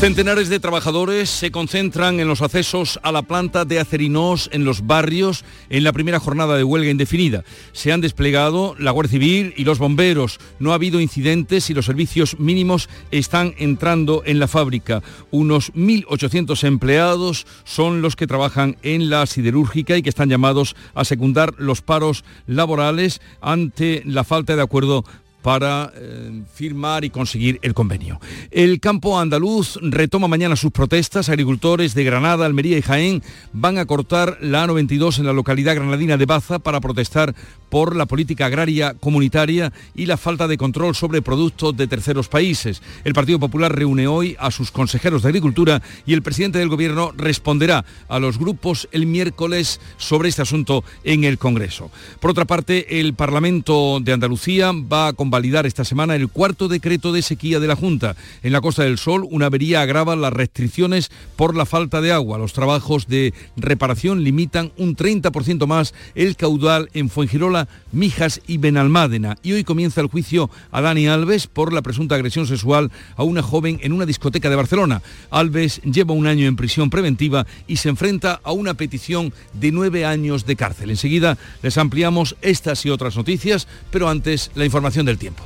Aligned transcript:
Centenares 0.00 0.48
de 0.48 0.60
trabajadores 0.60 1.28
se 1.28 1.50
concentran 1.50 2.20
en 2.20 2.26
los 2.26 2.40
accesos 2.40 2.98
a 3.02 3.12
la 3.12 3.20
planta 3.20 3.66
de 3.66 3.78
Acerinos 3.78 4.48
en 4.50 4.64
los 4.64 4.86
barrios 4.86 5.44
en 5.68 5.84
la 5.84 5.92
primera 5.92 6.18
jornada 6.18 6.56
de 6.56 6.64
huelga 6.64 6.90
indefinida. 6.90 7.44
Se 7.72 7.92
han 7.92 8.00
desplegado 8.00 8.74
la 8.78 8.92
Guardia 8.92 9.10
Civil 9.10 9.52
y 9.58 9.64
los 9.64 9.78
bomberos. 9.78 10.40
No 10.58 10.72
ha 10.72 10.76
habido 10.76 11.00
incidentes 11.00 11.68
y 11.68 11.74
los 11.74 11.84
servicios 11.84 12.40
mínimos 12.40 12.88
están 13.10 13.52
entrando 13.58 14.22
en 14.24 14.38
la 14.38 14.48
fábrica. 14.48 15.02
Unos 15.30 15.70
1.800 15.74 16.64
empleados 16.66 17.46
son 17.64 18.00
los 18.00 18.16
que 18.16 18.26
trabajan 18.26 18.78
en 18.82 19.10
la 19.10 19.26
siderúrgica 19.26 19.98
y 19.98 20.02
que 20.02 20.08
están 20.08 20.30
llamados 20.30 20.76
a 20.94 21.04
secundar 21.04 21.52
los 21.58 21.82
paros 21.82 22.24
laborales 22.46 23.20
ante 23.42 24.02
la 24.06 24.24
falta 24.24 24.56
de 24.56 24.62
acuerdo 24.62 25.04
para 25.42 25.92
eh, 25.94 26.42
firmar 26.52 27.04
y 27.04 27.10
conseguir 27.10 27.58
el 27.62 27.74
convenio. 27.74 28.20
El 28.50 28.80
campo 28.80 29.18
andaluz 29.18 29.78
retoma 29.82 30.28
mañana 30.28 30.56
sus 30.56 30.72
protestas. 30.72 31.28
Agricultores 31.28 31.94
de 31.94 32.04
Granada, 32.04 32.46
Almería 32.46 32.78
y 32.78 32.82
Jaén 32.82 33.22
van 33.52 33.78
a 33.78 33.86
cortar 33.86 34.38
la 34.40 34.66
A92 34.66 35.18
en 35.18 35.26
la 35.26 35.32
localidad 35.32 35.74
granadina 35.74 36.16
de 36.16 36.26
Baza 36.26 36.58
para 36.58 36.80
protestar 36.80 37.34
por 37.70 37.96
la 37.96 38.06
política 38.06 38.46
agraria 38.46 38.94
comunitaria 38.94 39.72
y 39.94 40.06
la 40.06 40.16
falta 40.16 40.48
de 40.48 40.58
control 40.58 40.94
sobre 40.94 41.22
productos 41.22 41.76
de 41.76 41.86
terceros 41.86 42.28
países. 42.28 42.82
El 43.04 43.14
Partido 43.14 43.38
Popular 43.38 43.74
reúne 43.74 44.06
hoy 44.06 44.36
a 44.38 44.50
sus 44.50 44.70
consejeros 44.70 45.22
de 45.22 45.28
Agricultura 45.28 45.80
y 46.04 46.14
el 46.14 46.22
presidente 46.22 46.58
del 46.58 46.68
Gobierno 46.68 47.12
responderá 47.16 47.84
a 48.08 48.18
los 48.18 48.38
grupos 48.38 48.88
el 48.92 49.06
miércoles 49.06 49.80
sobre 49.96 50.28
este 50.28 50.42
asunto 50.42 50.84
en 51.04 51.24
el 51.24 51.38
Congreso. 51.38 51.90
Por 52.18 52.32
otra 52.32 52.44
parte, 52.44 53.00
el 53.00 53.14
Parlamento 53.14 54.00
de 54.00 54.12
Andalucía 54.12 54.72
va 54.72 55.08
a 55.08 55.12
convalidar 55.30 55.64
esta 55.64 55.84
semana 55.84 56.16
el 56.16 56.26
cuarto 56.26 56.66
decreto 56.66 57.12
de 57.12 57.22
sequía 57.22 57.60
de 57.60 57.68
la 57.68 57.76
Junta. 57.76 58.16
En 58.42 58.50
la 58.50 58.60
Costa 58.60 58.82
del 58.82 58.98
Sol, 58.98 59.24
una 59.30 59.46
avería 59.46 59.80
agrava 59.80 60.16
las 60.16 60.32
restricciones 60.32 61.12
por 61.36 61.54
la 61.54 61.66
falta 61.66 62.00
de 62.00 62.10
agua. 62.10 62.36
Los 62.36 62.52
trabajos 62.52 63.06
de 63.06 63.32
reparación 63.56 64.24
limitan 64.24 64.72
un 64.76 64.96
30% 64.96 65.68
más 65.68 65.94
el 66.16 66.34
caudal 66.34 66.90
en 66.94 67.10
Fuengirola 67.10 67.68
Mijas 67.92 68.40
y 68.48 68.58
Benalmádena. 68.58 69.36
Y 69.44 69.52
hoy 69.52 69.62
comienza 69.62 70.00
el 70.00 70.08
juicio 70.08 70.50
a 70.72 70.80
Dani 70.80 71.06
Alves 71.06 71.46
por 71.46 71.72
la 71.72 71.82
presunta 71.82 72.16
agresión 72.16 72.48
sexual 72.48 72.90
a 73.14 73.22
una 73.22 73.40
joven 73.40 73.78
en 73.84 73.92
una 73.92 74.06
discoteca 74.06 74.50
de 74.50 74.56
Barcelona. 74.56 75.00
Alves 75.30 75.80
lleva 75.82 76.12
un 76.12 76.26
año 76.26 76.48
en 76.48 76.56
prisión 76.56 76.90
preventiva 76.90 77.46
y 77.68 77.76
se 77.76 77.88
enfrenta 77.88 78.40
a 78.42 78.50
una 78.50 78.74
petición 78.74 79.32
de 79.52 79.70
nueve 79.70 80.04
años 80.04 80.44
de 80.44 80.56
cárcel. 80.56 80.90
Enseguida 80.90 81.38
les 81.62 81.78
ampliamos 81.78 82.34
estas 82.42 82.84
y 82.84 82.90
otras 82.90 83.16
noticias, 83.16 83.68
pero 83.92 84.08
antes 84.08 84.50
la 84.56 84.64
información 84.64 85.06
del 85.06 85.19
tiempo. 85.20 85.44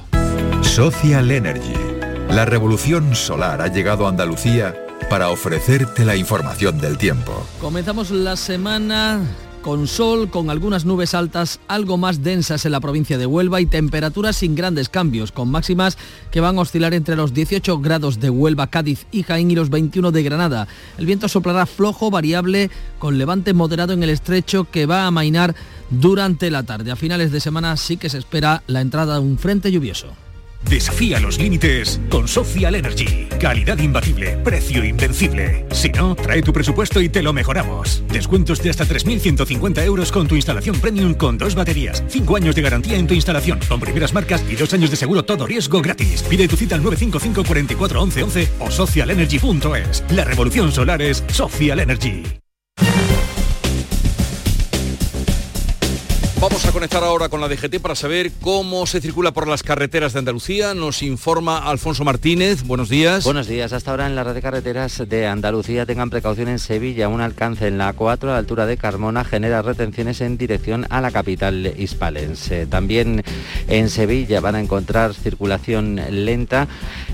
Social 0.62 1.30
Energy. 1.30 1.74
La 2.30 2.46
revolución 2.46 3.14
solar 3.14 3.60
ha 3.60 3.68
llegado 3.68 4.06
a 4.06 4.08
Andalucía 4.08 4.74
para 5.10 5.28
ofrecerte 5.28 6.06
la 6.06 6.16
información 6.16 6.80
del 6.80 6.96
tiempo. 6.96 7.46
Comenzamos 7.60 8.10
la 8.10 8.36
semana 8.36 9.20
con 9.64 9.88
sol, 9.88 10.28
con 10.28 10.50
algunas 10.50 10.84
nubes 10.84 11.14
altas 11.14 11.58
algo 11.68 11.96
más 11.96 12.22
densas 12.22 12.66
en 12.66 12.72
la 12.72 12.80
provincia 12.80 13.16
de 13.16 13.24
Huelva 13.24 13.62
y 13.62 13.66
temperaturas 13.66 14.36
sin 14.36 14.54
grandes 14.54 14.90
cambios, 14.90 15.32
con 15.32 15.50
máximas 15.50 15.96
que 16.30 16.42
van 16.42 16.58
a 16.58 16.60
oscilar 16.60 16.92
entre 16.92 17.16
los 17.16 17.32
18 17.32 17.78
grados 17.78 18.20
de 18.20 18.28
Huelva, 18.28 18.66
Cádiz 18.66 19.06
y 19.10 19.22
Jaén 19.22 19.50
y 19.50 19.54
los 19.54 19.70
21 19.70 20.12
de 20.12 20.22
Granada. 20.22 20.68
El 20.98 21.06
viento 21.06 21.28
soplará 21.28 21.64
flojo, 21.64 22.10
variable, 22.10 22.70
con 22.98 23.16
levante 23.16 23.54
moderado 23.54 23.94
en 23.94 24.02
el 24.02 24.10
estrecho 24.10 24.68
que 24.70 24.84
va 24.84 25.04
a 25.04 25.06
amainar 25.06 25.54
durante 25.88 26.50
la 26.50 26.64
tarde. 26.64 26.90
A 26.90 26.96
finales 26.96 27.32
de 27.32 27.40
semana 27.40 27.78
sí 27.78 27.96
que 27.96 28.10
se 28.10 28.18
espera 28.18 28.62
la 28.66 28.82
entrada 28.82 29.14
de 29.14 29.20
un 29.20 29.38
frente 29.38 29.72
lluvioso. 29.72 30.23
Desafía 30.68 31.20
los 31.20 31.38
límites 31.38 32.00
con 32.10 32.26
Social 32.26 32.74
Energy. 32.74 33.28
Calidad 33.40 33.78
imbatible, 33.78 34.36
precio 34.38 34.84
invencible. 34.84 35.66
Si 35.70 35.90
no, 35.90 36.14
trae 36.14 36.42
tu 36.42 36.52
presupuesto 36.52 37.00
y 37.00 37.08
te 37.08 37.22
lo 37.22 37.32
mejoramos. 37.32 38.02
Descuentos 38.08 38.62
de 38.62 38.70
hasta 38.70 38.84
3.150 38.84 39.84
euros 39.84 40.10
con 40.10 40.26
tu 40.26 40.34
instalación 40.34 40.80
premium 40.80 41.14
con 41.14 41.38
dos 41.38 41.54
baterías. 41.54 42.02
Cinco 42.08 42.36
años 42.36 42.54
de 42.54 42.62
garantía 42.62 42.96
en 42.96 43.06
tu 43.06 43.14
instalación 43.14 43.60
con 43.68 43.80
primeras 43.80 44.14
marcas 44.14 44.44
y 44.50 44.56
dos 44.56 44.72
años 44.74 44.90
de 44.90 44.96
seguro 44.96 45.24
todo 45.24 45.46
riesgo 45.46 45.82
gratis. 45.82 46.22
Pide 46.22 46.48
tu 46.48 46.56
cita 46.56 46.74
al 46.74 46.82
955 46.82 47.44
44 47.44 48.02
11 48.02 48.48
o 48.60 48.70
socialenergy.es. 48.70 50.04
La 50.10 50.24
revolución 50.24 50.72
solar 50.72 51.02
es 51.02 51.24
Social 51.28 51.80
Energy. 51.80 52.43
Vamos 56.44 56.66
a 56.66 56.72
conectar 56.72 57.02
ahora 57.02 57.30
con 57.30 57.40
la 57.40 57.48
DGT 57.48 57.80
para 57.80 57.94
saber 57.94 58.30
cómo 58.42 58.84
se 58.84 59.00
circula 59.00 59.32
por 59.32 59.48
las 59.48 59.62
carreteras 59.62 60.12
de 60.12 60.18
Andalucía. 60.18 60.74
Nos 60.74 61.02
informa 61.02 61.56
Alfonso 61.56 62.04
Martínez. 62.04 62.64
Buenos 62.64 62.90
días. 62.90 63.24
Buenos 63.24 63.46
días. 63.46 63.72
Hasta 63.72 63.92
ahora 63.92 64.06
en 64.06 64.14
la 64.14 64.24
red 64.24 64.34
de 64.34 64.42
carreteras 64.42 65.02
de 65.08 65.26
Andalucía 65.26 65.86
tengan 65.86 66.10
precaución 66.10 66.48
en 66.48 66.58
Sevilla. 66.58 67.08
Un 67.08 67.22
alcance 67.22 67.66
en 67.66 67.78
la 67.78 67.94
4 67.94 68.28
a 68.28 68.32
la 68.34 68.38
altura 68.38 68.66
de 68.66 68.76
Carmona 68.76 69.24
genera 69.24 69.62
retenciones 69.62 70.20
en 70.20 70.36
dirección 70.36 70.86
a 70.90 71.00
la 71.00 71.10
capital 71.12 71.72
hispalense. 71.78 72.66
También 72.66 73.24
en 73.66 73.88
Sevilla 73.88 74.40
van 74.40 74.56
a 74.56 74.60
encontrar 74.60 75.14
circulación 75.14 75.98
lenta 76.10 76.68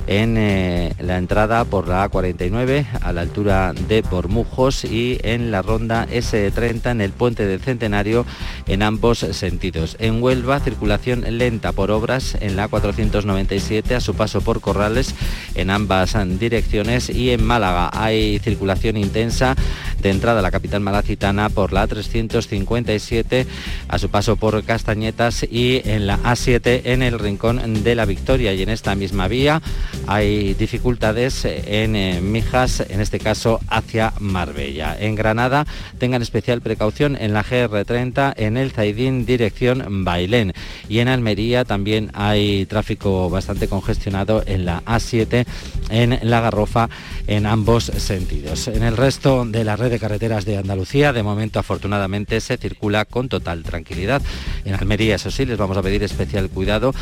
en 0.08 0.36
eh, 0.38 0.92
la 0.98 1.18
entrada 1.18 1.64
por 1.64 1.86
la 1.86 2.10
A49 2.10 2.84
a 3.00 3.12
la 3.12 3.20
altura 3.20 3.72
de 3.86 4.02
Bormujos 4.02 4.84
y 4.84 5.20
en 5.22 5.52
la 5.52 5.62
ronda 5.62 6.08
S30 6.08 6.90
en 6.90 7.00
el 7.00 7.12
puente 7.12 7.46
del 7.46 7.60
Centenario 7.60 8.26
en 8.66 8.82
ambos 8.82 9.19
sentidos. 9.20 9.96
En 9.98 10.22
Huelva, 10.22 10.60
circulación 10.60 11.24
lenta 11.38 11.72
por 11.72 11.90
obras 11.90 12.36
en 12.40 12.56
la 12.56 12.68
497 12.68 13.94
a 13.94 14.00
su 14.00 14.14
paso 14.14 14.40
por 14.40 14.60
Corrales 14.60 15.14
en 15.54 15.70
ambas 15.70 16.16
direcciones 16.38 17.10
y 17.10 17.30
en 17.30 17.44
Málaga 17.44 17.90
hay 17.92 18.38
circulación 18.38 18.96
intensa 18.96 19.56
de 20.00 20.10
entrada 20.10 20.40
a 20.40 20.42
la 20.42 20.50
capital 20.50 20.80
malacitana 20.80 21.48
por 21.48 21.72
la 21.72 21.86
357 21.86 23.46
a 23.88 23.98
su 23.98 24.08
paso 24.08 24.36
por 24.36 24.62
Castañetas 24.64 25.42
y 25.42 25.82
en 25.84 26.06
la 26.06 26.18
A7 26.22 26.82
en 26.84 27.02
el 27.02 27.18
Rincón 27.18 27.84
de 27.84 27.94
la 27.94 28.06
Victoria 28.06 28.54
y 28.54 28.62
en 28.62 28.70
esta 28.70 28.94
misma 28.94 29.28
vía 29.28 29.60
hay 30.06 30.54
dificultades 30.54 31.44
en 31.44 31.96
eh, 31.96 32.20
Mijas, 32.20 32.80
en 32.88 33.00
este 33.00 33.18
caso 33.18 33.60
hacia 33.68 34.12
Marbella. 34.20 34.96
En 34.98 35.14
Granada 35.14 35.66
tengan 35.98 36.22
especial 36.22 36.60
precaución 36.60 37.16
en 37.20 37.32
la 37.32 37.44
GR30 37.44 38.34
en 38.36 38.56
el 38.56 38.70
Zaidín 38.70 39.09
dirección 39.26 40.04
Bailén 40.04 40.52
y 40.88 40.98
en 41.00 41.08
Almería 41.08 41.64
también 41.64 42.10
hay 42.14 42.66
tráfico 42.66 43.30
bastante 43.30 43.68
congestionado 43.68 44.42
en 44.46 44.64
la 44.64 44.82
A7 44.84 45.46
en 45.90 46.18
La 46.22 46.40
Garrofa 46.40 46.88
en 47.26 47.46
ambos 47.46 47.84
sentidos. 47.84 48.68
En 48.68 48.82
el 48.82 48.96
resto 48.96 49.44
de 49.44 49.64
la 49.64 49.76
red 49.76 49.90
de 49.90 49.98
carreteras 49.98 50.44
de 50.44 50.56
Andalucía, 50.56 51.12
de 51.12 51.22
momento 51.22 51.58
afortunadamente 51.58 52.40
se 52.40 52.56
circula 52.56 53.04
con 53.04 53.28
total 53.28 53.62
tranquilidad. 53.62 54.22
En 54.64 54.74
Almería, 54.74 55.16
eso 55.16 55.30
sí, 55.30 55.44
les 55.46 55.58
vamos 55.58 55.76
a 55.76 55.82
pedir 55.82 56.02
especial 56.02 56.48
cuidado 56.48 56.92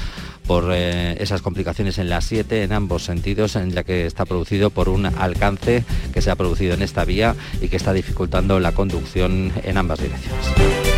por 0.47 0.71
eh, 0.73 1.17
esas 1.23 1.43
complicaciones 1.43 1.99
en 1.99 2.09
la 2.09 2.21
7 2.21 2.63
en 2.63 2.73
ambos 2.73 3.05
sentidos, 3.05 3.59
ya 3.69 3.85
que 3.85 4.07
está 4.07 4.25
producido 4.25 4.71
por 4.71 4.89
un 4.89 5.07
alcance 5.07 5.85
que 6.13 6.23
se 6.23 6.31
ha 6.31 6.37
producido 6.37 6.75
en 6.75 6.83
esta 6.83 7.05
vía 7.05 7.37
y 7.61 7.69
que 7.69 7.77
está 7.77 7.93
dificultando 7.93 8.59
la 8.59 8.73
conducción 8.73 9.53
en 9.63 9.77
ambas 9.77 10.01
direcciones. 10.01 10.98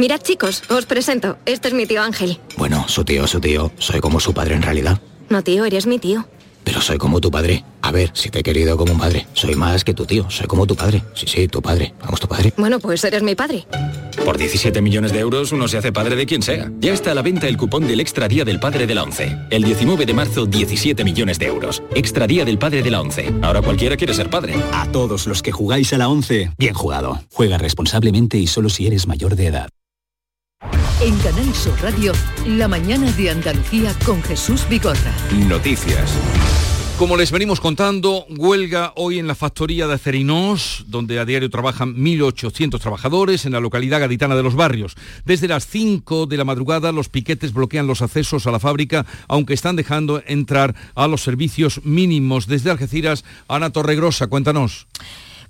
Mirad 0.00 0.22
chicos, 0.22 0.62
os 0.70 0.86
presento. 0.86 1.36
Este 1.44 1.68
es 1.68 1.74
mi 1.74 1.84
tío 1.84 2.00
Ángel. 2.00 2.38
Bueno, 2.56 2.88
su 2.88 3.04
tío, 3.04 3.26
su 3.26 3.38
tío. 3.38 3.70
Soy 3.76 4.00
como 4.00 4.18
su 4.18 4.32
padre 4.32 4.54
en 4.54 4.62
realidad. 4.62 4.98
No, 5.28 5.42
tío, 5.42 5.66
eres 5.66 5.86
mi 5.86 5.98
tío. 5.98 6.26
Pero 6.64 6.80
soy 6.80 6.96
como 6.96 7.20
tu 7.20 7.30
padre. 7.30 7.66
A 7.82 7.92
ver, 7.92 8.10
si 8.14 8.30
te 8.30 8.38
he 8.38 8.42
querido 8.42 8.78
como 8.78 8.94
un 8.94 8.98
padre. 8.98 9.26
Soy 9.34 9.56
más 9.56 9.84
que 9.84 9.92
tu 9.92 10.06
tío. 10.06 10.24
Soy 10.30 10.46
como 10.46 10.66
tu 10.66 10.74
padre. 10.74 11.02
Sí, 11.12 11.26
sí, 11.26 11.48
tu 11.48 11.60
padre. 11.60 11.92
Vamos, 12.00 12.18
tu 12.18 12.26
padre. 12.26 12.54
Bueno, 12.56 12.80
pues 12.80 13.04
eres 13.04 13.22
mi 13.22 13.34
padre. 13.34 13.66
Por 14.24 14.38
17 14.38 14.80
millones 14.80 15.12
de 15.12 15.18
euros 15.18 15.52
uno 15.52 15.68
se 15.68 15.76
hace 15.76 15.92
padre 15.92 16.16
de 16.16 16.24
quien 16.24 16.40
sea. 16.40 16.72
Ya 16.78 16.94
está 16.94 17.10
a 17.10 17.14
la 17.14 17.20
venta 17.20 17.46
el 17.46 17.58
cupón 17.58 17.86
del 17.86 18.00
Extra 18.00 18.26
Día 18.26 18.46
del 18.46 18.58
Padre 18.58 18.86
de 18.86 18.94
la 18.94 19.02
ONCE. 19.02 19.36
El 19.50 19.64
19 19.64 20.06
de 20.06 20.14
marzo, 20.14 20.46
17 20.46 21.04
millones 21.04 21.38
de 21.38 21.44
euros. 21.44 21.82
Extra 21.94 22.26
Día 22.26 22.46
del 22.46 22.58
Padre 22.58 22.82
de 22.82 22.90
la 22.90 23.02
ONCE. 23.02 23.34
Ahora 23.42 23.60
cualquiera 23.60 23.98
quiere 23.98 24.14
ser 24.14 24.30
padre. 24.30 24.54
A 24.72 24.90
todos 24.90 25.26
los 25.26 25.42
que 25.42 25.52
jugáis 25.52 25.92
a 25.92 25.98
la 25.98 26.08
ONCE, 26.08 26.52
bien 26.56 26.72
jugado. 26.72 27.20
Juega 27.30 27.58
responsablemente 27.58 28.38
y 28.38 28.46
solo 28.46 28.70
si 28.70 28.86
eres 28.86 29.06
mayor 29.06 29.36
de 29.36 29.48
edad. 29.48 29.68
En 31.02 31.16
Canal 31.20 31.54
Sur 31.54 31.80
Radio, 31.80 32.12
la 32.46 32.68
mañana 32.68 33.10
de 33.12 33.30
Andalucía 33.30 33.94
con 34.04 34.22
Jesús 34.22 34.68
Bigorra. 34.68 35.14
Noticias. 35.48 36.14
Como 36.98 37.16
les 37.16 37.32
venimos 37.32 37.58
contando, 37.58 38.26
huelga 38.28 38.92
hoy 38.96 39.18
en 39.18 39.26
la 39.26 39.34
factoría 39.34 39.86
de 39.86 39.94
Acerinos, 39.94 40.84
donde 40.88 41.18
a 41.18 41.24
diario 41.24 41.48
trabajan 41.48 41.96
1.800 41.96 42.78
trabajadores 42.78 43.46
en 43.46 43.52
la 43.52 43.60
localidad 43.60 44.00
gaditana 44.00 44.36
de 44.36 44.42
Los 44.42 44.56
Barrios. 44.56 44.94
Desde 45.24 45.48
las 45.48 45.66
5 45.66 46.26
de 46.26 46.36
la 46.36 46.44
madrugada 46.44 46.92
los 46.92 47.08
piquetes 47.08 47.54
bloquean 47.54 47.86
los 47.86 48.02
accesos 48.02 48.46
a 48.46 48.50
la 48.50 48.60
fábrica, 48.60 49.06
aunque 49.26 49.54
están 49.54 49.76
dejando 49.76 50.22
entrar 50.26 50.74
a 50.94 51.08
los 51.08 51.22
servicios 51.22 51.80
mínimos. 51.82 52.46
Desde 52.46 52.70
Algeciras, 52.70 53.24
Ana 53.48 53.70
Torregrosa, 53.70 54.26
cuéntanos. 54.26 54.86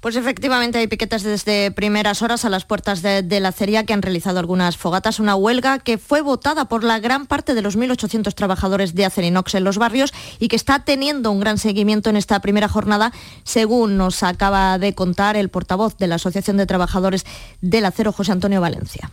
Pues 0.01 0.17
efectivamente 0.17 0.79
hay 0.79 0.87
piquetes 0.87 1.23
desde 1.23 1.71
primeras 1.73 2.23
horas 2.23 2.47
a 2.47 2.49
las 2.49 2.65
puertas 2.65 3.03
de, 3.03 3.41
la 3.41 3.51
acería 3.51 3.85
que 3.85 3.93
han 3.93 4.01
realizado 4.01 4.39
algunas 4.39 4.79
fogatas, 4.79 5.21
una 5.21 5.35
huelga 5.35 5.79
que 5.79 5.99
fue 5.99 6.23
votada 6.23 6.65
por 6.65 6.85
la 6.85 6.99
gran 7.01 7.27
parte 7.27 7.53
de 7.53 7.61
los 7.61 7.77
1.800 7.77 8.33
trabajadores 8.35 8.95
de 8.95 9.05
Acerinox 9.05 9.55
en 9.57 9.65
los 9.65 9.77
barrios 9.77 10.15
y 10.39 10.49
que 10.49 10.57
está 10.57 10.85
teniendo 10.85 11.31
un 11.31 11.41
gran 11.41 11.59
seguimiento 11.59 12.09
en 12.09 12.17
esta 12.17 12.41
primera 12.41 12.69
jornada, 12.69 13.13
según 13.45 13.99
nos 13.99 14.23
acaba 14.23 14.79
de 14.79 14.95
contar 14.95 15.37
el 15.37 15.51
portavoz 15.51 15.99
de 15.99 16.07
la 16.07 16.15
Asociación 16.15 16.57
de 16.57 16.65
Trabajadores 16.65 17.27
del 17.61 17.85
Acero, 17.85 18.13
José 18.13 18.33
Antonio 18.33 18.63
Valencia 18.63 19.11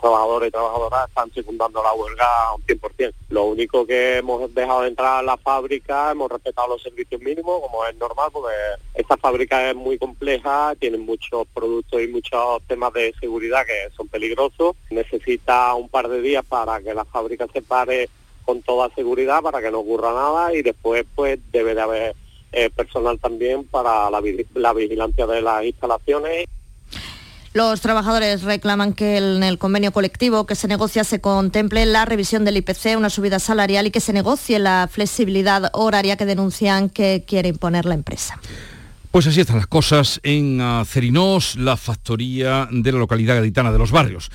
trabajadores 0.00 0.48
y 0.48 0.52
trabajadoras 0.52 1.08
están 1.08 1.32
secundando 1.32 1.82
la 1.82 1.92
huelga 1.92 2.54
un 2.54 2.62
100%. 2.62 3.12
Lo 3.30 3.44
único 3.44 3.86
que 3.86 4.18
hemos 4.18 4.54
dejado 4.54 4.82
de 4.82 4.88
entrar 4.88 5.18
a 5.18 5.22
la 5.22 5.36
fábrica, 5.36 6.10
hemos 6.12 6.30
respetado 6.30 6.68
los 6.68 6.82
servicios 6.82 7.20
mínimos, 7.20 7.60
como 7.60 7.84
es 7.86 7.96
normal, 7.96 8.30
porque 8.32 8.54
esta 8.94 9.16
fábrica 9.16 9.70
es 9.70 9.76
muy 9.76 9.98
compleja, 9.98 10.74
tiene 10.78 10.98
muchos 10.98 11.46
productos 11.52 12.02
y 12.02 12.08
muchos 12.08 12.62
temas 12.66 12.92
de 12.92 13.14
seguridad 13.20 13.64
que 13.66 13.94
son 13.96 14.08
peligrosos. 14.08 14.76
Necesita 14.90 15.74
un 15.74 15.88
par 15.88 16.08
de 16.08 16.20
días 16.20 16.44
para 16.44 16.80
que 16.80 16.94
la 16.94 17.04
fábrica 17.04 17.46
se 17.52 17.62
pare 17.62 18.08
con 18.44 18.62
toda 18.62 18.94
seguridad, 18.94 19.42
para 19.42 19.60
que 19.60 19.70
no 19.70 19.80
ocurra 19.80 20.12
nada 20.12 20.54
y 20.54 20.62
después 20.62 21.04
pues 21.14 21.38
debe 21.50 21.74
de 21.74 21.80
haber 21.80 22.16
eh, 22.52 22.70
personal 22.70 23.18
también 23.18 23.64
para 23.64 24.08
la 24.08 24.72
vigilancia 24.72 25.26
de 25.26 25.42
las 25.42 25.64
instalaciones. 25.64 26.46
Los 27.56 27.80
trabajadores 27.80 28.42
reclaman 28.42 28.92
que 28.92 29.16
en 29.16 29.42
el 29.42 29.56
convenio 29.56 29.90
colectivo 29.90 30.44
que 30.44 30.54
se 30.54 30.68
negocia 30.68 31.04
se 31.04 31.22
contemple 31.22 31.86
la 31.86 32.04
revisión 32.04 32.44
del 32.44 32.58
IPC, 32.58 32.98
una 32.98 33.08
subida 33.08 33.38
salarial 33.38 33.86
y 33.86 33.90
que 33.90 34.00
se 34.00 34.12
negocie 34.12 34.58
la 34.58 34.86
flexibilidad 34.92 35.70
horaria 35.72 36.18
que 36.18 36.26
denuncian 36.26 36.90
que 36.90 37.24
quiere 37.26 37.48
imponer 37.48 37.86
la 37.86 37.94
empresa. 37.94 38.38
Pues 39.10 39.26
así 39.26 39.40
están 39.40 39.56
las 39.56 39.68
cosas 39.68 40.20
en 40.22 40.60
Cerinos, 40.84 41.56
la 41.56 41.78
factoría 41.78 42.68
de 42.70 42.92
la 42.92 42.98
localidad 42.98 43.36
gaditana 43.36 43.72
de 43.72 43.78
los 43.78 43.90
barrios. 43.90 44.30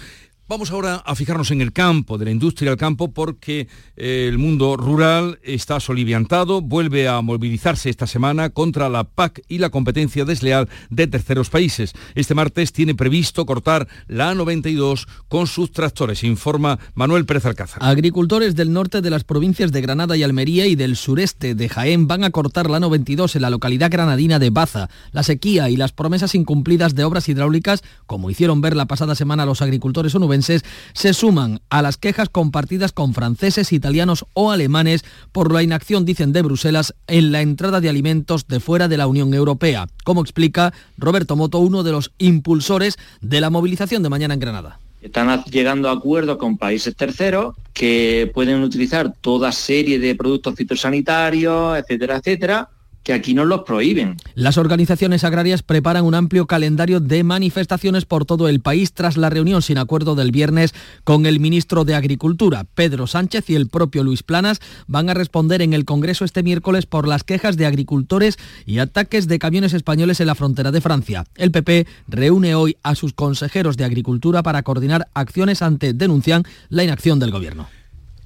Vamos 0.52 0.70
ahora 0.72 0.96
a 1.06 1.16
fijarnos 1.16 1.50
en 1.52 1.62
el 1.62 1.72
campo, 1.72 2.18
de 2.18 2.26
la 2.26 2.32
industria 2.32 2.72
del 2.72 2.78
campo, 2.78 3.14
porque 3.14 3.70
eh, 3.96 4.26
el 4.28 4.38
mundo 4.38 4.76
rural 4.76 5.40
está 5.44 5.80
soliviantado, 5.80 6.60
vuelve 6.60 7.08
a 7.08 7.22
movilizarse 7.22 7.90
esta 7.90 8.06
semana 8.06 8.50
contra 8.50 8.90
la 8.90 9.06
PAC 9.06 9.44
y 9.48 9.60
la 9.60 9.70
competencia 9.70 10.26
desleal 10.26 10.68
de 10.90 11.08
terceros 11.08 11.50
países. 11.50 11.94
Este 12.16 12.36
martes 12.36 12.74
tiene 12.74 12.96
previsto 12.96 13.46
cortar 13.46 13.88
la 14.10 14.34
A92 14.34 15.08
con 15.30 15.48
sus 15.48 15.72
tractores, 15.72 16.22
informa 16.26 16.80
Manuel 16.96 17.26
Pérez 17.26 17.46
Alcázar. 17.46 17.82
Agricultores 17.82 18.54
del 18.54 18.74
norte 18.74 19.00
de 19.00 19.10
las 19.10 19.24
provincias 19.24 19.72
de 19.72 19.80
Granada 19.80 20.18
y 20.18 20.24
Almería 20.24 20.66
y 20.66 20.76
del 20.76 20.98
sureste 20.98 21.56
de 21.56 21.70
Jaén 21.70 22.08
van 22.08 22.26
a 22.26 22.32
cortar 22.32 22.70
la 22.70 22.82
A92 22.82 23.38
en 23.38 23.44
la 23.44 23.52
localidad 23.52 23.90
granadina 23.90 24.38
de 24.38 24.50
Baza. 24.50 24.90
La 25.14 25.24
sequía 25.24 25.70
y 25.70 25.78
las 25.78 25.94
promesas 25.94 26.36
incumplidas 26.36 26.94
de 26.94 27.06
obras 27.06 27.30
hidráulicas, 27.30 27.84
como 28.06 28.30
hicieron 28.30 28.60
ver 28.60 28.76
la 28.76 28.86
pasada 28.86 29.16
semana 29.16 29.46
los 29.46 29.62
agricultores 29.62 30.14
onubenses, 30.14 30.41
se 30.42 31.14
suman 31.14 31.62
a 31.70 31.82
las 31.82 31.98
quejas 31.98 32.30
compartidas 32.30 32.92
con 32.92 33.14
franceses, 33.14 33.74
italianos 33.74 34.26
o 34.34 34.52
alemanes 34.52 35.04
por 35.32 35.52
la 35.52 35.64
inacción, 35.64 36.06
dicen 36.06 36.34
de 36.34 36.42
Bruselas, 36.42 36.94
en 37.08 37.32
la 37.32 37.42
entrada 37.42 37.82
de 37.82 37.90
alimentos 37.90 38.48
de 38.48 38.60
fuera 38.60 38.88
de 38.88 38.98
la 38.98 39.08
Unión 39.08 39.34
Europea, 39.34 39.88
como 40.04 40.22
explica 40.22 40.74
Roberto 40.98 41.36
Moto, 41.36 41.60
uno 41.60 41.84
de 41.84 41.92
los 41.92 42.12
impulsores 42.18 42.98
de 43.22 43.42
la 43.42 43.50
movilización 43.50 44.04
de 44.04 44.10
mañana 44.10 44.34
en 44.34 44.40
Granada. 44.40 44.80
Están 45.02 45.44
llegando 45.46 45.90
a 45.90 45.94
acuerdos 45.94 46.38
con 46.38 46.58
países 46.58 46.96
terceros 46.96 47.56
que 47.74 48.30
pueden 48.34 48.62
utilizar 48.62 49.14
toda 49.20 49.52
serie 49.52 49.98
de 49.98 50.14
productos 50.16 50.54
fitosanitarios, 50.56 51.78
etcétera, 51.80 52.18
etcétera, 52.18 52.70
que 53.04 53.14
aquí 53.14 53.34
no 53.34 53.46
los 53.46 53.64
prohíben. 53.64 54.18
Las 54.36 54.58
organizaciones 54.58 55.24
agrarias 55.24 55.64
preparan 55.64 56.06
un 56.06 56.16
amplio 56.16 56.48
calendario 56.48 57.00
de 57.00 57.24
manifestaciones 57.24 58.06
por 58.06 58.26
todo 58.26 58.48
el 58.48 58.62
país 58.62 58.94
tras 58.94 59.18
la 59.18 59.30
reunión 59.30 59.62
sin 59.62 59.78
acuerdo 59.78 60.16
del 60.16 60.32
viernes 60.32 60.74
con 61.04 61.26
el 61.26 61.40
ministro 61.40 61.86
de 61.86 61.96
Agricultura. 61.96 62.66
Pedro 62.76 63.08
Sánchez 63.08 63.50
y 63.50 63.56
el 63.56 63.68
propio 63.68 64.04
Luis 64.04 64.24
Planas 64.24 64.60
van 64.88 65.10
a 65.10 65.14
responder 65.14 65.62
en 65.62 65.74
el 65.74 65.86
Congreso 65.86 66.26
este 66.26 66.44
miércoles 66.44 66.86
por 66.86 67.08
las 67.08 67.24
quejas 67.24 67.58
de 67.58 67.66
agricultores 67.66 68.38
y 68.66 68.80
ataques 68.80 69.28
de 69.28 69.40
camiones 69.40 69.74
españoles 69.74 70.20
en 70.20 70.28
la 70.28 70.36
frontera 70.36 70.72
de 70.72 70.82
Francia. 70.82 71.26
El 71.36 71.52
PP 71.52 71.88
reúne 72.08 72.56
hoy 72.56 72.78
a 72.84 72.96
sus 72.96 73.14
consejeros 73.14 73.78
de 73.78 73.86
Agricultura 73.86 74.44
para 74.44 74.64
coordinar 74.64 75.08
acciones 75.14 75.62
ante, 75.62 75.94
denuncian, 75.94 76.44
la 76.70 76.84
inacción 76.84 77.20
del 77.20 77.32
Gobierno. 77.32 77.68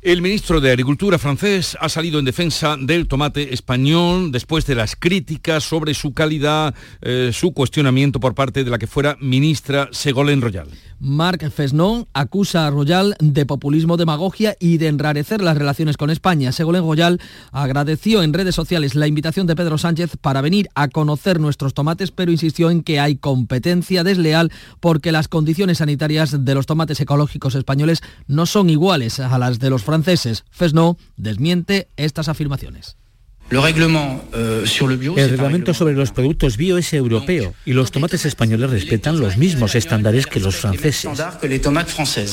El 0.05 0.21
ministro 0.21 0.61
de 0.61 0.69
Agricultura 0.69 1.17
francés 1.17 1.75
ha 1.81 1.89
salido 1.89 2.19
en 2.19 2.25
defensa 2.25 2.77
del 2.79 3.07
tomate 3.07 3.55
español 3.55 4.31
después 4.31 4.67
de 4.67 4.75
las 4.75 4.95
críticas 4.95 5.63
sobre 5.63 5.95
su 5.95 6.13
calidad, 6.13 6.75
eh, 7.01 7.31
su 7.33 7.53
cuestionamiento 7.53 8.19
por 8.19 8.35
parte 8.35 8.63
de 8.63 8.69
la 8.69 8.77
que 8.77 8.85
fuera 8.85 9.17
ministra 9.19 9.89
Ségolène 9.91 10.41
Royal. 10.41 10.67
Marc 10.99 11.49
Fesnon 11.49 12.07
acusa 12.13 12.65
a 12.65 12.69
Royal 12.69 13.15
de 13.19 13.45
populismo, 13.45 13.97
demagogia 13.97 14.55
y 14.59 14.77
de 14.77 14.87
enrarecer 14.87 15.41
las 15.41 15.57
relaciones 15.57 15.97
con 15.97 16.09
España. 16.09 16.51
Ségolène 16.51 16.85
Royal 16.85 17.19
agradeció 17.51 18.23
en 18.23 18.33
redes 18.33 18.55
sociales 18.55 18.95
la 18.95 19.07
invitación 19.07 19.47
de 19.47 19.55
Pedro 19.55 19.77
Sánchez 19.77 20.17
para 20.19 20.41
venir 20.41 20.69
a 20.75 20.87
conocer 20.87 21.39
nuestros 21.39 21.73
tomates, 21.73 22.11
pero 22.11 22.31
insistió 22.31 22.69
en 22.69 22.83
que 22.83 22.99
hay 22.99 23.17
competencia 23.17 24.03
desleal 24.03 24.51
porque 24.79 25.11
las 25.11 25.27
condiciones 25.27 25.79
sanitarias 25.79 26.45
de 26.45 26.55
los 26.55 26.65
tomates 26.65 26.99
ecológicos 26.99 27.55
españoles 27.55 28.01
no 28.27 28.45
son 28.45 28.69
iguales 28.69 29.19
a 29.19 29.37
las 29.37 29.59
de 29.59 29.69
los 29.69 29.83
franceses. 29.83 30.45
Fesno 30.49 30.97
desmiente 31.17 31.89
estas 31.97 32.29
afirmaciones. 32.29 32.97
Euh, 33.51 34.65
el 35.17 35.29
reglamento 35.29 35.73
sobre 35.75 35.93
los 35.93 36.11
productos 36.11 36.57
bio 36.57 36.79
es 36.79 36.93
europeo 36.93 37.53
y 37.63 37.73
los 37.73 37.91
tomates 37.91 38.25
españoles 38.25 38.71
respetan 38.71 39.19
los 39.19 39.37
mismos 39.37 39.75
estándares 39.75 40.25
que 40.25 40.39
los 40.39 40.55
franceses. 40.55 41.07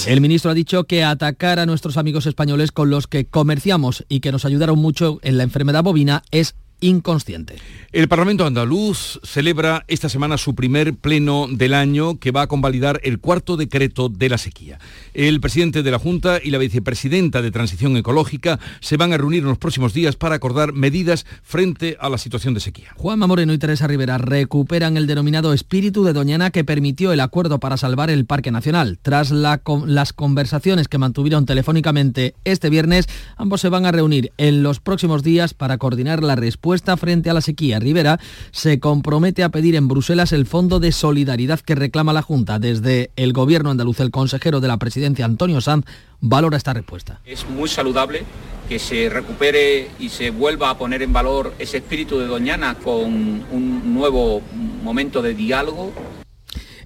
El 0.07 0.21
ministro 0.23 0.51
ha 0.51 0.55
dicho 0.55 0.85
que 0.85 1.05
atacar 1.05 1.59
a 1.59 1.67
nuestros 1.67 1.99
amigos 1.99 2.25
españoles 2.27 2.73
con 2.73 2.89
los 2.89 3.07
que 3.09 3.27
comerciamos 3.27 4.05
y 4.09 4.21
que 4.21 4.33
nos 4.33 4.47
ayudaron 4.47 4.79
mucho 4.79 5.19
en 5.23 5.37
la 5.37 5.45
enfermedad 5.45 5.83
bovina 5.83 6.23
es 6.31 6.55
inconsciente. 6.83 7.57
El 7.93 8.09
Parlamento 8.09 8.45
andaluz 8.45 9.21
celebra 9.23 9.85
esta 9.87 10.09
semana 10.09 10.37
su 10.37 10.55
primer 10.55 10.95
pleno 10.95 11.47
del 11.51 11.75
año 11.75 12.19
que 12.19 12.31
va 12.31 12.43
a 12.43 12.47
convalidar 12.47 13.01
el 13.05 13.19
cuarto 13.19 13.57
decreto 13.57 14.09
de 14.09 14.29
la 14.29 14.39
sequía. 14.39 14.79
El 15.15 15.41
presidente 15.41 15.83
de 15.83 15.91
la 15.91 15.99
Junta 15.99 16.41
y 16.43 16.51
la 16.51 16.59
vicepresidenta 16.59 17.41
de 17.41 17.51
Transición 17.51 17.97
Ecológica 17.97 18.59
se 18.81 18.97
van 18.97 19.13
a 19.13 19.19
reunir 19.19 19.43
en 19.43 19.49
los 19.49 19.59
próximos 19.59 19.95
días 19.95 20.17
para 20.17 20.35
acordar 20.35 20.73
medidas 20.73 21.25
frente 21.43 21.97
a 22.01 22.09
la 22.09 22.19
situación 22.19 22.55
de 22.55 22.61
sequía. 22.61 22.95
Juanma 22.97 23.27
Moreno 23.27 23.53
y 23.53 23.59
Teresa 23.59 23.87
Rivera 23.87 24.19
recuperan 24.19 24.97
el 24.97 25.07
denominado 25.07 25.53
espíritu 25.53 26.03
de 26.05 26.15
Doñana 26.15 26.51
que 26.51 26.65
permitió 26.65 27.13
el 27.13 27.21
acuerdo 27.21 27.61
para 27.61 27.77
salvar 27.77 28.11
el 28.11 28.27
Parque 28.27 28.51
Nacional. 28.51 28.99
Tras 29.03 29.31
las 29.31 30.13
conversaciones 30.13 30.89
que 30.89 30.99
mantuvieron 30.99 31.47
telefónicamente 31.47 32.35
este 32.45 32.71
viernes, 32.71 33.07
ambos 33.37 33.61
se 33.61 33.69
van 33.69 33.87
a 33.87 33.93
reunir 33.93 34.33
en 34.39 34.63
los 34.63 34.81
próximos 34.81 35.23
días 35.23 35.55
para 35.55 35.79
coordinar 35.79 36.23
la 36.23 36.35
respuesta 36.35 36.72
frente 36.97 37.31
a 37.31 37.35
la 37.35 37.41
sequía. 37.41 37.79
Rivera 37.79 38.19
se 38.51 38.81
compromete 38.81 39.43
a 39.43 39.51
pedir 39.51 39.75
en 39.75 39.89
Bruselas 39.89 40.33
el 40.33 40.47
fondo 40.47 40.81
de 40.81 40.93
solidaridad 40.93 41.61
que 41.61 41.75
reclama 41.75 42.13
la 42.13 42.23
Junta. 42.23 42.59
Desde 42.59 43.11
el 43.17 43.33
Gobierno 43.33 43.71
andaluz, 43.71 44.01
el 44.01 44.11
consejero 44.11 44.61
de 44.61 44.69
la 44.69 44.79
presidencia, 44.79 45.25
Antonio 45.25 45.61
Sanz, 45.61 45.85
valora 46.21 46.57
esta 46.57 46.73
respuesta. 46.73 47.21
Es 47.27 47.49
muy 47.49 47.69
saludable 47.69 48.23
que 48.69 48.79
se 48.79 49.09
recupere 49.09 49.91
y 49.99 50.09
se 50.09 50.31
vuelva 50.31 50.71
a 50.71 50.79
poner 50.79 51.03
en 51.03 51.13
valor 51.13 51.55
ese 51.59 51.79
espíritu 51.79 52.19
de 52.19 52.27
Doñana 52.27 52.77
con 52.77 53.05
un 53.05 53.95
nuevo 53.95 54.41
momento 54.83 55.21
de 55.21 55.35
diálogo 55.35 55.93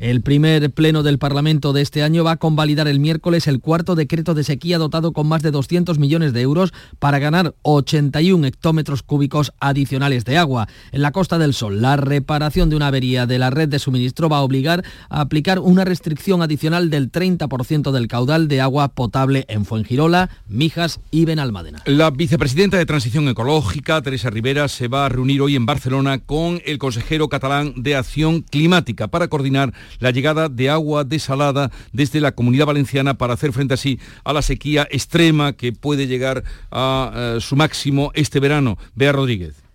el 0.01 0.23
primer 0.23 0.71
pleno 0.71 1.03
del 1.03 1.19
Parlamento 1.19 1.73
de 1.73 1.83
este 1.83 2.03
año 2.03 2.25
va 2.25 2.33
a 2.33 2.37
convalidar 2.37 2.89
el 2.89 3.01
miércoles 3.01 3.47
el 3.47 3.61
cuarto 3.61 3.95
decreto 3.95 4.35
de 4.35 4.45
sequía 4.45 4.79
dotado 4.79 5.13
con 5.13 5.27
más 5.27 5.43
de 5.43 5.51
200 5.51 5.99
millones 5.99 6.33
de 6.33 6.43
euros 6.43 6.73
para 6.99 7.19
ganar 7.19 7.55
81 7.63 8.47
hectómetros 8.47 9.03
cúbicos 9.03 9.53
adicionales 9.61 10.25
de 10.25 10.39
agua. 10.39 10.69
En 10.93 11.03
la 11.03 11.13
Costa 11.13 11.39
del 11.39 11.55
Sol, 11.55 11.81
la 11.81 11.97
reparación 11.97 12.71
de 12.71 12.77
una 12.77 12.89
avería 12.89 13.27
de 13.27 13.39
la 13.39 13.51
red 13.51 13.69
de 13.69 13.79
suministro 13.79 14.29
va 14.29 14.39
a 14.39 14.43
obligar 14.43 14.85
a 15.09 15.21
aplicar 15.21 15.59
una 15.59 15.85
restricción 15.85 16.43
adicional 16.43 16.91
del 16.91 17.11
30% 17.11 17.93
del 17.93 18.09
caudal 18.09 18.49
de 18.49 18.61
agua 18.61 18.89
potable 18.89 19.45
en 19.49 19.65
Fuengirola, 19.65 20.31
Mijas 20.49 21.01
y 21.11 21.25
Benalmádena. 21.25 21.83
La 21.87 22.11
vicepresidenta 22.11 22.77
de 22.77 22.87
Transición 22.87 23.29
Ecológica, 23.29 24.03
Teresa 24.03 24.31
Rivera, 24.31 24.69
se 24.69 24.89
va 24.89 25.07
a 25.07 25.09
reunir 25.09 25.41
hoy 25.41 25.57
en 25.57 25.67
Barcelona 25.67 26.19
con 26.19 26.61
el 26.65 26.79
consejero 26.79 27.29
catalán 27.29 27.75
de 27.77 27.97
Acción 27.97 28.43
Climática 28.43 29.09
para 29.09 29.29
coordinar 29.29 29.73
la 29.99 30.11
llegada 30.11 30.49
de 30.49 30.71
agua 30.71 31.05
desalada 31.05 31.71
desde 31.93 32.21
la 32.21 32.33
comunidad 32.33 32.67
valenciana 32.67 33.19
para 33.19 33.35
hacer 33.35 33.53
frente 33.53 33.75
así 33.75 33.99
a 34.25 34.33
la 34.33 34.43
sequía 34.43 34.87
extrema 34.91 35.53
que 35.55 35.73
puede 35.73 36.07
llegar 36.07 36.45
a 36.71 37.13
eh, 37.15 37.41
su 37.41 37.57
máximo 37.57 38.11
este 38.15 38.41
verano. 38.41 38.79
Bea 38.95 39.13
Rodríguez. 39.13 39.67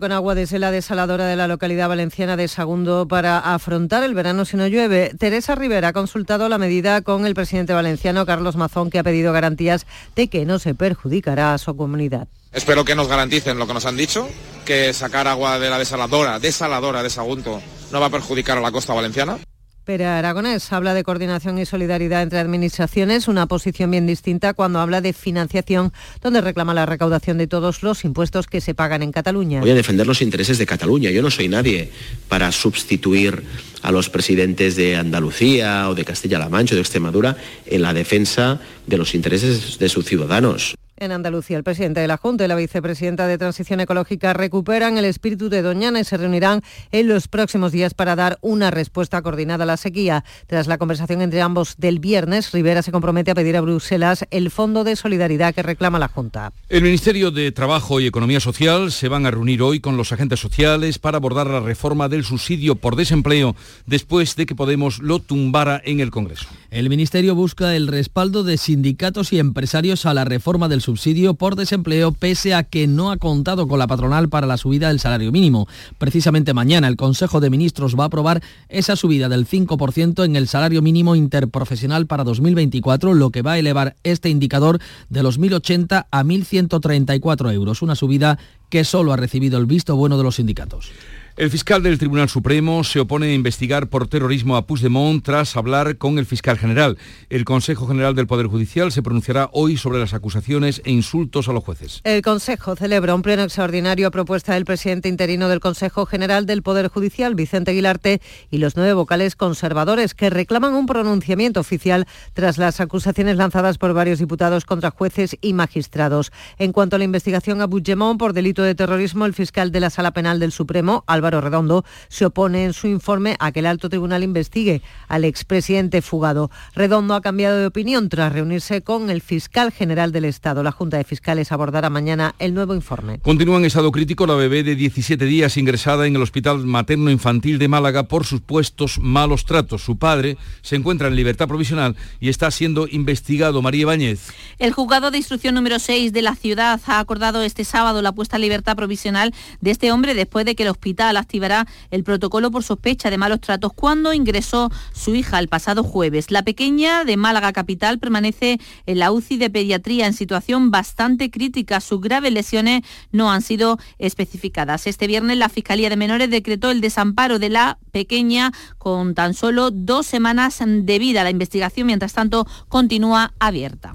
con 0.00 0.12
agua 0.12 0.34
desde 0.34 0.58
la 0.58 0.70
desaladora 0.70 1.26
de 1.26 1.36
la 1.36 1.48
localidad 1.48 1.88
valenciana 1.88 2.36
de 2.36 2.48
Sagundo 2.48 3.06
para 3.06 3.38
afrontar 3.38 4.02
el 4.02 4.14
verano 4.14 4.44
si 4.44 4.56
no 4.56 4.66
llueve. 4.66 5.12
Teresa 5.18 5.54
Rivera 5.54 5.88
ha 5.88 5.92
consultado 5.92 6.48
la 6.48 6.58
medida 6.58 7.02
con 7.02 7.26
el 7.26 7.34
presidente 7.34 7.72
valenciano 7.72 8.26
Carlos 8.26 8.56
Mazón, 8.56 8.90
que 8.90 8.98
ha 8.98 9.04
pedido 9.04 9.32
garantías 9.32 9.86
de 10.16 10.28
que 10.28 10.46
no 10.46 10.58
se 10.58 10.74
perjudicará 10.74 11.54
a 11.54 11.58
su 11.58 11.76
comunidad. 11.76 12.28
Espero 12.52 12.84
que 12.84 12.94
nos 12.94 13.08
garanticen 13.08 13.58
lo 13.58 13.66
que 13.66 13.74
nos 13.74 13.86
han 13.86 13.96
dicho, 13.96 14.28
que 14.64 14.92
sacar 14.92 15.26
agua 15.26 15.58
de 15.58 15.70
la 15.70 15.78
desaladora, 15.78 16.38
desaladora 16.38 17.02
de 17.02 17.10
Sagunto, 17.10 17.60
no 17.92 18.00
va 18.00 18.06
a 18.06 18.10
perjudicar 18.10 18.58
a 18.58 18.60
la 18.60 18.72
costa 18.72 18.94
valenciana. 18.94 19.38
Pero 19.84 20.06
Aragonés 20.06 20.72
habla 20.72 20.94
de 20.94 21.02
coordinación 21.02 21.58
y 21.58 21.66
solidaridad 21.66 22.22
entre 22.22 22.38
administraciones, 22.38 23.26
una 23.26 23.46
posición 23.46 23.90
bien 23.90 24.06
distinta 24.06 24.54
cuando 24.54 24.78
habla 24.78 25.00
de 25.00 25.12
financiación, 25.12 25.92
donde 26.20 26.40
reclama 26.40 26.72
la 26.72 26.86
recaudación 26.86 27.36
de 27.36 27.48
todos 27.48 27.82
los 27.82 28.04
impuestos 28.04 28.46
que 28.46 28.60
se 28.60 28.74
pagan 28.74 29.02
en 29.02 29.10
Cataluña. 29.10 29.60
Voy 29.60 29.70
a 29.70 29.74
defender 29.74 30.06
los 30.06 30.22
intereses 30.22 30.58
de 30.58 30.66
Cataluña. 30.66 31.10
Yo 31.10 31.20
no 31.20 31.32
soy 31.32 31.48
nadie 31.48 31.90
para 32.28 32.52
sustituir 32.52 33.42
a 33.82 33.90
los 33.90 34.08
presidentes 34.08 34.76
de 34.76 34.94
Andalucía 34.94 35.88
o 35.88 35.96
de 35.96 36.04
Castilla-La 36.04 36.48
Mancha 36.48 36.74
o 36.74 36.76
de 36.76 36.82
Extremadura 36.82 37.36
en 37.66 37.82
la 37.82 37.92
defensa 37.92 38.60
de 38.86 38.98
los 38.98 39.16
intereses 39.16 39.80
de 39.80 39.88
sus 39.88 40.04
ciudadanos. 40.04 40.76
En 40.96 41.10
Andalucía, 41.12 41.56
el 41.56 41.64
presidente 41.64 42.00
de 42.00 42.06
la 42.06 42.16
Junta 42.16 42.44
y 42.44 42.48
la 42.48 42.54
vicepresidenta 42.54 43.26
de 43.26 43.38
Transición 43.38 43.80
Ecológica 43.80 44.32
recuperan 44.32 44.98
el 44.98 45.04
espíritu 45.04 45.48
de 45.48 45.62
Doñana 45.62 46.00
y 46.00 46.04
se 46.04 46.16
reunirán 46.16 46.62
en 46.92 47.08
los 47.08 47.28
próximos 47.28 47.72
días 47.72 47.94
para 47.94 48.14
dar 48.14 48.38
una 48.40 48.70
respuesta 48.70 49.22
coordinada 49.22 49.64
a 49.64 49.66
la 49.66 49.76
sequía. 49.76 50.24
Tras 50.46 50.66
la 50.66 50.78
conversación 50.78 51.22
entre 51.22 51.42
ambos 51.42 51.76
del 51.78 51.98
viernes, 51.98 52.52
Rivera 52.52 52.82
se 52.82 52.92
compromete 52.92 53.30
a 53.30 53.34
pedir 53.34 53.56
a 53.56 53.60
Bruselas 53.60 54.26
el 54.30 54.50
fondo 54.50 54.84
de 54.84 54.96
solidaridad 54.96 55.54
que 55.54 55.62
reclama 55.62 55.98
la 55.98 56.08
Junta. 56.08 56.52
El 56.68 56.82
Ministerio 56.82 57.30
de 57.30 57.50
Trabajo 57.52 57.98
y 57.98 58.06
Economía 58.06 58.40
Social 58.40 58.92
se 58.92 59.08
van 59.08 59.26
a 59.26 59.30
reunir 59.30 59.62
hoy 59.62 59.80
con 59.80 59.96
los 59.96 60.12
agentes 60.12 60.40
sociales 60.40 60.98
para 60.98 61.16
abordar 61.16 61.46
la 61.48 61.60
reforma 61.60 62.08
del 62.08 62.24
subsidio 62.24 62.76
por 62.76 62.96
desempleo 62.96 63.56
después 63.86 64.36
de 64.36 64.46
que 64.46 64.54
Podemos 64.54 65.00
lo 65.00 65.18
tumbara 65.18 65.80
en 65.84 66.00
el 66.00 66.10
Congreso. 66.10 66.46
El 66.70 66.88
Ministerio 66.88 67.34
busca 67.34 67.74
el 67.74 67.88
respaldo 67.88 68.44
de 68.44 68.56
sindicatos 68.58 69.32
y 69.32 69.38
empresarios 69.38 70.06
a 70.06 70.14
la 70.14 70.24
reforma 70.24 70.68
del 70.68 70.81
subsidio 70.82 71.34
por 71.34 71.56
desempleo 71.56 72.12
pese 72.12 72.54
a 72.54 72.62
que 72.62 72.86
no 72.86 73.10
ha 73.10 73.16
contado 73.16 73.66
con 73.66 73.78
la 73.78 73.86
patronal 73.86 74.28
para 74.28 74.46
la 74.46 74.58
subida 74.58 74.88
del 74.88 75.00
salario 75.00 75.32
mínimo. 75.32 75.66
Precisamente 75.98 76.52
mañana 76.52 76.88
el 76.88 76.96
Consejo 76.96 77.40
de 77.40 77.48
Ministros 77.48 77.98
va 77.98 78.04
a 78.04 78.06
aprobar 78.08 78.42
esa 78.68 78.96
subida 78.96 79.28
del 79.28 79.46
5% 79.48 80.24
en 80.24 80.36
el 80.36 80.48
salario 80.48 80.82
mínimo 80.82 81.16
interprofesional 81.16 82.06
para 82.06 82.24
2024, 82.24 83.14
lo 83.14 83.30
que 83.30 83.42
va 83.42 83.52
a 83.52 83.58
elevar 83.58 83.96
este 84.02 84.28
indicador 84.28 84.78
de 85.08 85.22
los 85.22 85.40
1.080 85.40 86.06
a 86.10 86.22
1.134 86.22 87.52
euros, 87.52 87.82
una 87.82 87.94
subida 87.94 88.38
que 88.68 88.84
solo 88.84 89.12
ha 89.12 89.16
recibido 89.16 89.58
el 89.58 89.66
visto 89.66 89.96
bueno 89.96 90.18
de 90.18 90.24
los 90.24 90.36
sindicatos. 90.36 90.90
El 91.34 91.50
fiscal 91.50 91.82
del 91.82 91.96
Tribunal 91.96 92.28
Supremo 92.28 92.84
se 92.84 93.00
opone 93.00 93.28
a 93.28 93.32
investigar 93.32 93.88
por 93.88 94.06
terrorismo 94.06 94.54
a 94.54 94.66
Puigdemont 94.66 95.24
tras 95.24 95.56
hablar 95.56 95.96
con 95.96 96.18
el 96.18 96.26
fiscal 96.26 96.58
general. 96.58 96.98
El 97.30 97.46
Consejo 97.46 97.86
General 97.86 98.14
del 98.14 98.26
Poder 98.26 98.48
Judicial 98.48 98.92
se 98.92 99.02
pronunciará 99.02 99.48
hoy 99.54 99.78
sobre 99.78 99.98
las 99.98 100.12
acusaciones 100.12 100.82
e 100.84 100.90
insultos 100.90 101.48
a 101.48 101.54
los 101.54 101.64
jueces. 101.64 102.02
El 102.04 102.20
Consejo 102.20 102.76
celebra 102.76 103.14
un 103.14 103.22
pleno 103.22 103.44
extraordinario 103.44 104.08
a 104.08 104.10
propuesta 104.10 104.52
del 104.52 104.66
presidente 104.66 105.08
interino 105.08 105.48
del 105.48 105.60
Consejo 105.60 106.04
General 106.04 106.44
del 106.44 106.62
Poder 106.62 106.88
Judicial, 106.88 107.34
Vicente 107.34 107.70
Aguilarte, 107.70 108.20
y 108.50 108.58
los 108.58 108.76
nueve 108.76 108.92
vocales 108.92 109.34
conservadores 109.34 110.12
que 110.12 110.28
reclaman 110.28 110.74
un 110.74 110.84
pronunciamiento 110.84 111.60
oficial 111.60 112.06
tras 112.34 112.58
las 112.58 112.78
acusaciones 112.78 113.38
lanzadas 113.38 113.78
por 113.78 113.94
varios 113.94 114.18
diputados 114.18 114.66
contra 114.66 114.90
jueces 114.90 115.38
y 115.40 115.54
magistrados. 115.54 116.30
En 116.58 116.72
cuanto 116.72 116.96
a 116.96 116.98
la 116.98 117.06
investigación 117.06 117.62
a 117.62 117.68
Puigdemont 117.68 118.18
por 118.18 118.34
delito 118.34 118.62
de 118.62 118.74
terrorismo, 118.74 119.24
el 119.24 119.32
fiscal 119.32 119.72
de 119.72 119.80
la 119.80 119.88
Sala 119.88 120.10
Penal 120.10 120.38
del 120.38 120.52
Supremo, 120.52 121.04
Álvaro 121.22 121.40
Redondo, 121.40 121.84
se 122.08 122.26
opone 122.26 122.64
en 122.64 122.72
su 122.72 122.88
informe 122.88 123.36
a 123.38 123.52
que 123.52 123.60
el 123.60 123.66
alto 123.66 123.88
tribunal 123.88 124.24
investigue 124.24 124.82
al 125.06 125.24
expresidente 125.24 126.02
fugado. 126.02 126.50
Redondo 126.74 127.14
ha 127.14 127.20
cambiado 127.20 127.58
de 127.58 127.66
opinión 127.66 128.08
tras 128.08 128.32
reunirse 128.32 128.82
con 128.82 129.08
el 129.08 129.20
fiscal 129.20 129.70
general 129.70 130.10
del 130.10 130.24
Estado. 130.24 130.64
La 130.64 130.72
Junta 130.72 130.96
de 130.96 131.04
Fiscales 131.04 131.52
abordará 131.52 131.90
mañana 131.90 132.34
el 132.40 132.54
nuevo 132.54 132.74
informe. 132.74 133.20
Continúa 133.20 133.58
en 133.58 133.66
estado 133.66 133.92
crítico 133.92 134.26
la 134.26 134.34
bebé 134.34 134.64
de 134.64 134.74
17 134.74 135.24
días 135.24 135.56
ingresada 135.56 136.08
en 136.08 136.16
el 136.16 136.22
Hospital 136.22 136.66
Materno 136.66 137.08
Infantil 137.08 137.60
de 137.60 137.68
Málaga 137.68 138.08
por 138.08 138.26
supuestos 138.26 138.98
malos 138.98 139.44
tratos. 139.44 139.82
Su 139.82 139.98
padre 139.98 140.38
se 140.62 140.74
encuentra 140.74 141.06
en 141.06 141.14
libertad 141.14 141.46
provisional 141.46 141.94
y 142.18 142.30
está 142.30 142.50
siendo 142.50 142.88
investigado. 142.88 143.62
María 143.62 143.86
Báñez. 143.86 144.32
El 144.58 144.72
juzgado 144.72 145.12
de 145.12 145.18
instrucción 145.18 145.54
número 145.54 145.78
6 145.78 146.12
de 146.12 146.22
la 146.22 146.34
ciudad 146.34 146.80
ha 146.86 146.98
acordado 146.98 147.42
este 147.42 147.64
sábado 147.64 148.02
la 148.02 148.10
puesta 148.10 148.36
en 148.36 148.42
libertad 148.42 148.74
provisional 148.74 149.32
de 149.60 149.70
este 149.70 149.92
hombre 149.92 150.14
después 150.14 150.44
de 150.44 150.56
que 150.56 150.64
el 150.64 150.70
hospital 150.70 151.11
activará 151.16 151.66
el 151.90 152.04
protocolo 152.04 152.50
por 152.50 152.62
sospecha 152.62 153.10
de 153.10 153.18
malos 153.18 153.40
tratos 153.40 153.72
cuando 153.74 154.12
ingresó 154.12 154.70
su 154.92 155.14
hija 155.14 155.38
el 155.38 155.48
pasado 155.48 155.82
jueves. 155.82 156.30
La 156.30 156.42
pequeña 156.42 157.04
de 157.04 157.16
Málaga 157.16 157.52
Capital 157.52 157.98
permanece 157.98 158.58
en 158.86 158.98
la 158.98 159.12
UCI 159.12 159.36
de 159.36 159.50
pediatría 159.50 160.06
en 160.06 160.14
situación 160.14 160.70
bastante 160.70 161.30
crítica. 161.30 161.80
Sus 161.80 162.00
graves 162.00 162.32
lesiones 162.32 162.82
no 163.10 163.30
han 163.30 163.42
sido 163.42 163.78
especificadas. 163.98 164.86
Este 164.86 165.06
viernes 165.06 165.38
la 165.38 165.48
Fiscalía 165.48 165.90
de 165.90 165.96
Menores 165.96 166.30
decretó 166.30 166.70
el 166.70 166.80
desamparo 166.80 167.38
de 167.38 167.48
la 167.48 167.78
pequeña 167.90 168.52
con 168.78 169.14
tan 169.14 169.34
solo 169.34 169.70
dos 169.70 170.06
semanas 170.06 170.60
de 170.64 170.98
vida. 170.98 171.24
La 171.24 171.30
investigación, 171.30 171.86
mientras 171.86 172.12
tanto, 172.12 172.46
continúa 172.68 173.32
abierta. 173.38 173.94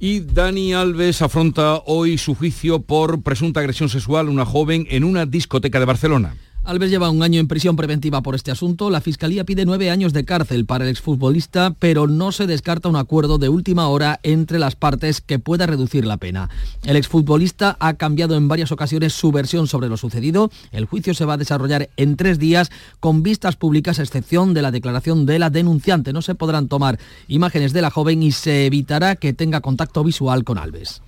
Y 0.00 0.20
Dani 0.20 0.74
Alves 0.74 1.22
afronta 1.22 1.80
hoy 1.86 2.18
su 2.18 2.34
juicio 2.34 2.82
por 2.82 3.22
presunta 3.22 3.60
agresión 3.60 3.88
sexual 3.88 4.26
a 4.26 4.30
una 4.30 4.44
joven 4.44 4.86
en 4.90 5.04
una 5.04 5.24
discoteca 5.24 5.78
de 5.78 5.86
Barcelona. 5.86 6.36
Alves 6.66 6.88
lleva 6.88 7.10
un 7.10 7.22
año 7.22 7.40
en 7.40 7.46
prisión 7.46 7.76
preventiva 7.76 8.22
por 8.22 8.34
este 8.34 8.50
asunto. 8.50 8.88
La 8.88 9.02
Fiscalía 9.02 9.44
pide 9.44 9.66
nueve 9.66 9.90
años 9.90 10.14
de 10.14 10.24
cárcel 10.24 10.64
para 10.64 10.84
el 10.84 10.90
exfutbolista, 10.90 11.74
pero 11.78 12.06
no 12.06 12.32
se 12.32 12.46
descarta 12.46 12.88
un 12.88 12.96
acuerdo 12.96 13.36
de 13.36 13.50
última 13.50 13.88
hora 13.88 14.18
entre 14.22 14.58
las 14.58 14.74
partes 14.74 15.20
que 15.20 15.38
pueda 15.38 15.66
reducir 15.66 16.06
la 16.06 16.16
pena. 16.16 16.48
El 16.84 16.96
exfutbolista 16.96 17.76
ha 17.80 17.94
cambiado 17.94 18.34
en 18.34 18.48
varias 18.48 18.72
ocasiones 18.72 19.12
su 19.12 19.30
versión 19.30 19.66
sobre 19.66 19.90
lo 19.90 19.98
sucedido. 19.98 20.50
El 20.72 20.86
juicio 20.86 21.12
se 21.12 21.26
va 21.26 21.34
a 21.34 21.36
desarrollar 21.38 21.90
en 21.98 22.16
tres 22.16 22.38
días 22.38 22.70
con 22.98 23.22
vistas 23.22 23.56
públicas, 23.56 23.98
a 23.98 24.02
excepción 24.02 24.54
de 24.54 24.62
la 24.62 24.70
declaración 24.70 25.26
de 25.26 25.38
la 25.38 25.50
denunciante. 25.50 26.14
No 26.14 26.22
se 26.22 26.34
podrán 26.34 26.68
tomar 26.68 26.98
imágenes 27.28 27.74
de 27.74 27.82
la 27.82 27.90
joven 27.90 28.22
y 28.22 28.32
se 28.32 28.64
evitará 28.64 29.16
que 29.16 29.34
tenga 29.34 29.60
contacto 29.60 30.02
visual 30.02 30.44
con 30.44 30.56
Alves. 30.56 31.02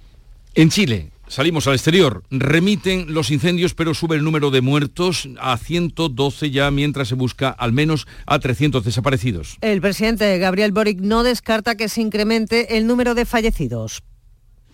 En 0.55 0.69
Chile, 0.69 1.13
Salimos 1.29 1.67
al 1.67 1.75
exterior. 1.75 2.23
Remiten 2.31 3.13
los 3.13 3.31
incendios, 3.31 3.75
pero 3.75 3.95
sube 3.95 4.17
el 4.17 4.23
número 4.23 4.51
de 4.51 4.61
muertos 4.61 5.29
a 5.41 5.57
112 5.59 6.51
ya, 6.51 6.71
mientras 6.71 7.09
se 7.09 7.15
busca 7.15 7.51
al 7.51 7.73
menos 7.73 8.07
a 8.27 8.39
300 8.39 8.85
desaparecidos. 8.85 9.57
El 9.61 9.81
presidente 9.81 10.39
Gabriel 10.39 10.73
Boric 10.73 11.01
no 11.01 11.23
descarta 11.23 11.75
que 11.77 11.89
se 11.89 12.01
incremente 12.01 12.77
el 12.79 12.87
número 12.87 13.15
de 13.15 13.27
fallecidos. 13.27 14.03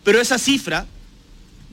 Pero 0.05 0.21
esa 0.21 0.39
cifra 0.39 0.87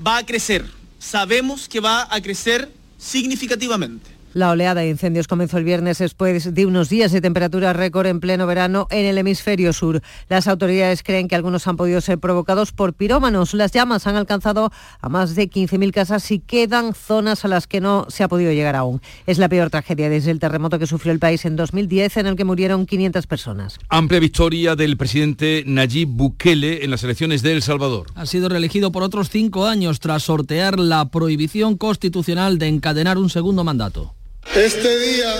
va 0.05 0.17
a 0.17 0.25
crecer. 0.25 0.65
Sabemos 0.99 1.67
que 1.67 1.79
va 1.79 2.07
a 2.09 2.21
crecer 2.21 2.71
significativamente. 2.97 4.18
La 4.33 4.51
oleada 4.51 4.81
de 4.81 4.89
incendios 4.89 5.27
comenzó 5.27 5.57
el 5.57 5.63
viernes 5.63 5.97
después 5.97 6.53
de 6.53 6.65
unos 6.67 6.87
días 6.87 7.11
de 7.11 7.19
temperatura 7.19 7.73
récord 7.73 8.05
en 8.05 8.19
pleno 8.19 8.45
verano 8.45 8.85
en 8.91 9.07
el 9.07 9.17
hemisferio 9.17 9.73
sur. 9.73 10.03
Las 10.29 10.47
autoridades 10.47 11.01
creen 11.01 11.27
que 11.27 11.35
algunos 11.35 11.65
han 11.67 11.77
podido 11.77 11.99
ser 11.99 12.19
provocados 12.19 12.71
por 12.71 12.93
pirómanos. 12.93 13.55
Las 13.55 13.71
llamas 13.71 14.05
han 14.05 14.15
alcanzado 14.15 14.71
a 15.01 15.09
más 15.09 15.33
de 15.33 15.49
15.000 15.49 15.91
casas 15.91 16.29
y 16.29 16.37
quedan 16.37 16.93
zonas 16.93 17.43
a 17.43 17.47
las 17.47 17.65
que 17.65 17.81
no 17.81 18.05
se 18.09 18.23
ha 18.23 18.27
podido 18.27 18.51
llegar 18.51 18.75
aún. 18.75 19.01
Es 19.25 19.39
la 19.39 19.49
peor 19.49 19.71
tragedia 19.71 20.11
desde 20.11 20.29
el 20.29 20.39
terremoto 20.39 20.77
que 20.77 20.85
sufrió 20.85 21.11
el 21.11 21.19
país 21.19 21.43
en 21.45 21.55
2010 21.55 22.17
en 22.17 22.27
el 22.27 22.35
que 22.35 22.45
murieron 22.45 22.85
500 22.85 23.25
personas. 23.25 23.79
Amplia 23.89 24.19
victoria 24.19 24.75
del 24.75 24.95
presidente 24.95 25.63
Nayib 25.65 26.07
Bukele 26.07 26.83
en 26.83 26.91
las 26.91 27.03
elecciones 27.03 27.41
de 27.41 27.53
El 27.53 27.63
Salvador. 27.63 28.05
Ha 28.13 28.27
sido 28.27 28.47
reelegido 28.47 28.91
por 28.91 29.01
otros 29.01 29.31
cinco 29.31 29.65
años 29.65 29.99
tras 29.99 30.21
sortear 30.21 30.77
la 30.77 31.09
prohibición 31.09 31.77
constitucional 31.77 32.59
de 32.59 32.67
encadenar 32.67 33.17
un 33.17 33.31
segundo 33.31 33.63
mandato. 33.63 34.18
Este 34.55 34.99
día 34.99 35.31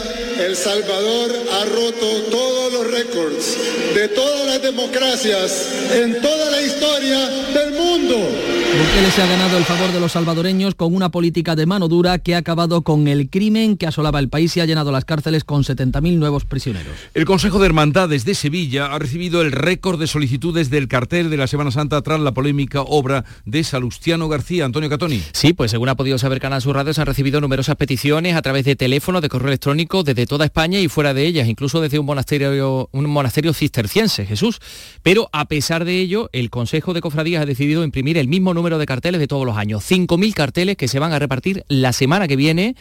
El 0.46 0.56
Salvador 0.56 1.32
ha 1.52 1.66
roto 1.66 2.30
todos 2.30 2.72
los 2.72 2.92
récords 2.92 3.58
de 3.96 4.08
todas 4.10 4.46
las 4.46 4.62
democracias 4.62 5.90
en 5.92 6.22
toda 6.22 6.52
la 6.52 6.62
historia 6.62 7.28
del 7.28 7.74
mundo. 7.74 8.16
Bukele 8.16 9.12
se 9.12 9.24
ha 9.24 9.26
ganado 9.26 9.58
el 9.58 9.64
favor 9.66 9.92
de 9.92 10.00
los 10.00 10.12
salvadoreños 10.12 10.76
con 10.76 10.94
una 10.94 11.10
política 11.10 11.56
de 11.56 11.66
mano 11.66 11.88
dura 11.88 12.20
que 12.20 12.36
ha 12.36 12.38
acabado 12.38 12.84
con 12.84 13.08
el 13.08 13.32
crimen 13.32 13.78
que 13.78 13.88
asolaba 13.88 14.20
el 14.20 14.30
país 14.30 14.56
y 14.56 14.62
ha 14.62 14.66
llenado 14.68 14.92
las 14.92 15.06
cárceles 15.06 15.44
con 15.44 15.64
70.000 15.64 16.18
nuevos 16.18 16.46
prisioneros. 16.46 16.94
El 17.16 17.26
Consejo 17.26 17.58
de 17.58 17.66
Hermandades 17.66 18.26
de 18.26 18.36
Sevilla 18.36 18.94
ha 18.94 19.00
recibido 19.00 19.42
el 19.42 19.52
récord 19.52 20.00
de 20.00 20.06
solicitudes 20.06 20.70
del 20.70 20.88
cartel 20.88 21.32
de 21.32 21.38
la 21.38 21.48
Semana 21.48 21.72
Santa 21.72 22.00
tras 22.04 22.20
la 22.20 22.32
polémica 22.32 22.82
obra 22.82 23.26
de 23.46 23.64
Salustiano 23.64 24.30
García. 24.30 24.66
Antonio 24.66 24.88
Catoni. 24.88 25.24
Sí, 25.34 25.54
pues 25.54 25.72
según 25.72 25.90
ha 25.90 25.96
podido 25.96 26.20
saber 26.20 26.40
Canal 26.40 26.62
Sur 26.62 26.76
Radio, 26.76 26.94
se 26.94 27.02
han 27.02 27.08
recibido 27.08 27.42
numerosas 27.42 27.76
peticiones 27.76 28.36
a 28.36 28.42
través 28.44 28.66
de 28.66 28.76
teléfono 28.76 28.99
de 29.00 29.30
correo 29.30 29.48
electrónico 29.48 30.04
desde 30.04 30.28
toda 30.28 30.46
España 30.46 30.80
y 30.80 30.88
fuera 30.88 31.14
de 31.14 31.26
ellas, 31.26 31.48
incluso 31.48 31.82
desde 31.82 31.98
un 32.00 32.06
monasterio, 32.06 32.90
un 32.92 33.06
monasterio 33.06 33.54
cisterciense, 33.54 34.26
Jesús. 34.26 34.60
Pero 35.02 35.30
a 35.32 35.46
pesar 35.46 35.86
de 35.86 35.98
ello, 35.98 36.30
el 36.34 36.50
Consejo 36.50 36.94
de 36.94 37.02
Cofradías 37.02 37.42
ha 37.42 37.46
decidido 37.46 37.84
imprimir 37.84 38.18
el 38.18 38.28
mismo 38.28 38.54
número 38.54 38.78
de 38.78 38.86
carteles 38.86 39.20
de 39.20 39.28
todos 39.28 39.46
los 39.46 39.58
años, 39.58 39.90
5.000 39.90 40.34
carteles 40.34 40.78
que 40.78 40.88
se 40.88 41.00
van 41.00 41.14
a 41.14 41.20
repartir 41.20 41.64
la 41.70 41.94
semana 41.94 42.28
que 42.28 42.36
viene 42.36 42.76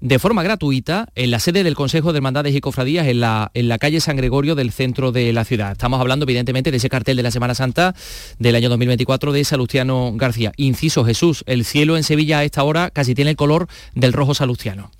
de 0.00 0.18
forma 0.18 0.42
gratuita 0.42 1.08
en 1.14 1.30
la 1.30 1.40
sede 1.40 1.64
del 1.64 1.74
Consejo 1.74 2.12
de 2.12 2.18
Hermandades 2.18 2.54
y 2.54 2.60
Cofradías 2.60 3.06
en 3.06 3.20
la, 3.20 3.50
en 3.54 3.68
la 3.68 3.78
calle 3.78 4.00
San 4.00 4.16
Gregorio 4.16 4.54
del 4.54 4.70
centro 4.72 5.12
de 5.12 5.32
la 5.32 5.44
ciudad. 5.44 5.72
Estamos 5.72 6.00
hablando 6.00 6.24
evidentemente 6.24 6.70
de 6.70 6.76
ese 6.76 6.88
cartel 6.88 7.16
de 7.16 7.22
la 7.22 7.30
Semana 7.30 7.54
Santa 7.54 7.94
del 8.38 8.54
año 8.54 8.68
2024 8.68 9.32
de 9.32 9.44
Salustiano 9.44 10.12
García. 10.14 10.52
Inciso 10.56 11.04
Jesús, 11.04 11.42
el 11.46 11.64
cielo 11.64 11.96
en 11.96 12.04
Sevilla 12.04 12.38
a 12.38 12.44
esta 12.44 12.62
hora 12.62 12.90
casi 12.90 13.14
tiene 13.14 13.32
el 13.32 13.36
color 13.36 13.66
del 13.94 14.12
rojo 14.12 14.34
salustiano. 14.34 14.90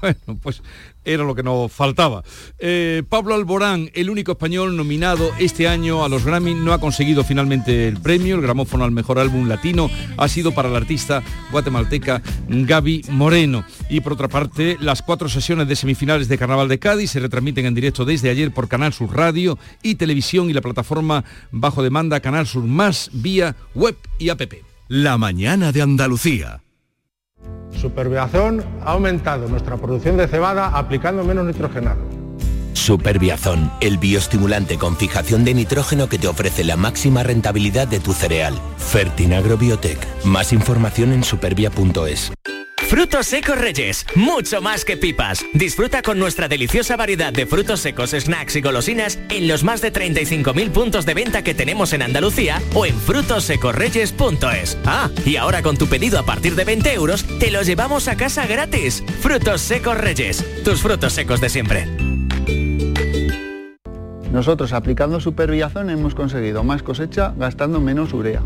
Bueno, 0.00 0.40
pues 0.42 0.62
era 1.04 1.24
lo 1.24 1.34
que 1.34 1.42
nos 1.42 1.72
faltaba. 1.72 2.22
Eh, 2.58 3.02
Pablo 3.08 3.34
Alborán, 3.34 3.90
el 3.94 4.10
único 4.10 4.32
español 4.32 4.76
nominado 4.76 5.30
este 5.38 5.68
año 5.68 6.04
a 6.04 6.08
los 6.08 6.24
Grammy, 6.24 6.54
no 6.54 6.72
ha 6.72 6.80
conseguido 6.80 7.24
finalmente 7.24 7.88
el 7.88 8.00
premio. 8.00 8.36
El 8.36 8.42
gramófono 8.42 8.84
al 8.84 8.90
mejor 8.90 9.18
álbum 9.18 9.48
latino 9.48 9.90
ha 10.16 10.28
sido 10.28 10.52
para 10.52 10.68
la 10.68 10.78
artista 10.78 11.22
guatemalteca 11.50 12.22
Gaby 12.48 13.04
Moreno. 13.10 13.64
Y 13.88 14.00
por 14.00 14.14
otra 14.14 14.28
parte, 14.28 14.76
las 14.80 15.02
cuatro 15.02 15.28
sesiones 15.28 15.68
de 15.68 15.76
semifinales 15.76 16.28
de 16.28 16.38
Carnaval 16.38 16.68
de 16.68 16.78
Cádiz 16.78 17.10
se 17.10 17.20
retransmiten 17.20 17.66
en 17.66 17.74
directo 17.74 18.04
desde 18.04 18.30
ayer 18.30 18.52
por 18.52 18.68
Canal 18.68 18.92
Sur 18.92 19.14
Radio 19.14 19.58
y 19.82 19.96
Televisión 19.96 20.50
y 20.50 20.52
la 20.52 20.60
plataforma 20.60 21.24
bajo 21.50 21.82
demanda 21.82 22.20
Canal 22.20 22.46
Sur 22.46 22.64
Más 22.64 23.10
vía 23.12 23.56
web 23.74 23.96
y 24.18 24.28
app. 24.28 24.40
La 24.88 25.18
mañana 25.18 25.72
de 25.72 25.82
Andalucía. 25.82 26.62
Superbiazón 27.80 28.64
ha 28.84 28.92
aumentado 28.92 29.48
nuestra 29.48 29.76
producción 29.76 30.16
de 30.16 30.28
cebada 30.28 30.68
aplicando 30.68 31.24
menos 31.24 31.46
nitrogenado. 31.46 32.00
Superbiazón, 32.74 33.70
el 33.80 33.98
bioestimulante 33.98 34.78
con 34.78 34.96
fijación 34.96 35.44
de 35.44 35.54
nitrógeno 35.54 36.08
que 36.08 36.18
te 36.18 36.28
ofrece 36.28 36.64
la 36.64 36.76
máxima 36.76 37.22
rentabilidad 37.22 37.88
de 37.88 38.00
tu 38.00 38.12
cereal. 38.12 38.54
Fertinagro 38.78 39.56
Biotech. 39.56 39.98
Más 40.24 40.52
información 40.52 41.12
en 41.12 41.24
supervia.es. 41.24 42.32
Frutos 42.90 43.28
secos 43.28 43.56
Reyes, 43.56 44.04
mucho 44.16 44.60
más 44.60 44.84
que 44.84 44.96
pipas. 44.96 45.46
Disfruta 45.54 46.02
con 46.02 46.18
nuestra 46.18 46.48
deliciosa 46.48 46.96
variedad 46.96 47.32
de 47.32 47.46
frutos 47.46 47.78
secos, 47.78 48.10
snacks 48.10 48.56
y 48.56 48.62
golosinas 48.62 49.20
en 49.28 49.46
los 49.46 49.62
más 49.62 49.80
de 49.80 49.92
35.000 49.92 50.70
puntos 50.72 51.06
de 51.06 51.14
venta 51.14 51.44
que 51.44 51.54
tenemos 51.54 51.92
en 51.92 52.02
Andalucía 52.02 52.60
o 52.74 52.84
en 52.86 52.96
frutosecorreyes.es. 52.96 54.76
Ah, 54.86 55.08
y 55.24 55.36
ahora 55.36 55.62
con 55.62 55.76
tu 55.76 55.86
pedido 55.86 56.18
a 56.18 56.24
partir 56.24 56.56
de 56.56 56.64
20 56.64 56.92
euros, 56.92 57.24
te 57.38 57.52
lo 57.52 57.62
llevamos 57.62 58.08
a 58.08 58.16
casa 58.16 58.44
gratis. 58.48 59.04
Frutos 59.20 59.60
secos 59.60 59.96
Reyes, 59.96 60.44
tus 60.64 60.82
frutos 60.82 61.12
secos 61.12 61.40
de 61.40 61.48
siempre. 61.48 61.86
Nosotros 64.32 64.72
aplicando 64.72 65.20
Superbiazón 65.20 65.90
hemos 65.90 66.16
conseguido 66.16 66.64
más 66.64 66.82
cosecha 66.82 67.34
gastando 67.36 67.80
menos 67.80 68.12
urea. 68.12 68.42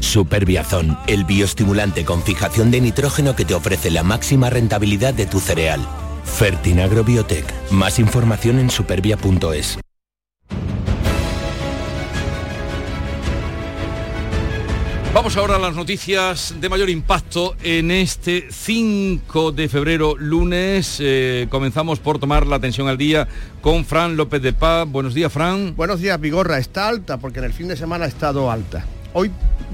Superbiazón, 0.00 0.98
el 1.06 1.24
bioestimulante 1.24 2.04
con 2.04 2.22
fijación 2.22 2.70
de 2.70 2.80
nitrógeno 2.80 3.36
que 3.36 3.44
te 3.44 3.54
ofrece 3.54 3.90
la 3.90 4.02
máxima 4.02 4.50
rentabilidad 4.50 5.14
de 5.14 5.26
tu 5.26 5.40
cereal. 5.40 5.80
Fertinagro 6.24 7.04
Biotech. 7.04 7.46
Más 7.70 7.98
información 7.98 8.58
en 8.58 8.70
supervia.es. 8.70 9.78
Vamos 15.16 15.34
ahora 15.38 15.56
a 15.56 15.58
las 15.58 15.74
noticias 15.74 16.54
de 16.60 16.68
mayor 16.68 16.90
impacto 16.90 17.56
en 17.62 17.90
este 17.90 18.48
5 18.50 19.50
de 19.50 19.66
febrero, 19.70 20.14
lunes. 20.18 20.98
Eh, 21.00 21.46
comenzamos 21.48 22.00
por 22.00 22.18
tomar 22.18 22.46
la 22.46 22.56
atención 22.56 22.86
al 22.86 22.98
día 22.98 23.26
con 23.62 23.86
Fran 23.86 24.18
López 24.18 24.42
de 24.42 24.52
Paz. 24.52 24.86
Buenos 24.86 25.14
días, 25.14 25.32
Fran. 25.32 25.74
Buenos 25.74 26.02
días, 26.02 26.20
Vigorra. 26.20 26.58
Está 26.58 26.86
alta 26.86 27.16
porque 27.16 27.38
en 27.38 27.46
el 27.46 27.54
fin 27.54 27.66
de 27.66 27.78
semana 27.78 28.04
ha 28.04 28.08
estado 28.08 28.50
alta. 28.50 28.84
Hoy 29.18 29.30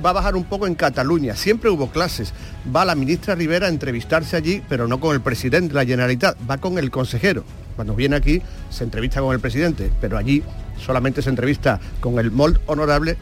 va 0.07 0.11
a 0.11 0.13
bajar 0.13 0.37
un 0.37 0.45
poco 0.45 0.69
en 0.69 0.77
Cataluña. 0.77 1.35
Siempre 1.35 1.69
hubo 1.69 1.91
clases. 1.91 2.33
Va 2.75 2.85
la 2.85 2.95
ministra 2.95 3.35
Rivera 3.35 3.67
a 3.67 3.71
entrevistarse 3.71 4.37
allí, 4.37 4.63
pero 4.69 4.87
no 4.87 5.01
con 5.01 5.17
el 5.17 5.21
presidente 5.21 5.71
de 5.71 5.75
la 5.75 5.85
Generalitat, 5.85 6.37
va 6.49 6.59
con 6.59 6.79
el 6.79 6.93
consejero. 6.93 7.43
Cuando 7.75 7.97
viene 7.97 8.15
aquí 8.15 8.41
se 8.71 8.85
entrevista 8.85 9.21
con 9.21 9.35
el 9.35 9.41
presidente, 9.41 9.91
pero 10.01 10.17
allí 10.17 10.45
solamente 10.79 11.23
se 11.23 11.31
entrevista 11.31 11.81
con 11.99 12.21
el 12.21 12.31
molt 12.31 12.61
honorable 12.67 13.17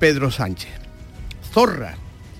Pedro 0.00 0.32
Sánchez. 0.32 0.72
Zorra. 1.52 1.94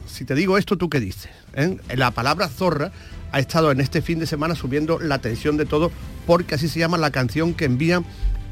Si 0.09 0.25
te 0.25 0.35
digo 0.35 0.59
esto, 0.59 0.77
¿tú 0.77 0.91
qué 0.91 0.99
dices? 0.99 1.31
¿Eh? 1.55 1.79
La 1.95 2.11
palabra 2.11 2.49
zorra 2.49 2.91
ha 3.31 3.39
estado 3.39 3.71
en 3.71 3.81
este 3.81 4.03
fin 4.03 4.19
de 4.19 4.27
semana 4.27 4.57
subiendo 4.57 4.99
la 4.99 5.15
atención 5.15 5.57
de 5.57 5.65
todo 5.65 5.93
porque 6.27 6.57
así 6.57 6.69
se 6.69 6.81
llama 6.81 6.99
la 6.99 7.13
canción 7.13 7.55
que 7.55 7.67
envían 7.67 8.05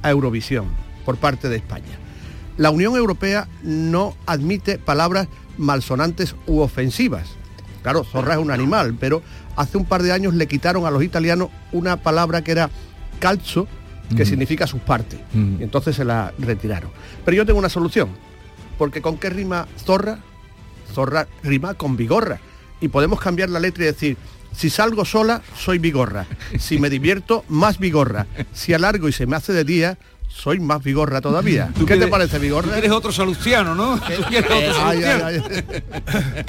a 0.03 0.11
Eurovisión 0.11 0.69
por 1.05 1.17
parte 1.17 1.49
de 1.49 1.57
España. 1.57 2.04
La 2.57 2.71
Unión 2.71 2.97
Europea 2.97 3.49
no 3.63 4.15
admite 4.27 4.79
palabras 4.79 5.29
malsonantes 5.59 6.35
u 6.47 6.61
ofensivas. 6.61 7.29
Claro, 7.83 8.05
zorra 8.05 8.35
es 8.35 8.41
un 8.41 8.51
animal, 8.51 8.95
pero 8.99 9.23
hace 9.57 9.77
un 9.77 9.85
par 9.85 10.03
de 10.03 10.13
años 10.13 10.35
le 10.35 10.47
quitaron 10.47 10.87
a 10.87 10.91
los 10.91 11.03
italianos 11.03 11.51
una 11.73 11.97
palabra 11.97 12.43
que 12.43 12.53
era 12.53 12.71
calzo, 13.19 13.67
que 14.17 14.25
Mm. 14.25 14.27
significa 14.27 14.67
sus 14.67 14.81
partes. 14.81 15.19
Mm. 15.33 15.61
Y 15.61 15.63
entonces 15.65 15.97
se 15.97 16.05
la 16.05 16.33
retiraron. 16.39 16.91
Pero 17.25 17.37
yo 17.37 17.47
tengo 17.47 17.59
una 17.59 17.69
solución, 17.69 18.09
porque 18.79 19.03
¿con 19.03 19.19
qué 19.19 19.31
rima 19.31 19.67
zorra? 19.85 20.19
Zorra 20.93 21.27
rima 21.43 21.75
con 21.75 21.97
vigorra. 21.97 22.39
Y 22.81 22.89
podemos 22.89 23.21
cambiar 23.21 23.51
la 23.51 23.61
letra 23.61 23.85
y 23.85 23.87
decir, 23.87 24.17
si 24.55 24.71
salgo 24.71 25.05
sola, 25.05 25.43
soy 25.57 25.79
vigorra. 25.79 26.27
Si 26.59 26.79
me 26.79 26.89
divierto, 26.91 27.45
más 27.49 27.79
vigorra. 27.79 28.27
Si 28.53 28.73
alargo 28.73 29.09
y 29.09 29.13
se 29.13 29.27
me 29.27 29.37
hace 29.37 29.53
de 29.53 29.65
día, 29.65 29.99
soy 30.35 30.61
más 30.61 30.83
vigorra 30.83 31.21
todavía. 31.21 31.71
¿Tú 31.79 31.87
¿Qué 31.87 31.97
te 31.97 32.07
parece, 32.09 32.39
vigorra? 32.39 32.69
tú 32.69 32.73
quieres 32.73 32.91
otro 32.91 33.13
salustiano, 33.13 33.75
¿no? 33.75 33.97
Tú 33.99 34.23
quieres 34.29 34.51
otro 34.51 34.85
Ay, 34.85 35.03
ay, 35.03 35.41
salustiano. 35.41 35.75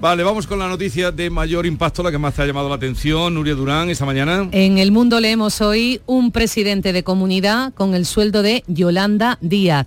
Vale, 0.00 0.22
vamos 0.22 0.46
con 0.46 0.58
la 0.58 0.68
noticia 0.68 1.12
de 1.12 1.30
mayor 1.30 1.64
impacto, 1.64 2.02
la 2.02 2.10
que 2.10 2.18
más 2.18 2.34
te 2.34 2.42
ha 2.42 2.46
llamado 2.46 2.68
la 2.68 2.74
atención, 2.74 3.32
Nuria 3.32 3.54
Durán, 3.54 3.88
esta 3.88 4.04
mañana. 4.04 4.48
En 4.52 4.76
el 4.76 4.92
mundo 4.92 5.18
leemos 5.18 5.62
hoy 5.62 6.02
un 6.04 6.30
presidente 6.30 6.92
de 6.92 7.02
comunidad 7.02 7.72
con 7.72 7.94
el 7.94 8.04
sueldo 8.04 8.42
de 8.42 8.64
Yolanda 8.66 9.38
Díaz. 9.40 9.86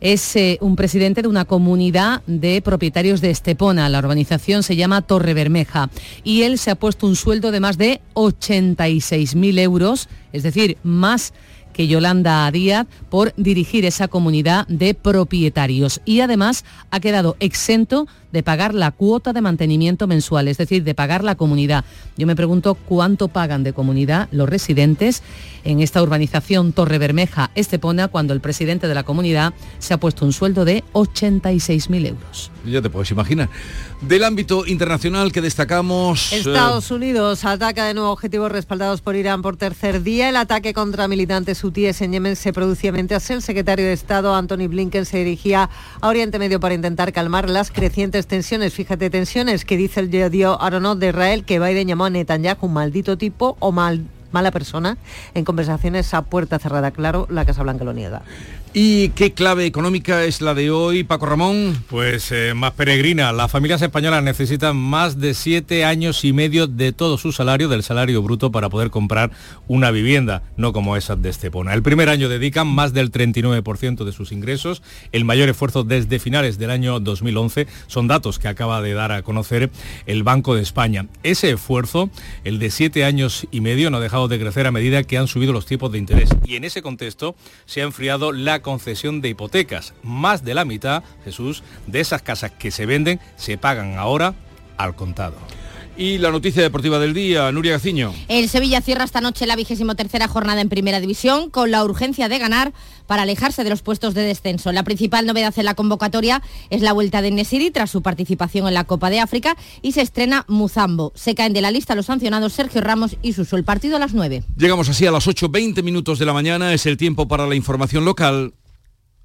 Es 0.00 0.34
eh, 0.34 0.58
un 0.60 0.74
presidente 0.74 1.22
de 1.22 1.28
una 1.28 1.44
comunidad 1.44 2.22
de 2.26 2.60
propietarios 2.60 3.20
de 3.20 3.30
Estepona. 3.30 3.88
La 3.88 4.00
urbanización 4.00 4.64
se 4.64 4.74
llama 4.74 5.02
Torre 5.02 5.32
Bermeja. 5.32 5.90
Y 6.24 6.42
él 6.42 6.58
se 6.58 6.72
ha 6.72 6.74
puesto 6.74 7.06
un 7.06 7.14
sueldo 7.14 7.52
de 7.52 7.60
más 7.60 7.78
de 7.78 8.00
86.000 8.14 9.60
euros, 9.60 10.08
es 10.32 10.42
decir, 10.42 10.76
más 10.82 11.32
que 11.72 11.86
Yolanda 11.86 12.50
Díaz 12.50 12.86
por 13.10 13.32
dirigir 13.36 13.84
esa 13.84 14.08
comunidad 14.08 14.66
de 14.68 14.94
propietarios. 14.94 16.00
Y 16.04 16.20
además 16.20 16.64
ha 16.90 17.00
quedado 17.00 17.36
exento 17.40 18.06
de 18.32 18.42
pagar 18.42 18.74
la 18.74 18.90
cuota 18.90 19.32
de 19.32 19.40
mantenimiento 19.40 20.06
mensual, 20.06 20.48
es 20.48 20.58
decir, 20.58 20.84
de 20.84 20.94
pagar 20.94 21.22
la 21.22 21.34
comunidad. 21.34 21.84
Yo 22.16 22.26
me 22.26 22.36
pregunto 22.36 22.74
cuánto 22.74 23.28
pagan 23.28 23.62
de 23.62 23.72
comunidad 23.72 24.28
los 24.32 24.48
residentes 24.48 25.22
en 25.64 25.80
esta 25.80 26.02
urbanización 26.02 26.72
Torre 26.72 26.98
Bermeja 26.98 27.50
Estepona 27.54 28.08
cuando 28.08 28.32
el 28.32 28.40
presidente 28.40 28.88
de 28.88 28.94
la 28.94 29.04
comunidad 29.04 29.54
se 29.78 29.94
ha 29.94 30.00
puesto 30.00 30.24
un 30.24 30.32
sueldo 30.32 30.64
de 30.64 30.82
86.000 30.92 32.06
euros. 32.06 32.50
Ya 32.66 32.80
te 32.80 32.90
puedes 32.90 33.10
imaginar. 33.10 33.48
Del 34.00 34.24
ámbito 34.24 34.66
internacional 34.66 35.32
que 35.32 35.40
destacamos... 35.40 36.32
eh, 36.32 36.38
Estados 36.38 36.90
Unidos 36.90 37.44
ataca 37.44 37.86
de 37.86 37.94
nuevo 37.94 38.10
objetivos 38.10 38.50
respaldados 38.50 39.00
por 39.00 39.16
Irán 39.16 39.42
por 39.42 39.56
tercer 39.56 40.02
día. 40.02 40.28
El 40.28 40.36
ataque 40.36 40.74
contra 40.74 41.08
militantes 41.08 41.62
hutíes 41.62 42.00
en 42.02 42.12
Yemen 42.12 42.36
se 42.36 42.52
producía 42.52 42.92
mientras 42.92 43.30
el 43.30 43.42
secretario 43.42 43.84
de 43.84 43.92
Estado, 43.92 44.34
Anthony 44.34 44.68
Blinken, 44.68 45.06
se 45.06 45.18
dirigía 45.18 45.70
a 46.00 46.08
Oriente 46.08 46.38
Medio 46.38 46.60
para 46.60 46.74
intentar 46.74 47.12
calmar 47.12 47.48
las 47.48 47.70
crecientes 47.70 48.21
tensiones. 48.26 48.74
Fíjate, 48.74 49.10
tensiones 49.10 49.64
que 49.64 49.76
dice 49.76 50.00
el 50.00 50.10
diario 50.10 50.60
Aronot 50.60 50.98
de 50.98 51.08
Israel 51.08 51.44
que 51.44 51.58
Biden 51.58 51.88
llamó 51.88 52.06
a 52.06 52.10
Netanyahu 52.10 52.66
un 52.66 52.74
maldito 52.74 53.16
tipo 53.16 53.56
o 53.60 53.72
mal, 53.72 54.04
mala 54.32 54.50
persona 54.50 54.96
en 55.34 55.44
conversaciones 55.44 56.12
a 56.14 56.22
puerta 56.22 56.58
cerrada. 56.58 56.90
Claro, 56.90 57.26
la 57.30 57.44
Casa 57.44 57.62
Blanca 57.62 57.84
lo 57.84 57.92
niega. 57.92 58.22
¿Y 58.74 59.10
qué 59.10 59.34
clave 59.34 59.66
económica 59.66 60.24
es 60.24 60.40
la 60.40 60.54
de 60.54 60.70
hoy, 60.70 61.04
Paco 61.04 61.26
Ramón? 61.26 61.84
Pues 61.90 62.32
eh, 62.32 62.54
más 62.54 62.72
peregrina. 62.72 63.30
Las 63.30 63.50
familias 63.50 63.82
españolas 63.82 64.22
necesitan 64.22 64.78
más 64.78 65.20
de 65.20 65.34
siete 65.34 65.84
años 65.84 66.24
y 66.24 66.32
medio 66.32 66.66
de 66.66 66.92
todo 66.92 67.18
su 67.18 67.32
salario, 67.32 67.68
del 67.68 67.82
salario 67.82 68.22
bruto, 68.22 68.50
para 68.50 68.70
poder 68.70 68.88
comprar 68.88 69.30
una 69.68 69.90
vivienda, 69.90 70.42
no 70.56 70.72
como 70.72 70.96
esas 70.96 71.20
de 71.20 71.28
Estepona. 71.28 71.74
El 71.74 71.82
primer 71.82 72.08
año 72.08 72.30
dedican 72.30 72.66
más 72.66 72.94
del 72.94 73.12
39% 73.12 74.04
de 74.04 74.12
sus 74.12 74.32
ingresos, 74.32 74.82
el 75.12 75.26
mayor 75.26 75.50
esfuerzo 75.50 75.84
desde 75.84 76.18
finales 76.18 76.56
del 76.56 76.70
año 76.70 76.98
2011. 76.98 77.66
Son 77.88 78.08
datos 78.08 78.38
que 78.38 78.48
acaba 78.48 78.80
de 78.80 78.94
dar 78.94 79.12
a 79.12 79.20
conocer 79.20 79.70
el 80.06 80.22
Banco 80.22 80.54
de 80.54 80.62
España. 80.62 81.08
Ese 81.24 81.50
esfuerzo, 81.50 82.08
el 82.42 82.58
de 82.58 82.70
siete 82.70 83.04
años 83.04 83.46
y 83.50 83.60
medio, 83.60 83.90
no 83.90 83.98
ha 83.98 84.00
dejado 84.00 84.28
de 84.28 84.40
crecer 84.40 84.66
a 84.66 84.72
medida 84.72 85.02
que 85.02 85.18
han 85.18 85.28
subido 85.28 85.52
los 85.52 85.66
tipos 85.66 85.92
de 85.92 85.98
interés. 85.98 86.30
Y 86.46 86.56
en 86.56 86.64
ese 86.64 86.80
contexto 86.80 87.36
se 87.66 87.82
ha 87.82 87.84
enfriado 87.84 88.32
la 88.32 88.61
concesión 88.62 89.20
de 89.20 89.28
hipotecas. 89.28 89.94
Más 90.02 90.44
de 90.44 90.54
la 90.54 90.64
mitad, 90.64 91.02
Jesús, 91.24 91.62
de 91.86 92.00
esas 92.00 92.22
casas 92.22 92.52
que 92.52 92.70
se 92.70 92.86
venden 92.86 93.20
se 93.36 93.58
pagan 93.58 93.98
ahora 93.98 94.34
al 94.76 94.94
contado. 94.94 95.36
Y 95.96 96.18
la 96.18 96.30
noticia 96.30 96.62
deportiva 96.62 96.98
del 96.98 97.12
día, 97.12 97.52
Nuria 97.52 97.72
Gaciño. 97.72 98.14
El 98.28 98.48
Sevilla 98.48 98.80
cierra 98.80 99.04
esta 99.04 99.20
noche 99.20 99.46
la 99.46 99.56
vigésimo 99.56 99.94
tercera 99.94 100.26
jornada 100.26 100.62
en 100.62 100.70
Primera 100.70 101.00
División 101.00 101.50
con 101.50 101.70
la 101.70 101.84
urgencia 101.84 102.28
de 102.30 102.38
ganar 102.38 102.72
para 103.06 103.22
alejarse 103.22 103.62
de 103.62 103.70
los 103.70 103.82
puestos 103.82 104.14
de 104.14 104.22
descenso. 104.22 104.72
La 104.72 104.84
principal 104.84 105.26
novedad 105.26 105.52
en 105.56 105.66
la 105.66 105.74
convocatoria 105.74 106.42
es 106.70 106.80
la 106.80 106.94
vuelta 106.94 107.20
de 107.20 107.30
Nesiri 107.30 107.70
tras 107.70 107.90
su 107.90 108.00
participación 108.00 108.66
en 108.66 108.74
la 108.74 108.84
Copa 108.84 109.10
de 109.10 109.20
África 109.20 109.54
y 109.82 109.92
se 109.92 110.00
estrena 110.00 110.46
Muzambo. 110.48 111.12
Se 111.14 111.34
caen 111.34 111.52
de 111.52 111.60
la 111.60 111.70
lista 111.70 111.94
los 111.94 112.06
sancionados 112.06 112.54
Sergio 112.54 112.80
Ramos 112.80 113.16
y 113.20 113.34
Suso. 113.34 113.56
El 113.56 113.64
partido 113.64 113.96
a 113.96 113.98
las 113.98 114.14
9. 114.14 114.44
Llegamos 114.56 114.88
así 114.88 115.06
a 115.06 115.10
las 115.10 115.26
8, 115.26 115.50
20 115.50 115.82
minutos 115.82 116.18
de 116.18 116.24
la 116.24 116.32
mañana. 116.32 116.72
Es 116.72 116.86
el 116.86 116.96
tiempo 116.96 117.28
para 117.28 117.46
la 117.46 117.54
información 117.54 118.06
local. 118.06 118.54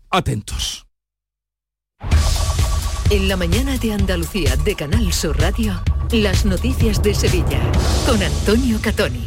Atentos. 0.09 0.87
En 3.09 3.29
la 3.29 3.37
mañana 3.37 3.77
de 3.77 3.93
Andalucía 3.93 4.57
de 4.57 4.75
Canal 4.75 5.13
Sur 5.13 5.39
Radio, 5.39 5.81
las 6.11 6.43
noticias 6.43 7.01
de 7.01 7.13
Sevilla 7.13 7.61
con 8.05 8.21
Antonio 8.21 8.79
Catoni. 8.81 9.25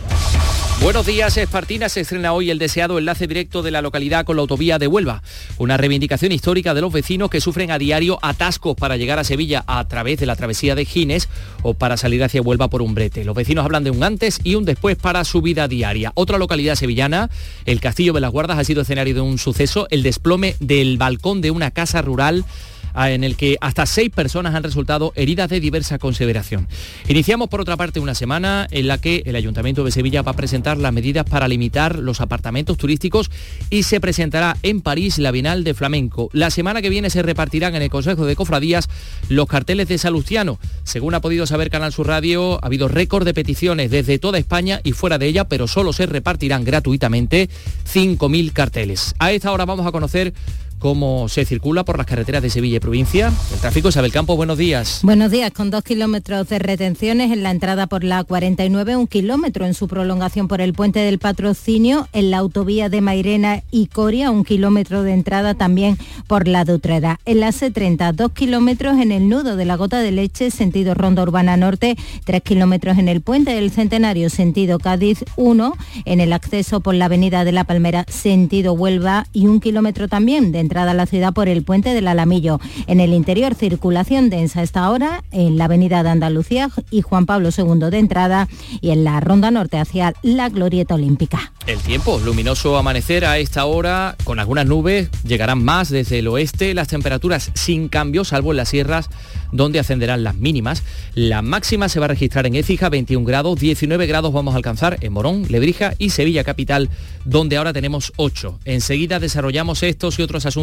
Buenos 0.82 1.06
días, 1.06 1.34
Espartina. 1.38 1.88
Se 1.88 2.02
estrena 2.02 2.34
hoy 2.34 2.50
el 2.50 2.58
deseado 2.58 2.98
enlace 2.98 3.26
directo 3.26 3.62
de 3.62 3.70
la 3.70 3.80
localidad 3.80 4.26
con 4.26 4.36
la 4.36 4.42
autovía 4.42 4.78
de 4.78 4.86
Huelva. 4.86 5.22
Una 5.56 5.78
reivindicación 5.78 6.30
histórica 6.30 6.74
de 6.74 6.82
los 6.82 6.92
vecinos 6.92 7.30
que 7.30 7.40
sufren 7.40 7.70
a 7.70 7.78
diario 7.78 8.18
atascos 8.20 8.76
para 8.76 8.98
llegar 8.98 9.18
a 9.18 9.24
Sevilla 9.24 9.64
a 9.66 9.88
través 9.88 10.20
de 10.20 10.26
la 10.26 10.36
travesía 10.36 10.74
de 10.74 10.84
Gines 10.84 11.30
o 11.62 11.72
para 11.72 11.96
salir 11.96 12.22
hacia 12.22 12.42
Huelva 12.42 12.68
por 12.68 12.82
un 12.82 12.94
brete. 12.94 13.24
Los 13.24 13.34
vecinos 13.34 13.64
hablan 13.64 13.84
de 13.84 13.92
un 13.92 14.02
antes 14.02 14.40
y 14.44 14.56
un 14.56 14.66
después 14.66 14.98
para 14.98 15.24
su 15.24 15.40
vida 15.40 15.68
diaria. 15.68 16.12
Otra 16.16 16.36
localidad 16.36 16.74
sevillana, 16.74 17.30
el 17.64 17.80
Castillo 17.80 18.12
de 18.12 18.20
las 18.20 18.30
Guardas, 18.30 18.58
ha 18.58 18.64
sido 18.64 18.82
escenario 18.82 19.14
de 19.14 19.22
un 19.22 19.38
suceso, 19.38 19.86
el 19.88 20.02
desplome 20.02 20.56
del 20.60 20.98
balcón 20.98 21.40
de 21.40 21.50
una 21.50 21.70
casa 21.70 22.02
rural 22.02 22.44
en 22.94 23.24
el 23.24 23.36
que 23.36 23.56
hasta 23.60 23.86
seis 23.86 24.10
personas 24.10 24.54
han 24.54 24.62
resultado 24.62 25.12
heridas 25.16 25.48
de 25.48 25.60
diversa 25.60 25.98
consideración. 25.98 26.68
Iniciamos 27.08 27.48
por 27.48 27.60
otra 27.60 27.76
parte 27.76 28.00
una 28.00 28.14
semana 28.14 28.66
en 28.70 28.86
la 28.86 28.98
que 28.98 29.22
el 29.26 29.36
Ayuntamiento 29.36 29.84
de 29.84 29.90
Sevilla 29.90 30.22
va 30.22 30.32
a 30.32 30.36
presentar 30.36 30.76
las 30.78 30.92
medidas 30.92 31.24
para 31.24 31.48
limitar 31.48 31.98
los 31.98 32.20
apartamentos 32.20 32.76
turísticos 32.76 33.30
y 33.70 33.84
se 33.84 34.00
presentará 34.00 34.56
en 34.62 34.80
París 34.80 35.18
la 35.18 35.30
Bienal 35.30 35.64
de 35.64 35.74
Flamenco. 35.74 36.30
La 36.32 36.50
semana 36.50 36.82
que 36.82 36.90
viene 36.90 37.10
se 37.10 37.22
repartirán 37.22 37.74
en 37.74 37.82
el 37.82 37.90
Consejo 37.90 38.26
de 38.26 38.36
Cofradías 38.36 38.88
los 39.28 39.46
carteles 39.46 39.88
de 39.88 39.98
Salustiano. 39.98 40.58
Según 40.84 41.14
ha 41.14 41.20
podido 41.20 41.46
saber 41.46 41.70
Canal 41.70 41.92
Sur 41.92 42.08
Radio, 42.08 42.62
ha 42.62 42.66
habido 42.66 42.88
récord 42.88 43.24
de 43.24 43.34
peticiones 43.34 43.90
desde 43.90 44.18
toda 44.18 44.38
España 44.38 44.80
y 44.84 44.92
fuera 44.92 45.18
de 45.18 45.26
ella, 45.26 45.44
pero 45.44 45.68
solo 45.68 45.92
se 45.92 46.06
repartirán 46.06 46.64
gratuitamente 46.64 47.48
5.000 47.92 48.52
carteles. 48.52 49.14
A 49.18 49.32
esta 49.32 49.52
hora 49.52 49.64
vamos 49.64 49.86
a 49.86 49.92
conocer 49.92 50.34
cómo 50.80 51.28
se 51.28 51.44
circula 51.44 51.84
por 51.84 51.96
las 51.98 52.06
carreteras 52.06 52.42
de 52.42 52.50
Sevilla 52.50 52.78
y 52.78 52.80
provincia. 52.80 53.32
El 53.52 53.60
tráfico, 53.60 53.90
Isabel 53.90 54.10
Campos, 54.10 54.36
buenos 54.36 54.58
días. 54.58 55.00
Buenos 55.02 55.30
días, 55.30 55.52
con 55.52 55.70
dos 55.70 55.84
kilómetros 55.84 56.48
de 56.48 56.58
retenciones 56.58 57.30
en 57.30 57.42
la 57.42 57.50
entrada 57.50 57.86
por 57.86 58.02
la 58.02 58.24
49, 58.24 58.96
un 58.96 59.06
kilómetro 59.06 59.66
en 59.66 59.74
su 59.74 59.86
prolongación 59.86 60.48
por 60.48 60.60
el 60.60 60.72
puente 60.72 60.98
del 61.00 61.18
patrocinio, 61.18 62.08
en 62.12 62.30
la 62.30 62.38
autovía 62.38 62.88
de 62.88 63.02
Mairena 63.02 63.62
y 63.70 63.86
Coria, 63.86 64.30
un 64.30 64.42
kilómetro 64.42 65.02
de 65.02 65.12
entrada 65.12 65.54
también 65.54 65.98
por 66.26 66.48
la 66.48 66.64
Dutreda. 66.64 67.20
En 67.26 67.40
la 67.40 67.48
C30, 67.48 68.12
dos 68.14 68.32
kilómetros 68.32 68.98
en 68.98 69.12
el 69.12 69.28
nudo 69.28 69.56
de 69.56 69.66
la 69.66 69.76
gota 69.76 70.00
de 70.00 70.12
leche, 70.12 70.50
sentido 70.50 70.94
Ronda 70.94 71.22
Urbana 71.22 71.58
Norte, 71.58 71.96
tres 72.24 72.40
kilómetros 72.42 72.96
en 72.96 73.08
el 73.08 73.20
puente 73.20 73.52
del 73.52 73.70
Centenario, 73.70 74.30
sentido 74.30 74.78
Cádiz 74.78 75.24
1, 75.36 75.74
en 76.06 76.20
el 76.20 76.32
acceso 76.32 76.80
por 76.80 76.94
la 76.94 77.04
avenida 77.04 77.44
de 77.44 77.52
la 77.52 77.64
Palmera, 77.64 78.06
sentido 78.08 78.72
Huelva 78.72 79.26
y 79.34 79.46
un 79.46 79.60
kilómetro 79.60 80.08
también 80.08 80.52
de 80.52 80.60
entrada 80.70 80.92
a 80.92 80.94
la 80.94 81.06
ciudad 81.06 81.32
por 81.32 81.48
el 81.48 81.64
puente 81.64 81.94
del 81.94 82.06
Alamillo. 82.06 82.60
En 82.86 83.00
el 83.00 83.12
interior, 83.12 83.56
circulación 83.56 84.30
densa 84.30 84.62
esta 84.62 84.88
hora 84.88 85.24
en 85.32 85.58
la 85.58 85.64
avenida 85.64 86.04
de 86.04 86.10
Andalucía 86.10 86.70
y 86.92 87.02
Juan 87.02 87.26
Pablo 87.26 87.48
II 87.48 87.90
de 87.90 87.98
entrada 87.98 88.48
y 88.80 88.90
en 88.90 89.02
la 89.02 89.18
ronda 89.18 89.50
norte 89.50 89.78
hacia 89.78 90.14
la 90.22 90.48
Glorieta 90.48 90.94
Olímpica. 90.94 91.52
El 91.66 91.80
tiempo, 91.80 92.20
luminoso 92.24 92.78
amanecer 92.78 93.24
a 93.24 93.38
esta 93.38 93.64
hora, 93.64 94.14
con 94.22 94.38
algunas 94.38 94.66
nubes, 94.66 95.10
llegarán 95.24 95.64
más 95.64 95.88
desde 95.88 96.20
el 96.20 96.28
oeste, 96.28 96.72
las 96.72 96.86
temperaturas 96.86 97.50
sin 97.54 97.88
cambio, 97.88 98.24
salvo 98.24 98.52
en 98.52 98.58
las 98.58 98.68
sierras 98.68 99.10
donde 99.52 99.78
ascenderán 99.78 100.24
las 100.24 100.36
mínimas. 100.36 100.82
La 101.14 101.42
máxima 101.42 101.88
se 101.88 102.00
va 102.00 102.06
a 102.06 102.08
registrar 102.08 102.46
en 102.46 102.54
Écija, 102.54 102.88
21 102.88 103.24
grados, 103.26 103.58
19 103.58 104.06
grados 104.06 104.32
vamos 104.32 104.54
a 104.54 104.56
alcanzar 104.56 104.98
en 105.00 105.12
Morón, 105.12 105.46
Lebrija 105.48 105.94
y 105.98 106.10
Sevilla 106.10 106.44
Capital, 106.44 106.88
donde 107.24 107.56
ahora 107.56 107.72
tenemos 107.72 108.12
8. 108.16 108.60
Enseguida 108.64 109.20
desarrollamos 109.20 109.82
estos 109.82 110.18
y 110.18 110.22
otros 110.22 110.46
asuntos, 110.46 110.59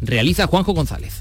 realiza 0.00 0.46
Juanjo 0.46 0.72
González. 0.72 1.20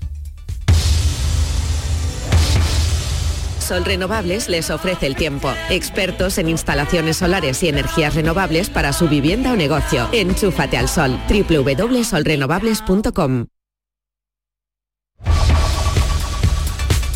Sol 3.66 3.84
Renovables 3.84 4.48
les 4.48 4.70
ofrece 4.70 5.08
el 5.08 5.16
tiempo. 5.16 5.52
Expertos 5.72 6.38
en 6.38 6.50
instalaciones 6.50 7.18
solares 7.18 7.64
y 7.64 7.70
energías 7.70 8.14
renovables 8.14 8.70
para 8.70 8.94
su 8.94 9.10
vivienda 9.10 9.54
o 9.54 9.56
negocio. 9.56 10.08
Enchúfate 10.12 10.78
al 10.78 10.88
sol. 10.88 11.20
www.solrenovables.com 11.28 13.48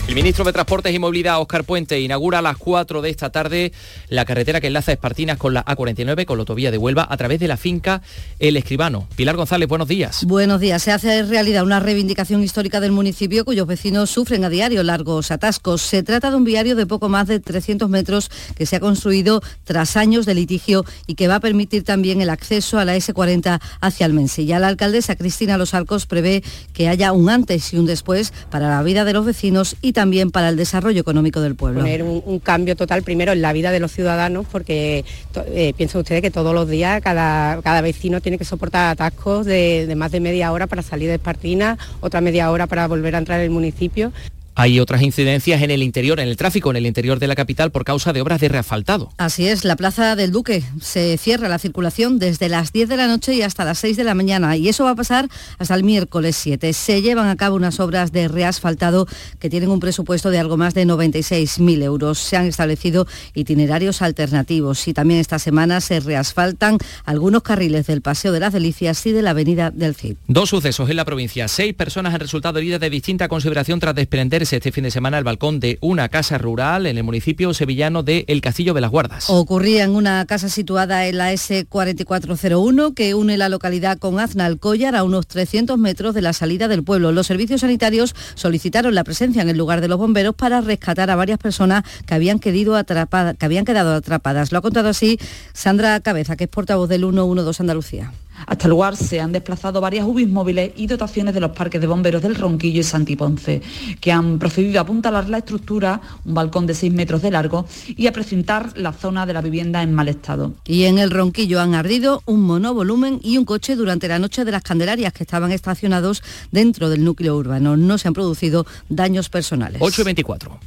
El 0.09 0.15
ministro 0.15 0.43
de 0.43 0.51
Transportes 0.51 0.91
y 0.91 0.97
Movilidad, 0.97 1.39
Óscar 1.39 1.63
Puente, 1.63 2.01
inaugura 2.01 2.39
a 2.39 2.41
las 2.41 2.57
4 2.57 3.03
de 3.03 3.11
esta 3.11 3.29
tarde 3.29 3.71
la 4.07 4.25
carretera 4.25 4.59
que 4.59 4.65
enlaza 4.65 4.91
Espartinas 4.91 5.37
con 5.37 5.53
la 5.53 5.63
A49, 5.63 6.25
con 6.25 6.39
la 6.39 6.41
autovía 6.41 6.71
de 6.71 6.79
Huelva, 6.79 7.07
a 7.07 7.15
través 7.15 7.39
de 7.39 7.47
la 7.47 7.57
finca 7.57 8.01
El 8.39 8.57
Escribano. 8.57 9.07
Pilar 9.15 9.35
González, 9.35 9.69
buenos 9.69 9.87
días. 9.87 10.25
Buenos 10.25 10.61
días. 10.61 10.81
Se 10.81 10.91
hace 10.91 11.21
realidad 11.21 11.63
una 11.63 11.79
reivindicación 11.79 12.41
histórica 12.41 12.79
del 12.79 12.91
municipio 12.91 13.45
cuyos 13.45 13.67
vecinos 13.67 14.09
sufren 14.09 14.43
a 14.43 14.49
diario 14.49 14.81
largos 14.81 15.29
atascos. 15.29 15.83
Se 15.83 16.01
trata 16.01 16.31
de 16.31 16.37
un 16.37 16.43
viario 16.43 16.75
de 16.75 16.87
poco 16.87 17.07
más 17.07 17.27
de 17.27 17.39
300 17.39 17.87
metros 17.87 18.31
que 18.55 18.65
se 18.65 18.77
ha 18.77 18.79
construido 18.79 19.43
tras 19.63 19.95
años 19.95 20.25
de 20.25 20.33
litigio 20.33 20.85
y 21.05 21.13
que 21.13 21.27
va 21.27 21.35
a 21.35 21.39
permitir 21.39 21.83
también 21.83 22.19
el 22.21 22.31
acceso 22.31 22.79
a 22.79 22.85
la 22.85 22.97
S40 22.97 23.61
hacia 23.79 24.07
Almense. 24.07 24.43
Ya 24.43 24.57
la 24.57 24.69
alcaldesa 24.69 25.15
Cristina 25.15 25.59
Los 25.59 25.75
Arcos 25.75 26.07
prevé 26.07 26.43
que 26.73 26.89
haya 26.89 27.11
un 27.11 27.29
antes 27.29 27.73
y 27.73 27.77
un 27.77 27.85
después 27.85 28.33
para 28.49 28.69
la 28.69 28.81
vida 28.81 29.05
de 29.05 29.13
los 29.13 29.23
vecinos 29.23 29.75
y 29.83 29.98
también 29.99 30.31
para 30.31 30.47
el 30.47 30.55
desarrollo 30.55 31.01
económico 31.01 31.41
del 31.41 31.55
pueblo. 31.55 31.81
Poner 31.81 32.03
un, 32.03 32.39
cambio 32.39 32.77
total 32.77 33.03
primero 33.03 33.33
en 33.33 33.41
la 33.41 33.51
vida 33.51 33.69
de 33.69 33.81
los 33.81 33.91
ciudadanos, 33.91 34.45
porque 34.49 35.03
eh, 35.47 35.73
piensen 35.75 35.99
ustedes 35.99 36.21
que 36.21 36.31
todos 36.31 36.53
los 36.53 36.69
días 36.69 37.01
cada, 37.01 37.61
cada 37.61 37.81
vecino 37.81 38.21
tiene 38.21 38.37
que 38.37 38.45
soportar 38.45 38.91
atascos 38.91 39.45
de, 39.45 39.87
de 39.87 39.95
más 39.95 40.13
de 40.13 40.21
media 40.21 40.53
hora 40.53 40.67
para 40.67 40.83
salir 40.83 41.09
de 41.09 41.15
Espartina, 41.15 41.77
otra 41.99 42.21
media 42.21 42.49
hora 42.49 42.65
para 42.65 42.87
volver 42.87 43.13
a 43.13 43.17
entrar 43.17 43.39
en 43.39 43.47
el 43.47 43.49
municipio. 43.49 44.13
Hay 44.55 44.79
otras 44.79 45.01
incidencias 45.01 45.61
en 45.61 45.71
el 45.71 45.83
interior, 45.83 46.19
en 46.19 46.27
el 46.27 46.37
tráfico, 46.37 46.69
en 46.69 46.77
el 46.77 46.85
interior 46.85 47.19
de 47.19 47.27
la 47.27 47.35
capital 47.35 47.71
por 47.71 47.85
causa 47.85 48.13
de 48.13 48.21
obras 48.21 48.41
de 48.41 48.49
reasfaltado. 48.49 49.09
Así 49.17 49.47
es, 49.47 49.63
la 49.63 49.75
Plaza 49.75 50.15
del 50.15 50.31
Duque 50.31 50.63
se 50.81 51.17
cierra 51.17 51.47
la 51.47 51.59
circulación 51.59 52.19
desde 52.19 52.49
las 52.49 52.73
10 52.73 52.89
de 52.89 52.97
la 52.97 53.07
noche 53.07 53.33
y 53.33 53.41
hasta 53.41 53.63
las 53.63 53.79
6 53.79 53.97
de 53.97 54.03
la 54.03 54.15
mañana 54.15 54.57
y 54.57 54.69
eso 54.69 54.83
va 54.83 54.91
a 54.91 54.95
pasar 54.95 55.29
hasta 55.57 55.75
el 55.75 55.83
miércoles 55.83 56.35
7. 56.35 56.73
Se 56.73 57.01
llevan 57.01 57.27
a 57.27 57.35
cabo 57.35 57.55
unas 57.55 57.79
obras 57.79 58.11
de 58.11 58.27
reasfaltado 58.27 59.07
que 59.39 59.49
tienen 59.49 59.69
un 59.69 59.79
presupuesto 59.79 60.29
de 60.29 60.39
algo 60.39 60.57
más 60.57 60.73
de 60.73 60.85
96.000 60.85 61.83
euros. 61.83 62.19
Se 62.19 62.37
han 62.37 62.45
establecido 62.45 63.07
itinerarios 63.33 64.01
alternativos 64.01 64.87
y 64.87 64.93
también 64.93 65.19
esta 65.19 65.39
semana 65.39 65.81
se 65.81 65.99
reasfaltan 65.99 66.77
algunos 67.05 67.43
carriles 67.43 67.87
del 67.87 68.01
Paseo 68.01 68.31
de 68.31 68.39
las 68.39 68.53
Delicias 68.53 69.05
y 69.05 69.11
de 69.11 69.21
la 69.21 69.31
Avenida 69.31 69.71
del 69.71 69.95
Cid. 69.95 70.15
Dos 70.27 70.49
sucesos 70.49 70.89
en 70.89 70.95
la 70.95 71.05
provincia. 71.05 71.47
Seis 71.47 71.73
personas 71.73 72.13
han 72.13 72.19
resultado 72.19 72.59
heridas 72.59 72.79
de 72.79 72.89
distinta 72.89 73.27
consideración 73.27 73.79
tras 73.79 73.95
desprenderse 73.95 74.48
este 74.53 74.71
fin 74.71 74.83
de 74.83 74.91
semana 74.91 75.17
el 75.17 75.23
balcón 75.23 75.59
de 75.59 75.77
una 75.81 76.09
casa 76.09 76.37
rural 76.37 76.85
en 76.85 76.97
el 76.97 77.03
municipio 77.03 77.53
sevillano 77.53 78.03
de 78.03 78.25
El 78.27 78.41
Castillo 78.41 78.73
de 78.73 78.81
las 78.81 78.91
Guardas. 78.91 79.29
Ocurría 79.29 79.83
en 79.83 79.91
una 79.91 80.25
casa 80.25 80.49
situada 80.49 81.07
en 81.07 81.17
la 81.17 81.33
S4401 81.33 82.93
que 82.93 83.13
une 83.15 83.37
la 83.37 83.49
localidad 83.49 83.97
con 83.97 84.19
Aznalcóllar 84.19 84.95
a 84.95 85.03
unos 85.03 85.27
300 85.27 85.77
metros 85.77 86.15
de 86.15 86.21
la 86.21 86.33
salida 86.33 86.67
del 86.67 86.83
pueblo. 86.83 87.11
Los 87.11 87.27
servicios 87.27 87.61
sanitarios 87.61 88.15
solicitaron 88.35 88.95
la 88.95 89.03
presencia 89.03 89.41
en 89.41 89.49
el 89.49 89.57
lugar 89.57 89.81
de 89.81 89.87
los 89.87 89.97
bomberos 89.97 90.35
para 90.35 90.61
rescatar 90.61 91.09
a 91.09 91.15
varias 91.15 91.39
personas 91.39 91.83
que 92.05 92.13
habían, 92.13 92.39
quedado 92.39 92.75
atrapadas, 92.75 93.37
que 93.37 93.45
habían 93.45 93.65
quedado 93.65 93.93
atrapadas. 93.95 94.51
Lo 94.51 94.59
ha 94.59 94.61
contado 94.61 94.89
así 94.89 95.19
Sandra 95.53 95.99
Cabeza, 95.99 96.35
que 96.35 96.45
es 96.45 96.49
portavoz 96.49 96.89
del 96.89 97.01
112 97.01 97.63
Andalucía. 97.63 98.11
Hasta 98.45 98.65
el 98.65 98.71
lugar 98.71 98.95
se 98.95 99.19
han 99.19 99.31
desplazado 99.31 99.81
varias 99.81 100.05
UBIs 100.05 100.27
móviles 100.27 100.71
y 100.75 100.87
dotaciones 100.87 101.33
de 101.33 101.39
los 101.39 101.51
parques 101.51 101.81
de 101.81 101.87
bomberos 101.87 102.21
del 102.21 102.35
Ronquillo 102.35 102.81
y 102.81 102.83
Santiponce, 102.83 103.61
que 103.99 104.11
han 104.11 104.39
procedido 104.39 104.79
a 104.79 104.83
apuntalar 104.83 105.29
la 105.29 105.39
estructura, 105.39 106.01
un 106.25 106.33
balcón 106.33 106.65
de 106.65 106.73
6 106.73 106.93
metros 106.93 107.21
de 107.21 107.31
largo, 107.31 107.65
y 107.87 108.07
a 108.07 108.13
precintar 108.13 108.77
la 108.77 108.93
zona 108.93 109.25
de 109.25 109.33
la 109.33 109.41
vivienda 109.41 109.83
en 109.83 109.93
mal 109.93 110.07
estado. 110.07 110.53
Y 110.65 110.83
en 110.83 110.97
el 110.97 111.11
Ronquillo 111.11 111.59
han 111.59 111.75
ardido 111.75 112.21
un 112.25 112.41
monovolumen 112.41 113.19
y 113.23 113.37
un 113.37 113.45
coche 113.45 113.75
durante 113.75 114.07
la 114.07 114.19
noche 114.19 114.45
de 114.45 114.51
las 114.51 114.63
Candelarias 114.63 115.13
que 115.13 115.23
estaban 115.23 115.51
estacionados 115.51 116.23
dentro 116.51 116.89
del 116.89 117.03
núcleo 117.03 117.35
urbano. 117.35 117.77
No 117.77 117.97
se 117.97 118.07
han 118.07 118.13
producido 118.13 118.65
daños 118.89 119.29
personales. 119.29 119.81
8 119.81 120.01
y 120.01 120.05
24. 120.05 120.59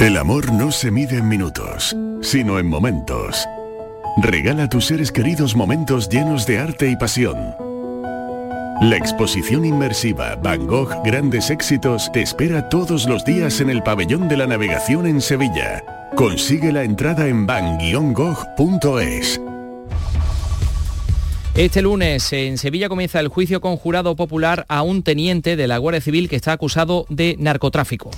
El 0.00 0.16
amor 0.16 0.50
no 0.52 0.72
se 0.72 0.90
mide 0.90 1.18
en 1.18 1.28
minutos, 1.28 1.94
sino 2.22 2.58
en 2.58 2.66
momentos. 2.66 3.46
Regala 4.16 4.64
a 4.64 4.68
tus 4.68 4.86
seres 4.86 5.12
queridos 5.12 5.54
momentos 5.54 6.08
llenos 6.08 6.46
de 6.46 6.58
arte 6.58 6.90
y 6.90 6.96
pasión. 6.96 7.54
La 8.82 8.96
exposición 8.96 9.64
inmersiva 9.64 10.36
Van 10.36 10.66
Gogh 10.66 11.02
Grandes 11.04 11.50
Éxitos 11.50 12.10
te 12.12 12.22
espera 12.22 12.68
todos 12.68 13.08
los 13.08 13.24
días 13.24 13.60
en 13.60 13.70
el 13.70 13.82
Pabellón 13.82 14.28
de 14.28 14.36
la 14.36 14.46
Navegación 14.46 15.06
en 15.06 15.20
Sevilla. 15.20 15.84
Consigue 16.16 16.72
la 16.72 16.82
entrada 16.82 17.28
en 17.28 17.46
ban-gog.es. 17.46 19.40
Este 21.54 21.82
lunes 21.82 22.32
en 22.32 22.58
Sevilla 22.58 22.88
comienza 22.88 23.20
el 23.20 23.28
juicio 23.28 23.60
con 23.60 23.76
jurado 23.76 24.16
popular 24.16 24.64
a 24.68 24.82
un 24.82 25.02
teniente 25.02 25.56
de 25.56 25.68
la 25.68 25.78
Guardia 25.78 26.00
Civil 26.00 26.28
que 26.28 26.36
está 26.36 26.52
acusado 26.52 27.06
de 27.08 27.36
narcotráfico. 27.38 28.10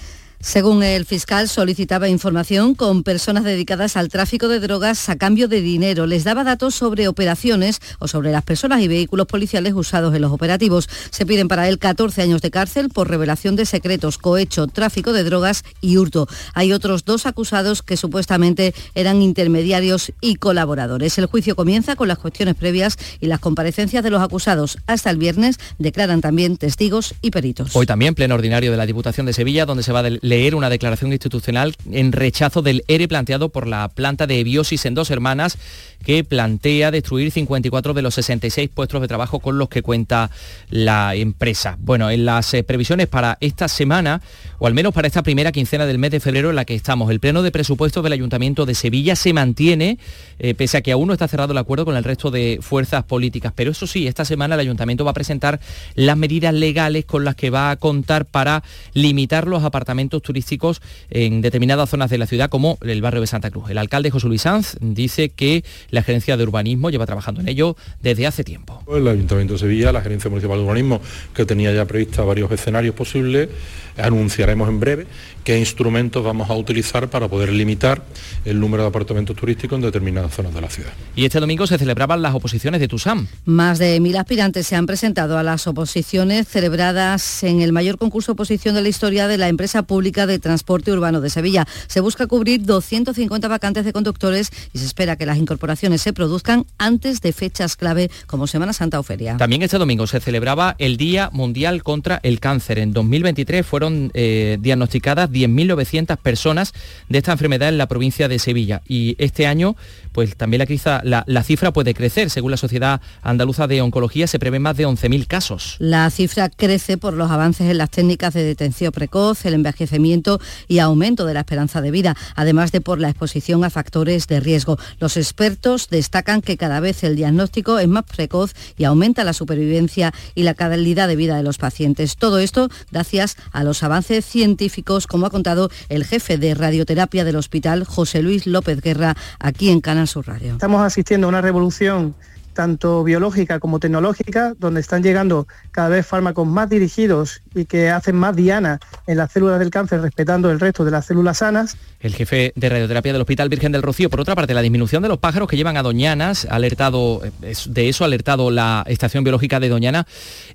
Según 0.42 0.82
el 0.82 1.06
fiscal, 1.06 1.48
solicitaba 1.48 2.08
información 2.08 2.74
con 2.74 3.04
personas 3.04 3.44
dedicadas 3.44 3.96
al 3.96 4.08
tráfico 4.08 4.48
de 4.48 4.58
drogas 4.58 5.08
a 5.08 5.14
cambio 5.14 5.46
de 5.46 5.60
dinero. 5.60 6.08
Les 6.08 6.24
daba 6.24 6.42
datos 6.42 6.74
sobre 6.74 7.06
operaciones 7.06 7.78
o 8.00 8.08
sobre 8.08 8.32
las 8.32 8.42
personas 8.42 8.80
y 8.80 8.88
vehículos 8.88 9.28
policiales 9.28 9.72
usados 9.72 10.12
en 10.16 10.20
los 10.20 10.32
operativos. 10.32 10.88
Se 11.10 11.24
piden 11.26 11.46
para 11.46 11.68
él 11.68 11.78
14 11.78 12.22
años 12.22 12.42
de 12.42 12.50
cárcel 12.50 12.88
por 12.88 13.08
revelación 13.08 13.54
de 13.54 13.66
secretos, 13.66 14.18
cohecho, 14.18 14.66
tráfico 14.66 15.12
de 15.12 15.22
drogas 15.22 15.62
y 15.80 15.96
hurto. 15.96 16.26
Hay 16.54 16.72
otros 16.72 17.04
dos 17.04 17.24
acusados 17.24 17.82
que 17.82 17.96
supuestamente 17.96 18.74
eran 18.96 19.22
intermediarios 19.22 20.12
y 20.20 20.34
colaboradores. 20.34 21.16
El 21.18 21.26
juicio 21.26 21.54
comienza 21.54 21.94
con 21.94 22.08
las 22.08 22.18
cuestiones 22.18 22.56
previas 22.56 22.98
y 23.20 23.26
las 23.26 23.38
comparecencias 23.38 24.02
de 24.02 24.10
los 24.10 24.20
acusados. 24.20 24.78
Hasta 24.88 25.08
el 25.10 25.18
viernes 25.18 25.60
declaran 25.78 26.20
también 26.20 26.56
testigos 26.56 27.14
y 27.22 27.30
peritos. 27.30 27.76
Hoy 27.76 27.86
también 27.86 28.16
pleno 28.16 28.34
ordinario 28.34 28.72
de 28.72 28.76
la 28.76 28.86
Diputación 28.86 29.24
de 29.24 29.34
Sevilla, 29.34 29.66
donde 29.66 29.84
se 29.84 29.92
va 29.92 30.00
a 30.00 30.02
leer 30.32 30.54
una 30.54 30.70
declaración 30.70 31.12
institucional 31.12 31.74
en 31.90 32.10
rechazo 32.10 32.62
del 32.62 32.84
ERE 32.88 33.06
planteado 33.06 33.50
por 33.50 33.66
la 33.66 33.90
planta 33.90 34.26
de 34.26 34.42
biosis 34.42 34.86
en 34.86 34.94
dos 34.94 35.10
hermanas 35.10 35.58
que 36.02 36.24
plantea 36.24 36.90
destruir 36.90 37.30
54 37.30 37.94
de 37.94 38.02
los 38.02 38.14
66 38.14 38.70
puestos 38.70 39.00
de 39.00 39.08
trabajo 39.08 39.40
con 39.40 39.58
los 39.58 39.68
que 39.68 39.82
cuenta 39.82 40.30
la 40.70 41.14
empresa. 41.14 41.76
Bueno, 41.80 42.10
en 42.10 42.24
las 42.24 42.52
eh, 42.54 42.62
previsiones 42.62 43.06
para 43.08 43.38
esta 43.40 43.68
semana, 43.68 44.20
o 44.58 44.66
al 44.66 44.74
menos 44.74 44.92
para 44.92 45.06
esta 45.06 45.22
primera 45.22 45.52
quincena 45.52 45.86
del 45.86 45.98
mes 45.98 46.10
de 46.10 46.20
febrero 46.20 46.50
en 46.50 46.56
la 46.56 46.64
que 46.64 46.74
estamos, 46.74 47.10
el 47.10 47.20
pleno 47.20 47.42
de 47.42 47.50
presupuestos 47.50 48.02
del 48.02 48.12
Ayuntamiento 48.12 48.66
de 48.66 48.74
Sevilla 48.74 49.16
se 49.16 49.32
mantiene, 49.32 49.98
eh, 50.38 50.54
pese 50.54 50.78
a 50.78 50.82
que 50.82 50.92
aún 50.92 51.06
no 51.06 51.12
está 51.12 51.28
cerrado 51.28 51.52
el 51.52 51.58
acuerdo 51.58 51.84
con 51.84 51.96
el 51.96 52.04
resto 52.04 52.30
de 52.30 52.58
fuerzas 52.60 53.04
políticas. 53.04 53.52
Pero 53.54 53.70
eso 53.70 53.86
sí, 53.86 54.06
esta 54.06 54.24
semana 54.24 54.54
el 54.54 54.60
Ayuntamiento 54.60 55.04
va 55.04 55.12
a 55.12 55.14
presentar 55.14 55.60
las 55.94 56.16
medidas 56.16 56.54
legales 56.54 57.04
con 57.04 57.24
las 57.24 57.34
que 57.34 57.50
va 57.50 57.70
a 57.70 57.76
contar 57.76 58.26
para 58.26 58.62
limitar 58.94 59.46
los 59.46 59.64
apartamentos 59.64 60.22
turísticos 60.22 60.82
en 61.10 61.40
determinadas 61.40 61.90
zonas 61.90 62.10
de 62.10 62.18
la 62.18 62.26
ciudad 62.26 62.50
como 62.50 62.78
el 62.82 63.00
barrio 63.00 63.20
de 63.20 63.26
Santa 63.26 63.50
Cruz. 63.50 63.70
El 63.70 63.78
alcalde 63.78 64.10
José 64.10 64.28
Luis 64.28 64.42
Sanz 64.42 64.76
dice 64.80 65.30
que 65.30 65.64
la 65.92 66.02
gerencia 66.02 66.36
de 66.36 66.42
urbanismo 66.42 66.90
lleva 66.90 67.06
trabajando 67.06 67.40
en 67.40 67.48
ello 67.48 67.76
desde 68.00 68.26
hace 68.26 68.42
tiempo. 68.42 68.82
El 68.88 69.06
Ayuntamiento 69.06 69.52
de 69.52 69.60
Sevilla, 69.60 69.92
la 69.92 70.00
gerencia 70.00 70.28
municipal 70.30 70.56
de 70.58 70.64
urbanismo, 70.64 71.00
que 71.34 71.44
tenía 71.44 71.72
ya 71.72 71.84
prevista 71.84 72.22
varios 72.24 72.50
escenarios 72.50 72.94
posibles, 72.94 73.50
anunciaremos 73.98 74.68
en 74.70 74.80
breve 74.80 75.06
qué 75.44 75.58
instrumentos 75.58 76.24
vamos 76.24 76.50
a 76.50 76.54
utilizar 76.54 77.08
para 77.08 77.28
poder 77.28 77.52
limitar 77.52 78.02
el 78.44 78.60
número 78.60 78.82
de 78.82 78.88
apartamentos 78.88 79.36
turísticos 79.36 79.76
en 79.76 79.82
determinadas 79.82 80.34
zonas 80.34 80.54
de 80.54 80.60
la 80.60 80.70
ciudad. 80.70 80.92
Y 81.16 81.24
este 81.24 81.40
domingo 81.40 81.66
se 81.66 81.78
celebraban 81.78 82.22
las 82.22 82.34
oposiciones 82.34 82.80
de 82.80 82.88
TUSAM. 82.88 83.26
Más 83.44 83.78
de 83.78 84.00
mil 84.00 84.16
aspirantes 84.16 84.66
se 84.66 84.76
han 84.76 84.86
presentado 84.86 85.38
a 85.38 85.42
las 85.42 85.66
oposiciones 85.66 86.48
celebradas 86.48 87.42
en 87.42 87.60
el 87.60 87.72
mayor 87.72 87.98
concurso 87.98 88.32
de 88.32 88.34
oposición 88.34 88.74
de 88.74 88.82
la 88.82 88.88
historia 88.88 89.28
de 89.28 89.38
la 89.38 89.48
empresa 89.48 89.82
pública 89.82 90.26
de 90.26 90.38
transporte 90.38 90.92
urbano 90.92 91.20
de 91.20 91.30
Sevilla. 91.30 91.66
Se 91.86 92.00
busca 92.00 92.26
cubrir 92.26 92.64
250 92.64 93.48
vacantes 93.48 93.84
de 93.84 93.92
conductores 93.92 94.50
y 94.72 94.78
se 94.78 94.86
espera 94.86 95.16
que 95.16 95.26
las 95.26 95.38
incorporaciones 95.38 96.02
se 96.02 96.12
produzcan 96.12 96.66
antes 96.78 97.20
de 97.20 97.32
fechas 97.32 97.76
clave 97.76 98.10
como 98.26 98.46
Semana 98.46 98.72
Santa 98.72 99.00
o 99.00 99.02
Feria. 99.02 99.36
También 99.36 99.62
este 99.62 99.78
domingo 99.78 100.06
se 100.06 100.20
celebraba 100.20 100.76
el 100.78 100.96
Día 100.96 101.30
Mundial 101.32 101.82
contra 101.82 102.20
el 102.22 102.40
Cáncer. 102.40 102.78
En 102.78 102.92
2023 102.92 103.66
fueron 103.66 104.10
eh, 104.14 104.58
diagnosticadas 104.60 105.31
10.900 105.32 106.16
personas 106.18 106.72
de 107.08 107.18
esta 107.18 107.32
enfermedad 107.32 107.68
en 107.68 107.78
la 107.78 107.88
provincia 107.88 108.28
de 108.28 108.38
Sevilla. 108.38 108.82
Y 108.86 109.16
este 109.18 109.46
año, 109.46 109.76
pues 110.12 110.36
también 110.36 110.64
la, 111.04 111.24
la, 111.26 111.42
cifra 111.42 111.72
puede 111.72 111.94
crecer. 111.94 112.30
Según 112.30 112.50
la 112.50 112.56
Sociedad 112.56 113.00
Andaluza 113.22 113.66
de 113.66 113.80
Oncología, 113.80 114.26
se 114.26 114.38
prevén 114.38 114.62
más 114.62 114.76
de 114.76 114.86
11.000 114.86 115.26
casos. 115.26 115.76
La 115.78 116.08
cifra 116.10 116.48
crece 116.48 116.98
por 116.98 117.14
los 117.14 117.30
avances 117.30 117.70
en 117.70 117.78
las 117.78 117.90
técnicas 117.90 118.34
de 118.34 118.44
detención 118.44 118.92
precoz, 118.92 119.44
el 119.44 119.54
envejecimiento 119.54 120.40
y 120.68 120.78
aumento 120.78 121.26
de 121.26 121.34
la 121.34 121.40
esperanza 121.40 121.80
de 121.80 121.90
vida, 121.90 122.16
además 122.34 122.72
de 122.72 122.80
por 122.80 123.00
la 123.00 123.08
exposición 123.08 123.64
a 123.64 123.70
factores 123.70 124.26
de 124.26 124.40
riesgo. 124.40 124.78
Los 124.98 125.16
expertos 125.16 125.88
destacan 125.90 126.42
que 126.42 126.56
cada 126.56 126.80
vez 126.80 127.04
el 127.04 127.16
diagnóstico 127.16 127.78
es 127.78 127.88
más 127.88 128.04
precoz 128.04 128.54
y 128.76 128.84
aumenta 128.84 129.24
la 129.24 129.32
supervivencia 129.32 130.12
y 130.34 130.42
la 130.42 130.54
calidad 130.54 131.08
de 131.08 131.16
vida 131.16 131.36
de 131.36 131.42
los 131.42 131.58
pacientes. 131.58 132.16
Todo 132.16 132.38
esto 132.38 132.68
gracias 132.90 133.36
a 133.52 133.64
los 133.64 133.82
avances 133.82 134.24
científicos 134.24 135.06
como 135.06 135.21
ha 135.26 135.30
contado 135.30 135.70
el 135.88 136.04
jefe 136.04 136.38
de 136.38 136.54
radioterapia 136.54 137.24
del 137.24 137.36
hospital, 137.36 137.84
José 137.84 138.22
Luis 138.22 138.46
López 138.46 138.80
Guerra, 138.80 139.16
aquí 139.38 139.70
en 139.70 139.80
Canal 139.80 140.08
Sur 140.08 140.26
Radio. 140.26 140.52
Estamos 140.52 140.82
asistiendo 140.82 141.26
a 141.26 141.28
una 141.28 141.40
revolución 141.40 142.14
tanto 142.52 143.04
biológica 143.04 143.58
como 143.58 143.80
tecnológica, 143.80 144.54
donde 144.58 144.80
están 144.80 145.02
llegando 145.02 145.46
cada 145.70 145.88
vez 145.88 146.06
fármacos 146.06 146.46
más 146.46 146.68
dirigidos 146.68 147.42
y 147.54 147.64
que 147.64 147.90
hacen 147.90 148.16
más 148.16 148.36
diana 148.36 148.78
en 149.06 149.16
las 149.16 149.32
células 149.32 149.58
del 149.58 149.70
cáncer, 149.70 150.00
respetando 150.00 150.50
el 150.50 150.60
resto 150.60 150.84
de 150.84 150.90
las 150.90 151.06
células 151.06 151.38
sanas. 151.38 151.76
El 152.00 152.14
jefe 152.14 152.52
de 152.56 152.68
radioterapia 152.68 153.12
del 153.12 153.22
Hospital 153.22 153.48
Virgen 153.48 153.72
del 153.72 153.82
Rocío, 153.82 154.10
por 154.10 154.20
otra 154.20 154.34
parte, 154.34 154.54
la 154.54 154.62
disminución 154.62 155.02
de 155.02 155.08
los 155.08 155.18
pájaros 155.18 155.48
que 155.48 155.56
llevan 155.56 155.76
a 155.76 155.82
Doñanas, 155.82 156.46
alertado, 156.50 157.22
de 157.40 157.88
eso 157.88 158.04
ha 158.04 158.06
alertado 158.06 158.50
la 158.50 158.84
Estación 158.86 159.24
Biológica 159.24 159.60
de 159.60 159.68
Doñana. 159.68 160.06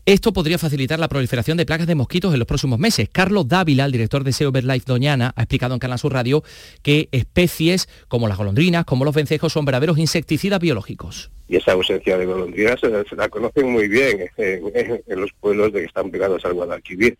Esto 0.05 0.33
podría 0.33 0.57
facilitar 0.57 0.99
la 0.99 1.07
proliferación 1.07 1.57
de 1.57 1.65
plagas 1.65 1.87
de 1.87 1.95
mosquitos 1.95 2.33
en 2.33 2.39
los 2.39 2.47
próximos 2.47 2.79
meses. 2.79 3.09
Carlos 3.11 3.47
Dávila, 3.47 3.85
el 3.85 3.91
director 3.91 4.23
de 4.23 4.33
SEO 4.33 4.51
Life 4.51 4.85
Doñana, 4.85 5.33
ha 5.35 5.41
explicado 5.43 5.73
en 5.73 5.79
Canal 5.79 5.99
Sur 5.99 6.13
Radio 6.13 6.43
que 6.81 7.09
especies 7.11 7.89
como 8.07 8.27
las 8.27 8.37
golondrinas, 8.37 8.85
como 8.85 9.05
los 9.05 9.15
vencejos, 9.15 9.53
son 9.53 9.65
verdaderos 9.65 9.97
insecticidas 9.97 10.59
biológicos 10.59 11.31
y 11.47 11.55
esa 11.55 11.75
ausencia 11.93 12.17
de 12.17 12.25
golondrinas 12.25 12.79
se, 12.79 13.15
la 13.15 13.29
conocen 13.29 13.69
muy 13.69 13.87
bien 13.87 14.29
en, 14.37 15.01
en, 15.05 15.19
los 15.19 15.31
pueblos 15.33 15.71
de 15.71 15.79
que 15.81 15.85
están 15.85 16.11
pegados 16.11 16.43
al 16.45 16.53
Guadalquivir. 16.53 17.17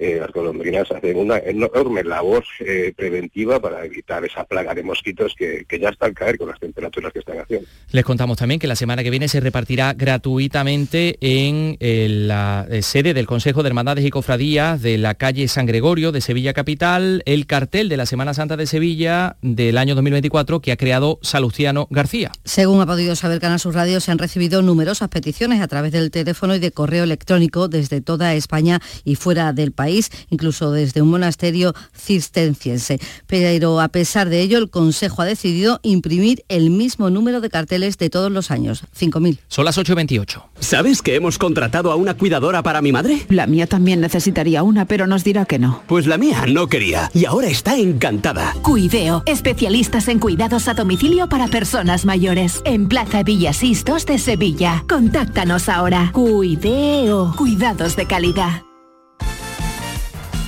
Eh, 0.00 0.18
las 0.20 0.30
golondrinas 0.30 0.88
hacen 0.92 1.16
una 1.16 1.38
enorme 1.38 2.04
labor 2.04 2.44
eh, 2.60 2.92
preventiva 2.96 3.58
para 3.58 3.84
evitar 3.84 4.24
esa 4.24 4.44
plaga 4.44 4.72
de 4.72 4.84
mosquitos 4.84 5.34
que, 5.36 5.66
ya 5.80 5.88
está 5.88 6.06
al 6.06 6.14
caer 6.14 6.38
con 6.38 6.48
las 6.48 6.60
temperaturas 6.60 7.12
que 7.12 7.18
están 7.18 7.40
haciendo. 7.40 7.66
Les 7.90 8.04
contamos 8.04 8.38
también 8.38 8.60
que 8.60 8.68
la 8.68 8.76
semana 8.76 9.02
que 9.02 9.10
viene 9.10 9.26
se 9.26 9.40
repartirá 9.40 9.94
gratuitamente 9.94 11.18
en 11.20 11.76
eh, 11.80 12.06
la 12.08 12.68
sede 12.80 13.12
del 13.12 13.26
Consejo 13.26 13.64
de 13.64 13.70
Hermandades 13.70 14.04
y 14.04 14.10
Cofradías 14.10 14.80
de 14.82 14.98
la 14.98 15.14
calle 15.14 15.48
San 15.48 15.66
Gregorio 15.66 16.12
de 16.12 16.20
Sevilla 16.20 16.52
Capital 16.52 17.22
el 17.26 17.46
cartel 17.46 17.88
de 17.88 17.96
la 17.96 18.06
Semana 18.06 18.34
Santa 18.34 18.56
de 18.56 18.66
Sevilla 18.66 19.36
del 19.42 19.78
año 19.78 19.96
2024 19.96 20.60
que 20.60 20.70
ha 20.70 20.76
creado 20.76 21.18
Salustiano 21.22 21.88
García. 21.90 22.30
Según 22.44 22.80
ha 22.80 22.86
podido 22.86 23.16
saber 23.16 23.40
Canal 23.40 23.58
Sur 23.58 23.74
Radio, 23.74 24.00
se 24.00 24.12
han 24.12 24.18
recibido 24.18 24.62
numerosas 24.62 25.08
peticiones 25.08 25.60
a 25.60 25.66
través 25.66 25.90
del 25.90 26.12
teléfono 26.12 26.54
y 26.54 26.60
de 26.60 26.70
correo 26.70 27.02
electrónico 27.02 27.66
desde 27.66 28.00
toda 28.00 28.34
España 28.34 28.80
y 29.04 29.16
fuera 29.16 29.52
del 29.52 29.72
país 29.72 29.87
incluso 30.30 30.72
desde 30.72 31.02
un 31.02 31.10
monasterio 31.10 31.74
cisterciense. 31.96 33.00
Pero 33.26 33.80
a 33.80 33.88
pesar 33.88 34.28
de 34.28 34.40
ello, 34.40 34.58
el 34.58 34.70
Consejo 34.70 35.22
ha 35.22 35.24
decidido 35.24 35.80
imprimir 35.82 36.44
el 36.48 36.70
mismo 36.70 37.10
número 37.10 37.40
de 37.40 37.50
carteles 37.50 37.98
de 37.98 38.10
todos 38.10 38.30
los 38.30 38.50
años, 38.50 38.84
5.000. 38.98 39.38
Son 39.48 39.64
las 39.64 39.78
8.28. 39.78 40.42
¿Sabes 40.60 41.02
que 41.02 41.14
hemos 41.14 41.38
contratado 41.38 41.92
a 41.92 41.96
una 41.96 42.14
cuidadora 42.14 42.62
para 42.62 42.82
mi 42.82 42.92
madre? 42.92 43.26
La 43.28 43.46
mía 43.46 43.66
también 43.66 44.00
necesitaría 44.00 44.62
una, 44.62 44.84
pero 44.84 45.06
nos 45.06 45.24
dirá 45.24 45.44
que 45.44 45.58
no. 45.58 45.82
Pues 45.86 46.06
la 46.06 46.18
mía 46.18 46.44
no 46.48 46.66
quería 46.68 47.10
y 47.14 47.24
ahora 47.24 47.48
está 47.48 47.76
encantada. 47.76 48.54
Cuideo, 48.62 49.22
especialistas 49.26 50.08
en 50.08 50.18
cuidados 50.18 50.68
a 50.68 50.74
domicilio 50.74 51.28
para 51.28 51.48
personas 51.48 52.04
mayores. 52.04 52.60
En 52.64 52.88
Plaza 52.88 53.22
Villasistos 53.22 54.06
de 54.06 54.18
Sevilla. 54.18 54.84
Contáctanos 54.88 55.68
ahora. 55.68 56.10
Cuideo, 56.12 57.34
cuidados 57.36 57.96
de 57.96 58.06
calidad. 58.06 58.67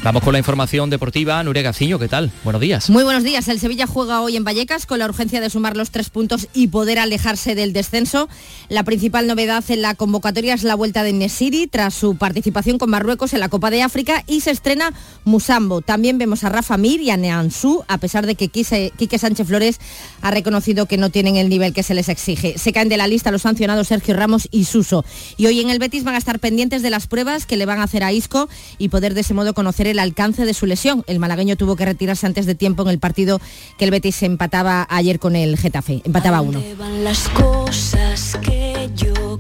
Vamos 0.03 0.23
con 0.23 0.33
la 0.33 0.39
información 0.39 0.89
deportiva. 0.89 1.45
Nuria 1.45 1.63
Gaciño, 1.63 1.99
¿qué 1.99 2.09
tal? 2.09 2.31
Buenos 2.43 2.63
días. 2.63 2.89
Muy 2.89 3.05
buenos 3.05 3.23
días. 3.23 3.47
El 3.49 3.61
Sevilla 3.61 3.87
juega 3.87 4.23
hoy 4.23 4.35
en 4.35 4.45
Vallecas 4.45 4.87
con 4.87 4.99
la 4.99 5.05
urgencia 5.05 5.43
de 5.43 5.51
sumar 5.51 5.77
los 5.77 5.91
tres 5.91 6.09
puntos 6.09 6.49
y 6.55 6.69
poder 6.69 6.99
alejarse 6.99 7.55
del 7.55 7.75
descenso. 7.75 8.27
La 8.71 8.83
principal 8.83 9.27
novedad 9.27 9.63
en 9.69 9.83
la 9.83 9.95
convocatoria 9.95 10.55
es 10.55 10.63
la 10.63 10.75
vuelta 10.75 11.03
de 11.03 11.13
Nesiri 11.13 11.67
tras 11.67 11.93
su 11.93 12.17
participación 12.17 12.79
con 12.79 12.89
Marruecos 12.89 13.35
en 13.35 13.41
la 13.41 13.51
Copa 13.51 13.69
de 13.69 13.83
África 13.83 14.25
y 14.27 14.41
se 14.41 14.53
estrena 14.53 14.95
Musambo. 15.25 15.83
También 15.83 16.17
vemos 16.17 16.45
a 16.45 16.49
Rafa 16.49 16.79
Mir 16.79 17.03
y 17.03 17.11
a 17.11 17.19
Neansú, 17.19 17.85
a 17.87 17.99
pesar 17.99 18.25
de 18.27 18.37
que 18.37 18.49
Quique 18.49 19.19
Sánchez 19.19 19.47
Flores 19.47 19.81
ha 20.23 20.31
reconocido 20.31 20.87
que 20.87 20.97
no 20.97 21.11
tienen 21.11 21.37
el 21.37 21.51
nivel 21.51 21.75
que 21.75 21.83
se 21.83 21.93
les 21.93 22.09
exige. 22.09 22.57
Se 22.57 22.73
caen 22.73 22.89
de 22.89 22.97
la 22.97 23.07
lista 23.07 23.31
los 23.31 23.43
sancionados 23.43 23.89
Sergio 23.89 24.17
Ramos 24.17 24.49
y 24.51 24.65
Suso. 24.65 25.05
Y 25.37 25.45
hoy 25.45 25.61
en 25.61 25.69
el 25.69 25.79
Betis 25.79 26.05
van 26.05 26.15
a 26.15 26.19
estar 26.19 26.39
pendientes 26.39 26.81
de 26.81 26.89
las 26.89 27.07
pruebas 27.07 27.45
que 27.45 27.59
le 27.59 27.67
van 27.67 27.81
a 27.81 27.83
hacer 27.83 28.03
a 28.03 28.15
Isco 28.15 28.49
y 28.79 28.89
poder 28.89 29.13
de 29.13 29.21
ese 29.21 29.35
modo 29.35 29.53
conocer 29.53 29.90
el 29.91 29.99
alcance 29.99 30.45
de 30.45 30.55
su 30.55 30.67
lesión. 30.67 31.05
El 31.07 31.19
malagueño 31.19 31.57
tuvo 31.57 31.77
que 31.77 31.85
retirarse 31.85 32.27
antes 32.27 32.47
de 32.47 32.55
tiempo 32.55 32.83
en 32.83 32.89
el 32.89 32.99
partido 32.99 33.41
que 33.79 33.85
el 33.85 33.91
Betis 33.91 34.23
empataba 34.23 34.87
ayer 34.91 35.19
con 35.19 35.37
el 35.37 35.57
Getafe. 35.57 36.03
Empataba 36.05 36.41
uno. 36.41 36.63
las 37.03 37.29
cosas 37.29 38.39
que 38.43 38.91
yo? 38.97 39.39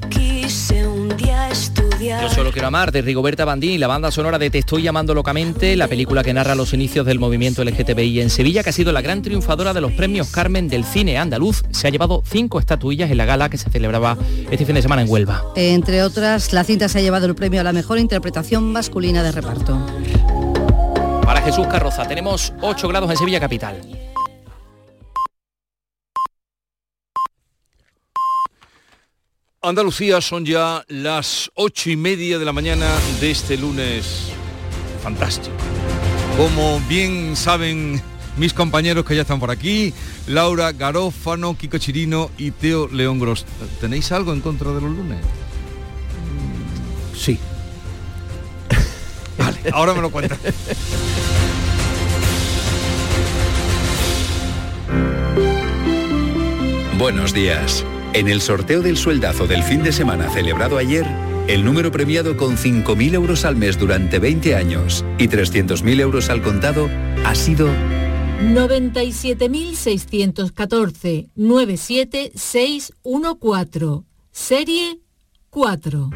Yo 2.00 2.30
solo 2.30 2.50
quiero 2.50 2.68
amar, 2.68 2.92
de 2.92 3.02
Rigoberta 3.02 3.44
Bandini, 3.44 3.76
la 3.76 3.86
banda 3.86 4.10
sonora 4.10 4.38
de 4.38 4.48
Te 4.48 4.58
estoy 4.58 4.82
llamando 4.82 5.12
locamente, 5.12 5.76
la 5.76 5.86
película 5.86 6.22
que 6.22 6.32
narra 6.32 6.54
los 6.54 6.72
inicios 6.72 7.04
del 7.04 7.18
movimiento 7.18 7.62
LGTBI 7.62 8.22
en 8.22 8.30
Sevilla, 8.30 8.62
que 8.62 8.70
ha 8.70 8.72
sido 8.72 8.90
la 8.90 9.02
gran 9.02 9.20
triunfadora 9.20 9.74
de 9.74 9.82
los 9.82 9.92
premios 9.92 10.30
Carmen 10.30 10.68
del 10.68 10.84
cine 10.84 11.18
andaluz. 11.18 11.62
Se 11.72 11.88
ha 11.88 11.90
llevado 11.90 12.22
cinco 12.24 12.58
estatuillas 12.58 13.10
en 13.10 13.18
la 13.18 13.26
gala 13.26 13.50
que 13.50 13.58
se 13.58 13.68
celebraba 13.68 14.16
este 14.50 14.64
fin 14.64 14.76
de 14.76 14.82
semana 14.82 15.02
en 15.02 15.10
Huelva. 15.10 15.44
Entre 15.56 16.02
otras, 16.02 16.54
la 16.54 16.64
cinta 16.64 16.88
se 16.88 17.00
ha 17.00 17.02
llevado 17.02 17.26
el 17.26 17.34
premio 17.34 17.60
a 17.60 17.64
la 17.64 17.74
mejor 17.74 17.98
interpretación 17.98 18.72
masculina 18.72 19.22
de 19.22 19.32
reparto. 19.32 19.78
Para 21.22 21.42
Jesús 21.42 21.66
Carroza, 21.66 22.08
tenemos 22.08 22.54
8 22.62 22.88
grados 22.88 23.10
en 23.10 23.18
Sevilla 23.18 23.40
capital. 23.40 23.76
Andalucía 29.62 30.22
son 30.22 30.46
ya 30.46 30.82
las 30.88 31.50
ocho 31.54 31.90
y 31.90 31.96
media 31.96 32.38
de 32.38 32.46
la 32.46 32.52
mañana 32.54 32.86
de 33.20 33.30
este 33.30 33.58
lunes 33.58 34.30
fantástico. 35.02 35.54
Como 36.38 36.80
bien 36.88 37.36
saben 37.36 38.00
mis 38.38 38.54
compañeros 38.54 39.04
que 39.04 39.14
ya 39.14 39.20
están 39.20 39.38
por 39.38 39.50
aquí, 39.50 39.92
Laura 40.26 40.72
Garófano, 40.72 41.58
Kiko 41.58 41.76
Chirino 41.76 42.30
y 42.38 42.52
Teo 42.52 42.88
León 42.88 43.20
Gros. 43.20 43.44
¿Tenéis 43.82 44.12
algo 44.12 44.32
en 44.32 44.40
contra 44.40 44.70
de 44.70 44.80
los 44.80 44.90
lunes? 44.92 45.18
Sí. 47.14 47.38
Vale, 49.36 49.58
ahora 49.74 49.92
me 49.92 50.00
lo 50.00 50.10
cuentas. 50.10 50.38
Buenos 56.96 57.34
días. 57.34 57.84
En 58.12 58.26
el 58.26 58.40
sorteo 58.40 58.82
del 58.82 58.96
sueldazo 58.96 59.46
del 59.46 59.62
fin 59.62 59.84
de 59.84 59.92
semana 59.92 60.28
celebrado 60.30 60.78
ayer, 60.78 61.06
el 61.46 61.64
número 61.64 61.92
premiado 61.92 62.36
con 62.36 62.56
5.000 62.56 63.14
euros 63.14 63.44
al 63.44 63.54
mes 63.54 63.78
durante 63.78 64.18
20 64.18 64.56
años 64.56 65.04
y 65.16 65.28
300.000 65.28 66.00
euros 66.00 66.28
al 66.28 66.42
contado 66.42 66.90
ha 67.24 67.36
sido 67.36 67.68
97.614 68.42 71.28
97614 71.36 74.02
Serie 74.32 74.98
4. 75.50 76.10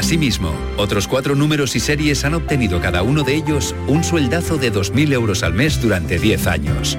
Asimismo, 0.00 0.54
otros 0.78 1.06
cuatro 1.06 1.34
números 1.34 1.76
y 1.76 1.80
series 1.80 2.24
han 2.24 2.32
obtenido 2.32 2.80
cada 2.80 3.02
uno 3.02 3.22
de 3.22 3.34
ellos 3.34 3.74
un 3.86 4.02
sueldazo 4.02 4.56
de 4.56 4.72
2.000 4.72 5.12
euros 5.12 5.42
al 5.42 5.52
mes 5.52 5.78
durante 5.82 6.18
10 6.18 6.46
años. 6.46 6.96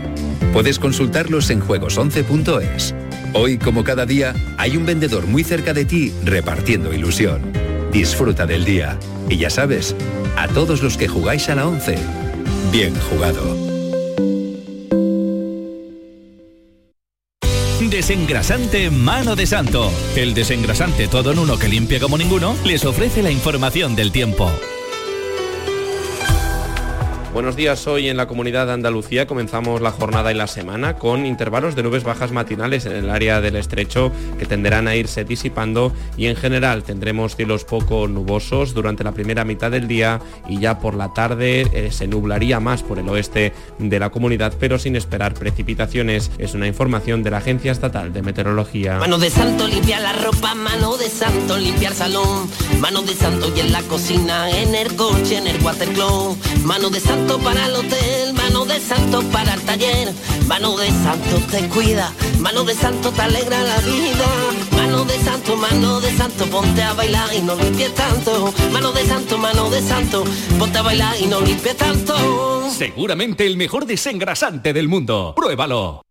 Puedes 0.53 0.77
consultarlos 0.77 1.49
en 1.49 1.63
juegos11.es. 1.63 2.93
Hoy, 3.33 3.57
como 3.57 3.83
cada 3.83 4.05
día, 4.05 4.35
hay 4.59 4.77
un 4.77 4.85
vendedor 4.85 5.25
muy 5.25 5.43
cerca 5.43 5.73
de 5.73 5.85
ti 5.85 6.13
repartiendo 6.23 6.93
ilusión. 6.93 7.41
Disfruta 7.91 8.45
del 8.45 8.65
día. 8.65 8.99
Y 9.29 9.37
ya 9.37 9.49
sabes, 9.49 9.95
a 10.37 10.47
todos 10.49 10.83
los 10.83 10.95
que 10.95 11.07
jugáis 11.07 11.49
a 11.49 11.55
la 11.55 11.67
11, 11.67 11.97
bien 12.71 12.93
jugado. 13.09 13.70
Desengrasante 18.01 18.89
Mano 18.89 19.35
de 19.35 19.45
Santo. 19.45 19.91
El 20.15 20.33
desengrasante 20.33 21.07
todo 21.07 21.33
en 21.33 21.37
uno 21.37 21.59
que 21.59 21.69
limpia 21.69 21.99
como 21.99 22.17
ninguno 22.17 22.55
les 22.65 22.83
ofrece 22.83 23.21
la 23.21 23.29
información 23.29 23.95
del 23.95 24.11
tiempo. 24.11 24.51
Buenos 27.33 27.55
días, 27.55 27.87
hoy 27.87 28.09
en 28.09 28.17
la 28.17 28.27
comunidad 28.27 28.67
de 28.67 28.73
Andalucía 28.73 29.25
comenzamos 29.25 29.79
la 29.79 29.91
jornada 29.91 30.33
y 30.33 30.35
la 30.35 30.47
semana 30.47 30.97
con 30.97 31.25
intervalos 31.25 31.77
de 31.77 31.83
nubes 31.83 32.03
bajas 32.03 32.33
matinales 32.33 32.85
en 32.85 32.91
el 32.91 33.09
área 33.09 33.39
del 33.39 33.55
estrecho 33.55 34.11
que 34.37 34.45
tenderán 34.45 34.89
a 34.89 34.97
irse 34.97 35.23
disipando 35.23 35.93
y 36.17 36.25
en 36.25 36.35
general 36.35 36.83
tendremos 36.83 37.37
cielos 37.37 37.63
poco 37.63 38.09
nubosos 38.09 38.73
durante 38.73 39.05
la 39.05 39.13
primera 39.13 39.45
mitad 39.45 39.71
del 39.71 39.87
día 39.87 40.19
y 40.49 40.59
ya 40.59 40.79
por 40.79 40.93
la 40.93 41.13
tarde 41.13 41.61
eh, 41.71 41.89
se 41.93 42.05
nublaría 42.05 42.59
más 42.59 42.83
por 42.83 42.99
el 42.99 43.07
oeste 43.07 43.53
de 43.79 43.99
la 43.99 44.09
comunidad 44.09 44.53
pero 44.59 44.77
sin 44.77 44.97
esperar 44.97 45.33
precipitaciones. 45.33 46.31
Es 46.37 46.53
una 46.53 46.67
información 46.67 47.23
de 47.23 47.31
la 47.31 47.37
Agencia 47.37 47.71
Estatal 47.71 48.11
de 48.11 48.23
Meteorología. 48.23 48.97
Mano 48.97 49.17
de 49.17 49.29
santo 49.29 49.69
limpiar 49.69 50.01
la 50.01 50.11
ropa, 50.13 50.53
mano 50.53 50.97
de 50.97 51.07
santo 51.07 51.55
salón, 51.93 52.49
mano 52.79 53.01
de 53.01 53.13
santo 53.13 53.51
y 53.55 53.59
en 53.59 53.71
la 53.71 53.81
cocina, 53.83 54.49
en 54.49 54.73
el 54.75 54.95
coche, 54.95 55.37
en 55.37 55.47
el 55.47 55.57
mano 56.63 56.89
de 56.89 56.99
santo 57.21 57.39
para 57.39 57.65
el 57.67 57.75
hotel, 57.75 58.33
mano 58.33 58.65
de 58.65 58.79
santo 58.79 59.21
para 59.31 59.53
el 59.53 59.61
taller, 59.61 60.11
mano 60.47 60.75
de 60.75 60.87
santo 60.89 61.37
te 61.51 61.67
cuida, 61.69 62.11
mano 62.39 62.63
de 62.63 62.73
santo 62.73 63.11
te 63.11 63.21
alegra 63.21 63.61
la 63.61 63.77
vida, 63.79 64.27
mano 64.75 65.05
de 65.05 65.19
santo, 65.19 65.55
mano 65.55 66.01
de 66.01 66.11
santo, 66.17 66.45
ponte 66.47 66.81
a 66.81 66.93
bailar 66.93 67.29
y 67.35 67.41
no 67.41 67.55
limpies 67.55 67.93
tanto, 67.93 68.51
mano 68.71 68.91
de 68.91 69.05
santo, 69.05 69.37
mano 69.37 69.69
de 69.69 69.81
santo, 69.81 70.23
ponte 70.57 70.77
a 70.79 70.81
bailar 70.81 71.15
y 71.21 71.27
no 71.27 71.41
limpies 71.41 71.77
tanto. 71.77 72.69
Seguramente 72.71 73.45
el 73.45 73.55
mejor 73.55 73.85
desengrasante 73.85 74.73
del 74.73 74.87
mundo. 74.87 75.33
Pruébalo. 75.35 76.01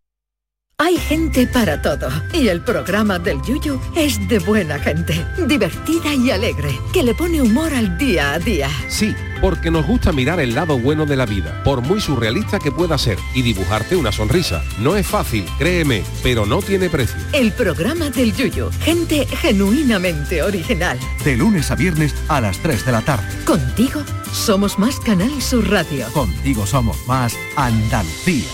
Hay 0.83 0.97
gente 0.97 1.47
para 1.47 1.83
todo 1.83 2.09
y 2.33 2.49
el 2.49 2.63
programa 2.63 3.19
del 3.19 3.43
Yuyu 3.43 3.79
es 3.95 4.27
de 4.29 4.39
buena 4.39 4.79
gente, 4.79 5.27
divertida 5.47 6.15
y 6.15 6.31
alegre, 6.31 6.71
que 6.95 7.03
le 7.03 7.13
pone 7.13 7.43
humor 7.43 7.75
al 7.75 7.99
día 7.99 8.33
a 8.33 8.39
día. 8.39 8.71
Sí, 8.89 9.15
porque 9.43 9.71
nos 9.71 9.87
gusta 9.87 10.11
mirar 10.11 10.41
el 10.41 10.55
lado 10.55 10.79
bueno 10.79 11.05
de 11.05 11.17
la 11.17 11.27
vida, 11.27 11.63
por 11.65 11.83
muy 11.83 12.01
surrealista 12.01 12.59
que 12.59 12.73
pueda 12.73 12.97
ser, 12.97 13.19
y 13.35 13.43
dibujarte 13.43 13.95
una 13.95 14.11
sonrisa. 14.11 14.65
No 14.79 14.97
es 14.97 15.07
fácil, 15.07 15.45
créeme, 15.59 16.03
pero 16.23 16.47
no 16.47 16.63
tiene 16.63 16.89
precio. 16.89 17.21
El 17.35 17.53
programa 17.53 18.09
del 18.09 18.35
Yuyu, 18.35 18.71
gente 18.81 19.27
genuinamente 19.27 20.43
original. 20.43 20.99
De 21.23 21.37
lunes 21.37 21.71
a 21.71 21.75
viernes 21.75 22.15
a 22.29 22.41
las 22.41 22.57
3 22.57 22.87
de 22.87 22.93
la 22.93 23.03
tarde. 23.03 23.29
Contigo 23.45 24.03
somos 24.33 24.79
más 24.79 24.99
Canal 24.99 25.43
Sur 25.43 25.69
Radio. 25.69 26.07
Contigo 26.15 26.65
somos 26.65 26.97
más 27.07 27.37
Andalucía. 27.55 28.49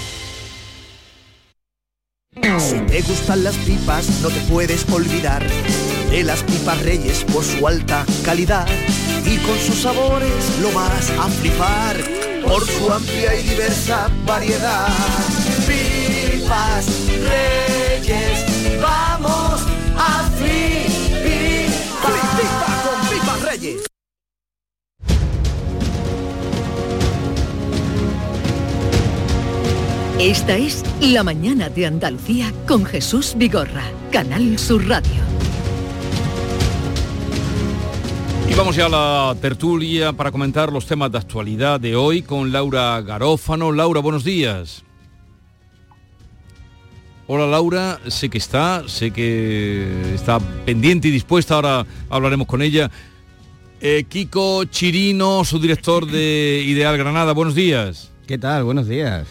Si 2.43 2.79
te 2.87 3.03
gustan 3.03 3.45
las 3.45 3.57
pipas, 3.57 4.09
no 4.23 4.29
te 4.29 4.41
puedes 4.43 4.89
olvidar 4.91 5.45
de 6.11 6.23
las 6.23 6.43
pipas 6.43 6.81
reyes 6.83 7.25
por 7.25 7.45
su 7.45 7.67
alta 7.67 8.05
calidad 8.25 8.67
y 9.25 9.37
con 9.39 9.59
sus 9.59 9.83
sabores 9.83 10.59
lo 10.61 10.71
vas 10.73 11.11
a 11.11 11.29
flipar 11.29 11.97
por 12.47 12.67
su 12.67 12.93
amplia 12.93 13.35
y 13.35 13.43
diversa 13.43 14.09
variedad. 14.25 14.89
Pipas 15.67 16.87
reyes, 17.09 18.26
Esta 30.19 30.57
es 30.57 30.83
La 31.03 31.23
Mañana 31.23 31.69
de 31.69 31.85
Andalucía 31.85 32.51
con 32.67 32.87
Jesús 32.87 33.35
Vigorra, 33.37 33.85
Canal 34.11 34.59
Sur 34.59 34.89
Radio. 34.89 35.23
Y 38.49 38.55
vamos 38.55 38.75
ya 38.77 38.87
a 38.87 38.89
la 38.89 39.37
tertulia 39.43 40.15
para 40.15 40.33
comentar 40.33 40.73
los 40.73 40.87
temas 40.87 41.13
de 41.13 41.19
actualidad 41.19 41.79
de 41.79 41.97
hoy 41.97 42.23
con 42.23 42.51
Laura 42.51 42.99
Garófano. 43.03 43.73
Laura, 43.73 44.01
buenos 44.01 44.25
días. 44.25 44.85
Hola 47.27 47.47
Laura, 47.47 48.01
sé 48.09 48.31
que 48.31 48.39
está, 48.39 48.85
sé 48.89 49.11
que 49.11 50.15
está 50.15 50.41
pendiente 50.65 51.09
y 51.09 51.11
dispuesta, 51.11 51.57
ahora 51.57 51.87
hablaremos 52.09 52.47
con 52.47 52.63
ella. 52.63 52.91
Eh, 53.83 54.07
Kiko 54.09 54.65
Chirino, 54.65 55.45
su 55.45 55.59
director 55.59 56.07
de 56.07 56.65
Ideal 56.65 56.97
Granada, 56.97 57.35
buenos 57.35 57.55
días. 57.55 58.16
¿Qué 58.27 58.39
tal? 58.39 58.65
Buenos 58.65 58.89
días. 58.89 59.29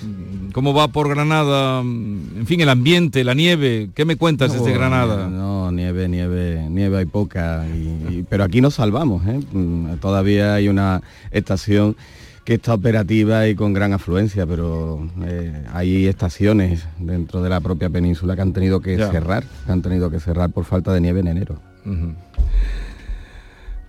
¿Cómo 0.54 0.74
va 0.74 0.88
por 0.88 1.10
Granada? 1.10 1.82
En 1.82 2.46
fin, 2.46 2.62
el 2.62 2.70
ambiente, 2.70 3.26
la 3.26 3.34
nieve. 3.34 3.90
¿Qué 3.94 4.06
me 4.06 4.16
cuentas 4.16 4.54
desde 4.54 4.72
Granada? 4.72 5.28
No, 5.28 5.70
nieve, 5.72 6.08
nieve, 6.08 6.66
nieve 6.70 7.00
hay 7.00 7.06
poca. 7.06 7.66
y- 7.68 8.20
y- 8.20 8.26
pero 8.30 8.46
aquí 8.46 8.62
nos 8.62 8.76
salvamos. 8.76 9.26
¿eh? 9.28 9.42
Mm, 9.52 9.96
Todavía 10.00 10.54
hay 10.54 10.70
una 10.70 11.02
estación 11.32 11.98
que 12.46 12.54
está 12.54 12.74
operativa 12.74 13.48
y 13.50 13.56
con 13.56 13.74
gran 13.74 13.92
afluencia, 13.92 14.46
pero 14.46 15.06
eh, 15.26 15.64
hay 15.74 16.06
estaciones 16.06 16.86
dentro 16.98 17.42
de 17.44 17.50
la 17.50 17.60
propia 17.60 17.90
península 17.90 18.36
que 18.38 18.44
han 18.44 18.54
tenido 18.54 18.80
que 18.80 18.96
Ya. 18.98 19.12
cerrar, 19.12 19.44
que 19.66 19.72
han 19.74 19.82
tenido 19.82 20.10
que 20.10 20.20
cerrar 20.22 20.52
por 20.52 20.64
falta 20.64 20.94
de 20.94 21.02
nieve 21.02 21.20
en 21.20 21.28
enero. 21.28 21.60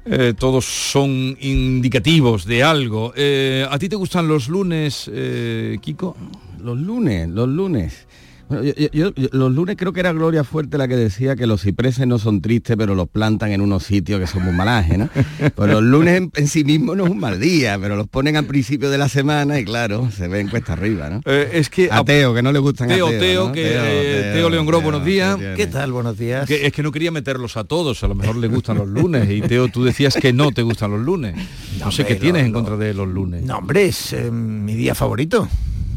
Eh, 0.08 0.34
todos 0.38 0.64
son 0.64 1.36
indicativos 1.40 2.44
de 2.44 2.62
algo. 2.62 3.12
Eh, 3.16 3.66
¿A 3.68 3.76
ti 3.76 3.88
te 3.88 3.96
gustan 3.96 4.28
los 4.28 4.48
lunes, 4.48 5.10
eh, 5.12 5.78
Kiko? 5.80 6.16
Los 6.62 6.78
lunes, 6.78 7.28
los 7.28 7.48
lunes. 7.48 8.06
Bueno, 8.48 8.62
yo- 8.62 8.74
yo- 8.92 9.12
yo- 9.14 9.28
los 9.32 9.52
lunes 9.52 9.74
creo 9.76 9.92
que 9.92 9.98
era 9.98 10.12
Gloria 10.12 10.44
Fuerte 10.44 10.78
la 10.78 10.86
que 10.86 10.94
decía 10.96 11.34
que 11.34 11.48
los 11.48 11.62
cipreses 11.62 12.06
no 12.06 12.18
son 12.20 12.40
tristes, 12.40 12.76
pero 12.76 12.94
los 12.94 13.08
plantan 13.08 13.50
en 13.50 13.60
unos 13.60 13.82
sitios 13.82 14.20
que 14.20 14.28
son 14.28 14.44
muy 14.44 14.52
malajes, 14.52 14.96
¿no? 14.98 15.08
Pues 15.56 15.68
los 15.70 15.82
lunes 15.82 16.16
en, 16.18 16.30
en 16.36 16.46
sí 16.46 16.62
mismo 16.62 16.94
no 16.94 17.06
es 17.06 17.10
un 17.10 17.18
mal 17.18 17.40
día, 17.40 17.76
pero 17.80 17.96
los 17.96 18.06
ponen 18.06 18.36
al 18.36 18.44
principio 18.44 18.88
de 18.88 18.98
la 18.98 19.08
semana 19.08 19.58
y 19.58 19.64
claro, 19.64 20.08
se 20.12 20.28
ven 20.28 20.46
cuesta 20.48 20.74
arriba, 20.74 21.10
¿no? 21.10 21.20
Eh, 21.24 21.50
es 21.54 21.68
que 21.70 21.88
a 21.90 22.04
Teo, 22.04 22.34
que 22.34 22.42
no 22.42 22.52
le 22.52 22.60
gustan 22.60 22.86
Teo, 22.86 23.08
a 23.08 23.10
Teo. 23.10 23.20
Teo, 23.20 23.46
¿no? 23.48 23.52
que 23.52 23.62
eh, 23.66 24.30
Teo, 24.34 24.48
León 24.48 24.66
Gros, 24.66 24.80
buenos 24.82 25.04
días. 25.04 25.36
¿Qué 25.56 25.66
tal? 25.66 25.90
Buenos 25.90 26.16
días. 26.16 26.46
Que 26.46 26.66
es 26.66 26.72
que 26.72 26.84
no 26.84 26.92
quería 26.92 27.10
meterlos 27.10 27.56
a 27.56 27.64
todos, 27.64 28.04
a 28.04 28.06
lo 28.08 28.14
mejor 28.14 28.36
le 28.36 28.46
gustan 28.46 28.78
los 28.78 28.86
lunes 28.88 29.28
y 29.28 29.40
Teo, 29.42 29.66
tú 29.68 29.82
decías 29.82 30.14
que 30.14 30.32
no 30.32 30.52
te 30.52 30.62
gustan 30.62 30.92
los 30.92 31.00
lunes. 31.00 31.34
No, 31.80 31.90
sé 31.90 32.02
hombre, 32.02 32.14
qué 32.14 32.20
tienes 32.20 32.42
lo- 32.42 32.46
en 32.46 32.52
contra 32.52 32.76
de 32.76 32.94
los 32.94 33.08
lunes. 33.08 33.42
No, 33.42 33.58
hombre, 33.58 33.86
es 33.86 34.12
eh, 34.12 34.30
mi 34.30 34.74
día 34.74 34.94
favorito. 34.94 35.48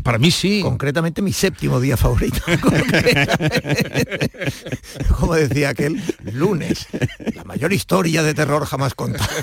Para 0.09 0.17
mí 0.17 0.31
sí. 0.31 0.61
Concretamente 0.63 1.21
mi 1.21 1.31
séptimo 1.31 1.79
día 1.79 1.95
favorito. 1.95 2.41
Como 5.19 5.35
decía 5.35 5.69
aquel, 5.69 6.01
lunes. 6.33 6.87
La 7.35 7.43
mayor 7.43 7.71
historia 7.73 8.23
de 8.23 8.33
terror 8.33 8.65
jamás 8.65 8.95
contada. 8.95 9.29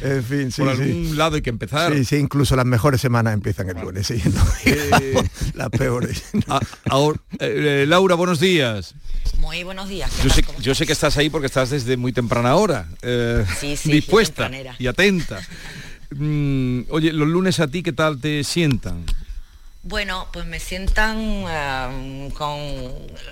en 0.00 0.24
fin, 0.24 0.50
sí, 0.50 0.62
Por 0.62 0.74
sí. 0.74 0.82
algún 0.82 1.18
lado 1.18 1.36
hay 1.36 1.42
que 1.42 1.50
empezar. 1.50 1.92
Sí, 1.92 2.06
sí, 2.06 2.16
incluso 2.16 2.56
las 2.56 2.64
mejores 2.64 3.02
semanas 3.02 3.34
empiezan 3.34 3.68
el 3.68 3.78
lunes, 3.78 4.06
sí, 4.06 4.22
no 4.24 4.42
las 5.52 5.68
peores. 5.68 6.24
Ah, 6.48 6.60
ahora, 6.88 7.20
eh, 7.40 7.82
eh, 7.82 7.86
Laura, 7.86 8.14
buenos 8.14 8.40
días. 8.40 8.94
Muy 9.36 9.64
buenos 9.64 9.90
días. 9.90 10.10
¿qué 10.16 10.28
Yo 10.28 10.34
sé, 10.34 10.42
¿Cómo 10.44 10.58
yo 10.60 10.74
sé 10.74 10.86
que 10.86 10.94
estás 10.94 11.18
ahí 11.18 11.28
porque 11.28 11.46
estás 11.46 11.68
desde 11.68 11.98
muy 11.98 12.14
temprana 12.14 12.54
hora, 12.54 12.88
eh, 13.02 13.44
Sí, 13.58 13.76
sí, 13.76 13.92
dispuesta 13.92 14.50
y 14.78 14.86
atenta. 14.86 15.46
Mm, 16.10 16.82
oye, 16.90 17.12
los 17.12 17.28
lunes 17.28 17.60
a 17.60 17.68
ti, 17.68 17.82
¿qué 17.82 17.92
tal 17.92 18.20
te 18.20 18.42
sientan? 18.44 19.04
Bueno, 19.82 20.26
pues 20.32 20.44
me 20.44 20.60
sientan 20.60 21.44
con... 22.34 22.58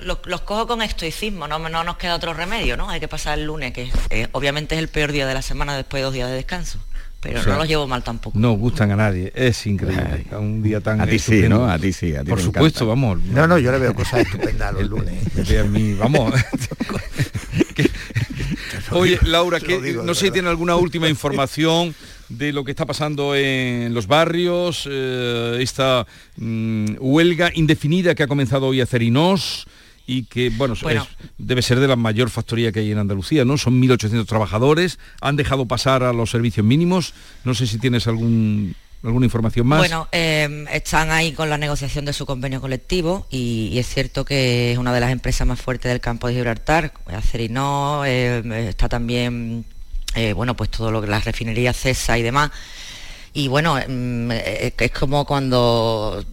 Los, 0.03 0.18
los 0.24 0.41
cojo 0.43 0.66
con 0.66 0.81
estoicismo, 0.81 1.47
¿no? 1.47 1.59
no 1.59 1.85
nos 1.85 1.97
queda 1.99 2.14
otro 2.14 2.33
remedio, 2.33 2.76
¿no? 2.76 2.89
Hay 2.89 3.01
que 3.01 3.09
pasar 3.09 3.39
el 3.39 3.45
lunes, 3.45 3.72
que 3.74 3.91
eh, 4.11 4.29
obviamente 4.33 4.74
es 4.74 4.79
el 4.79 4.89
peor 4.89 5.12
día 5.12 5.26
de 5.26 5.35
la 5.35 5.43
semana 5.43 5.76
después 5.76 6.01
de 6.01 6.05
dos 6.05 6.14
días 6.14 6.31
de 6.31 6.37
descanso. 6.37 6.79
Pero 7.20 7.41
O 7.41 7.43
sea, 7.43 7.53
no 7.55 7.59
los 7.59 7.68
llevo 7.68 7.87
mal 7.89 8.03
tampoco. 8.05 8.39
No 8.39 8.53
gustan 8.53 8.93
a 8.93 8.97
nadie, 8.97 9.33
es 9.35 9.66
increíble. 9.66 10.24
A 10.31 10.39
un 10.39 10.62
día 10.62 10.81
tan 10.81 11.01
A 11.01 11.07
ti 11.07 11.18
sí. 11.18 11.49
¿no? 11.49 11.68
A 11.68 11.76
ti 11.76 11.93
sí, 11.93 12.14
a 12.14 12.22
ti 12.22 12.31
Por 12.31 12.41
supuesto, 12.41 12.85
encanta. 12.85 12.85
vamos. 12.85 13.22
No, 13.24 13.47
no, 13.49 13.59
yo 13.59 13.72
le 13.72 13.79
veo 13.79 13.93
cosas 13.93 14.20
estupendas 14.20 14.72
los 14.72 14.85
lunes. 14.85 15.35
Vete 15.35 15.59
a 15.59 15.64
mí, 15.64 15.95
vamos. 15.95 16.33
Oye, 18.93 19.18
Laura, 19.22 19.61
que, 19.61 19.99
no 20.03 20.14
sé 20.14 20.26
si 20.26 20.31
tiene 20.31 20.49
alguna 20.49 20.76
última 20.76 21.09
información 21.09 21.95
de 22.29 22.53
lo 22.53 22.64
que 22.64 22.72
está 22.72 22.85
pasando 22.87 23.35
en 23.35 23.95
los 23.95 24.07
barrios, 24.07 24.87
eh, 24.91 25.59
esta 25.61 26.07
mm, 26.37 26.97
huelga 27.01 27.51
indefinida 27.55 28.14
que 28.14 28.22
ha 28.22 28.26
comenzado 28.29 28.66
hoy 28.66 28.81
a 28.81 28.87
Cerinos 28.87 29.66
y 30.07 30.24
que, 30.24 30.51
bueno, 30.51 30.74
es- 30.74 30.81
debe 31.39 31.62
ser 31.62 31.81
de 31.81 31.89
la 31.89 31.97
mayor 31.97 32.31
factoría 32.31 32.72
que 32.72 32.81
hay 32.81 32.93
en 32.93 32.99
Andalucía, 32.99 33.45
¿no? 33.45 33.59
Son 33.59 33.81
1.800 33.81 34.26
trabajadores, 34.26 34.99
han 35.20 35.37
dejado 35.37 35.66
pasar 35.66 36.03
a 36.03 36.12
los 36.12 36.31
servicios 36.31 36.64
mínimos. 36.64 37.12
No 37.45 37.55
sé 37.55 37.66
si 37.66 37.79
tienes 37.79 38.07
algún, 38.07 38.74
alguna 39.03 39.26
información 39.26 39.66
más. 39.66 39.81
Bueno, 39.81 40.09
eh, 40.12 40.64
están 40.72 41.11
ahí 41.11 41.33
con 41.33 41.51
la 41.51 41.59
negociación 41.59 42.05
de 42.07 42.12
su 42.14 42.24
convenio 42.26 42.61
colectivo 42.61 43.26
y, 43.31 43.68
y 43.72 43.79
es 43.79 43.87
cierto 43.87 44.24
que 44.24 44.72
es 44.72 44.79
una 44.79 44.93
de 44.95 45.01
las 45.01 45.12
empresas 45.12 45.47
más 45.47 45.61
fuertes 45.61 45.91
del 45.91 46.01
campo 46.01 46.26
de 46.26 46.35
Gibraltar. 46.35 46.93
Acerino, 47.07 48.03
eh, 48.07 48.66
está 48.68 48.89
también, 48.89 49.66
eh, 50.15 50.33
bueno, 50.33 50.57
pues 50.57 50.71
todo 50.71 50.91
lo 50.91 51.01
que 51.01 51.07
las 51.09 51.25
refinerías 51.25 51.77
CESA 51.77 52.19
y 52.19 52.23
demás. 52.23 52.51
Y 53.35 53.49
bueno, 53.49 53.77
mm, 53.77 54.31
eh, 54.33 54.75
es 54.79 54.91
como 54.93 55.25
cuando 55.25 56.25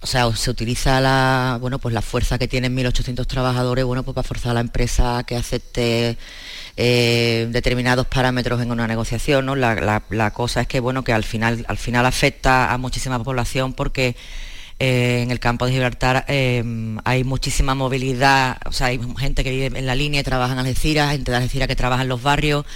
o 0.00 0.06
sea, 0.06 0.30
se 0.36 0.50
utiliza 0.50 1.00
la, 1.00 1.56
bueno, 1.60 1.78
pues 1.78 1.94
la 1.94 2.02
fuerza 2.02 2.38
que 2.38 2.46
tienen 2.48 2.74
1.800 2.76 3.26
trabajadores, 3.26 3.84
bueno, 3.86 4.02
pues 4.02 4.14
para 4.14 4.26
forzar 4.28 4.50
a 4.50 4.54
la 4.54 4.60
empresa 4.60 5.18
a 5.18 5.24
que 5.24 5.34
acepte 5.36 6.18
eh, 6.76 7.48
determinados 7.50 8.06
parámetros 8.06 8.60
en 8.60 8.70
una 8.70 8.86
negociación, 8.86 9.46
¿no? 9.46 9.56
La, 9.56 10.02
la- 10.10 10.30
cosa 10.32 10.60
es 10.62 10.66
que, 10.68 10.80
bueno, 10.80 11.04
que 11.04 11.12
al 11.14 11.24
final, 11.24 11.64
al 11.68 11.78
final 11.78 12.04
afecta 12.06 12.72
a 12.72 12.78
muchísima 12.78 13.22
población 13.22 13.72
porque 13.72 14.14
en 14.78 15.30
el 15.30 15.40
campo 15.40 15.66
de 15.66 15.72
Gibraltar 15.72 16.24
hay 16.28 17.24
muchísima 17.24 17.74
movilidad, 17.74 18.58
o 18.66 18.72
sea, 18.72 18.88
hay 18.88 19.00
gente 19.18 19.44
que 19.44 19.50
vive 19.50 19.78
en 19.78 19.86
la 19.86 19.94
línea 19.94 20.20
y 20.20 20.24
trabaja 20.24 20.52
en 20.52 20.58
Algeciras, 20.58 21.12
gente 21.12 21.30
de 21.30 21.36
Algeciras 21.38 21.68
que 21.68 21.76
trabaja 21.76 22.02
en 22.02 22.08
los 22.08 22.22
barrios, 22.22 22.66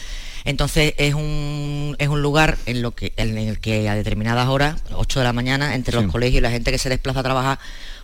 entonces 0.49 0.95
es 0.97 1.15
un, 1.15 1.95
es 1.99 2.09
un 2.09 2.23
lugar 2.23 2.57
en, 2.67 2.83
lo 2.83 2.91
que, 2.93 3.13
en 3.17 3.37
el 3.39 3.61
que 3.61 3.89
a 3.89 3.95
determinadas 3.95 4.49
horas, 4.49 4.83
8 4.93 5.21
de 5.21 5.25
la 5.25 5.33
mañana, 5.33 5.75
entre 5.75 5.97
Sí. 5.97 6.03
los 6.03 6.11
colegios 6.11 6.39
y 6.39 6.43
la 6.43 6.51
gente 6.51 6.71
que 6.71 6.79
se 6.79 6.89
desplaza 6.89 7.21
a 7.21 7.23
trabajar, 7.23 7.59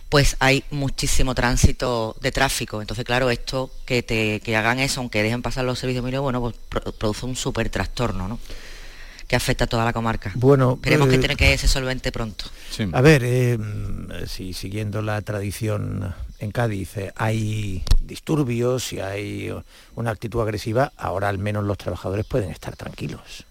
pues 0.09 0.37
hay 0.39 0.63
muchísimo 0.71 1.33
tránsito 1.33 2.15
de 2.21 2.31
tráfico. 2.31 2.79
Entonces, 2.81 3.03
claro, 3.03 3.29
esto 3.31 3.71
que 3.85 4.03
te 4.03 4.39
que 4.41 4.55
hagan 4.55 4.79
eso, 4.79 5.01
aunque 5.01 5.23
dejen 5.23 5.41
pasar 5.41 5.65
los 5.65 5.79
servicios 5.79 6.05
mínimos, 6.05 6.23
bueno, 6.23 6.39
pues 6.41 6.55
pro- 6.69 6.91
produce 6.93 7.25
un 7.25 7.35
súper 7.35 7.69
trastorno, 7.69 8.27
¿no? 8.27 8.39
Que 9.27 9.35
afecta 9.35 9.63
a 9.63 9.67
toda 9.67 9.83
la 9.83 9.91
comarca. 9.91 10.31
Bueno, 10.35 10.73
Esperemos 10.75 11.07
que 11.09 11.15
eh, 11.15 11.19
tiene 11.19 11.35
que 11.35 11.57
ser 11.57 11.67
solvente 11.67 12.11
pronto. 12.11 12.45
A 12.93 13.01
ver, 13.01 13.23
eh, 13.25 13.57
mm, 13.57 14.27
si 14.27 14.53
siguiendo 14.53 15.01
la 15.01 15.19
tradición 15.23 16.13
en 16.39 16.51
Cádiz 16.51 16.97
eh, 16.97 17.13
hay 17.15 17.83
disturbios, 18.01 18.83
si 18.83 18.99
hay 18.99 19.53
una 19.95 20.11
actitud 20.11 20.41
agresiva, 20.41 20.91
ahora 20.97 21.29
al 21.29 21.37
menos 21.37 21.63
los 21.63 21.77
trabajadores 21.77 22.25
pueden 22.25 22.51
estar 22.51 22.75
tranquilos. 22.75 23.45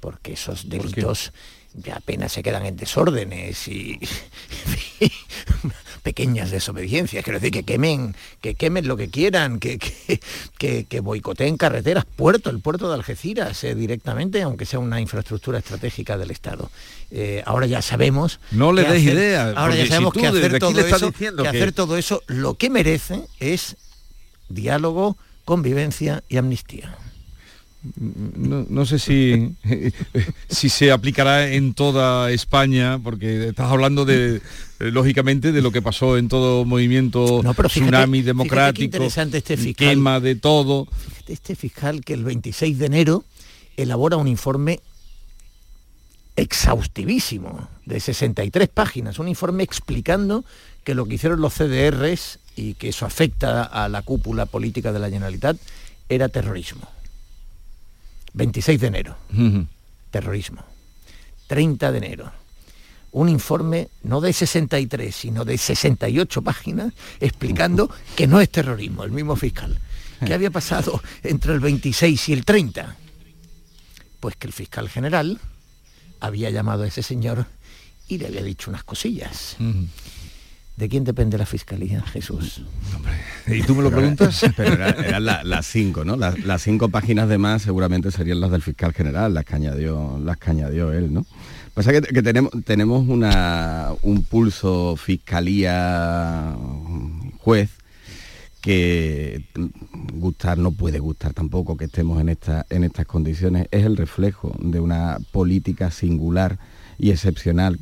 Porque 0.00 0.34
esos 0.34 0.68
delitos 0.68 1.32
ya 1.74 1.96
apenas 1.96 2.32
se 2.32 2.42
quedan 2.42 2.66
en 2.66 2.76
desórdenes 2.76 3.66
y 3.68 3.98
pequeñas 6.04 6.52
desobediencias. 6.52 7.24
Quiero 7.24 7.40
decir, 7.40 7.50
que 7.52 7.64
quemen, 7.64 8.14
que 8.40 8.54
quemen 8.54 8.86
lo 8.86 8.96
que 8.96 9.08
quieran, 9.08 9.58
que, 9.58 9.78
que, 9.78 10.20
que- 10.58 10.84
que 10.84 11.00
boicoteen 11.00 11.56
carreteras, 11.56 12.04
puerto, 12.04 12.50
el 12.50 12.60
puerto 12.60 12.88
de 12.88 12.94
Algeciras 12.94 13.64
eh, 13.64 13.74
directamente, 13.74 14.42
aunque 14.42 14.66
sea 14.66 14.78
una 14.78 15.00
infraestructura 15.00 15.58
estratégica 15.58 16.16
del 16.18 16.30
Estado. 16.30 16.70
Eh, 17.10 17.42
ahora 17.46 17.66
ya 17.66 17.80
sabemos. 17.82 18.38
No 18.52 18.72
le 18.72 18.82
des 18.82 19.02
hacer- 19.02 19.14
idea, 19.14 19.44
Ahora 19.56 19.74
ya 19.74 19.86
sabemos 19.86 20.12
que 20.12 20.20
hacer 20.26 20.58
todo 20.60 20.70
eso, 20.96 21.12
que- 21.42 21.48
hacer 21.48 21.72
todo 21.72 21.96
eso, 21.96 22.22
lo 22.28 22.54
que 22.54 22.70
merece 22.70 23.22
es 23.40 23.76
diálogo, 24.48 25.16
convivencia 25.44 26.22
y 26.28 26.36
amnistía. 26.36 26.96
No, 27.96 28.64
no 28.68 28.86
sé 28.86 28.98
si, 28.98 29.54
si 30.48 30.68
se 30.68 30.90
aplicará 30.90 31.52
en 31.52 31.74
toda 31.74 32.30
España, 32.30 32.98
porque 33.02 33.48
estás 33.48 33.70
hablando 33.70 34.04
de, 34.04 34.36
eh, 34.36 34.40
lógicamente, 34.90 35.52
de 35.52 35.60
lo 35.62 35.70
que 35.70 35.82
pasó 35.82 36.16
en 36.16 36.28
todo 36.28 36.64
movimiento 36.64 37.40
pero 37.42 37.68
fíjate- 37.68 37.80
tsunami 37.90 38.22
democrático, 38.22 38.84
interesante 38.84 39.38
este 39.38 39.56
fiscal. 39.56 39.88
quema 39.90 40.20
de 40.20 40.34
todo. 40.34 40.88
Este 41.26 41.54
fiscal 41.56 42.04
que 42.04 42.14
el 42.14 42.24
26 42.24 42.78
de 42.78 42.86
enero 42.86 43.24
elabora 43.76 44.16
un 44.16 44.28
informe 44.28 44.80
exhaustivísimo 46.36 47.68
de 47.86 48.00
63 48.00 48.68
páginas, 48.68 49.18
un 49.18 49.28
informe 49.28 49.62
explicando 49.62 50.44
que 50.84 50.94
lo 50.94 51.06
que 51.06 51.14
hicieron 51.14 51.40
los 51.40 51.54
CDRs 51.54 52.38
y 52.56 52.74
que 52.74 52.88
eso 52.88 53.06
afecta 53.06 53.62
a 53.64 53.88
la 53.88 54.02
cúpula 54.02 54.46
política 54.46 54.92
de 54.92 54.98
la 54.98 55.10
Generalitat 55.10 55.56
era 56.08 56.28
terrorismo. 56.28 56.88
26 58.34 58.80
de 58.80 58.86
enero, 58.86 59.16
terrorismo. 60.10 60.64
30 61.46 61.92
de 61.92 61.98
enero, 61.98 62.32
un 63.12 63.28
informe 63.28 63.88
no 64.02 64.20
de 64.20 64.32
63, 64.32 65.14
sino 65.14 65.44
de 65.44 65.56
68 65.56 66.42
páginas 66.42 66.92
explicando 67.20 67.90
que 68.16 68.26
no 68.26 68.40
es 68.40 68.50
terrorismo, 68.50 69.04
el 69.04 69.12
mismo 69.12 69.36
fiscal. 69.36 69.78
¿Qué 70.24 70.32
había 70.32 70.50
pasado 70.50 71.02
entre 71.22 71.52
el 71.52 71.60
26 71.60 72.28
y 72.30 72.32
el 72.32 72.44
30? 72.44 72.96
Pues 74.20 74.36
que 74.36 74.46
el 74.46 74.52
fiscal 74.52 74.88
general 74.88 75.38
había 76.18 76.50
llamado 76.50 76.84
a 76.84 76.86
ese 76.86 77.02
señor 77.02 77.46
y 78.08 78.18
le 78.18 78.28
había 78.28 78.42
dicho 78.42 78.70
unas 78.70 78.84
cosillas. 78.84 79.56
¿De 80.76 80.88
quién 80.88 81.04
depende 81.04 81.38
la 81.38 81.46
fiscalía, 81.46 82.02
Jesús? 82.02 82.62
¿Y 83.46 83.62
tú 83.62 83.76
me 83.76 83.82
lo 83.84 83.92
preguntas? 83.92 84.44
Pero 84.56 84.72
era- 84.74 84.88
eran 84.90 85.24
la- 85.24 85.44
las 85.44 85.66
cinco, 85.66 86.04
¿no? 86.04 86.16
Las, 86.16 86.38
las 86.44 86.62
cinco 86.62 86.88
páginas 86.88 87.28
de 87.28 87.38
más 87.38 87.62
seguramente 87.62 88.10
serían 88.10 88.40
las 88.40 88.50
del 88.50 88.60
fiscal 88.62 88.92
general, 88.92 89.34
las 89.34 89.44
que 89.44 89.54
añadió, 89.54 90.18
las 90.24 90.36
que 90.36 90.50
añadió 90.50 90.92
él, 90.92 91.12
¿no? 91.14 91.24
Pasa 91.74 91.92
que, 91.92 92.00
que 92.02 92.22
tenemos, 92.22 92.50
tenemos 92.64 93.06
una, 93.08 93.90
un 94.02 94.24
pulso 94.24 94.96
fiscalía 94.96 96.56
juez 97.38 97.70
que 98.60 99.44
gustar 100.14 100.56
no 100.58 100.72
puede 100.72 100.98
gustar 100.98 101.34
tampoco 101.34 101.76
que 101.76 101.84
estemos 101.84 102.20
en, 102.20 102.30
esta, 102.30 102.64
en 102.70 102.82
estas 102.84 103.06
condiciones. 103.06 103.68
Es 103.70 103.84
el 103.84 103.96
reflejo 103.96 104.56
de 104.58 104.80
una 104.80 105.18
política 105.32 105.90
singular 105.90 106.58
y 106.98 107.10
excepcional 107.10 107.78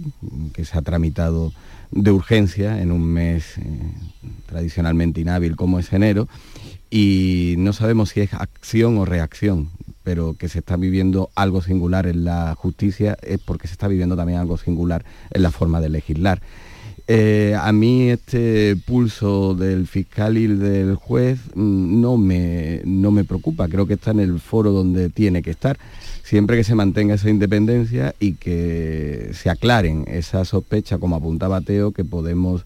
que 0.53 0.65
se 0.65 0.77
ha 0.77 0.83
tramitado 0.83 1.53
de 1.93 2.11
urgencia 2.11 2.81
en 2.81 2.91
un 2.91 3.05
mes 3.05 3.59
eh, 3.59 3.63
tradicionalmente 4.47 5.21
inhábil 5.21 5.57
como 5.57 5.79
es 5.79 5.93
enero 5.93 6.29
y 6.91 7.55
no 7.59 7.73
sabemos 7.73 8.11
si 8.11 8.21
es 8.21 8.35
acción 8.35 8.99
o 8.99 9.05
reacción, 9.05 9.71
pero 10.03 10.35
que 10.35 10.49
se 10.49 10.59
está 10.59 10.77
viviendo 10.77 11.31
algo 11.35 11.63
singular 11.63 12.07
en 12.07 12.25
la 12.25 12.55
justicia 12.55 13.17
es 13.23 13.39
porque 13.39 13.67
se 13.67 13.73
está 13.73 13.89
viviendo 13.89 14.17
también 14.17 14.39
algo 14.39 14.59
singular 14.59 15.05
en 15.31 15.43
la 15.43 15.51
forma 15.51 15.81
de 15.81 15.89
legislar. 15.89 16.43
Eh, 17.09 17.57
a 17.59 17.73
mí 17.73 18.11
este 18.11 18.77
pulso 18.77 19.55
del 19.55 19.87
fiscal 19.87 20.39
y 20.39 20.47
del 20.47 20.95
juez 20.95 21.41
mm, 21.55 22.01
no 22.01 22.17
me, 22.17 22.81
no 22.85 23.11
me 23.11 23.25
preocupa, 23.25 23.69
creo 23.69 23.87
que 23.87 23.95
está 23.95 24.13
en 24.13 24.21
el 24.21 24.39
foro 24.39 24.71
donde 24.71 25.09
tiene 25.09 25.43
que 25.43 25.51
estar, 25.51 25.79
siempre 26.33 26.57
que 26.57 26.65
se 26.65 26.75
mantenga 26.75 27.17
esa 27.17 27.29
independencia 27.29 28.15
y 28.19 28.37
que 28.37 29.33
se 29.35 29.51
aclaren 29.51 30.07
esa 30.07 30.47
sospecha, 30.47 30.97
como 30.97 31.15
apuntaba 31.15 31.61
Teo, 31.61 31.93
que 31.93 32.05
podemos 32.05 32.65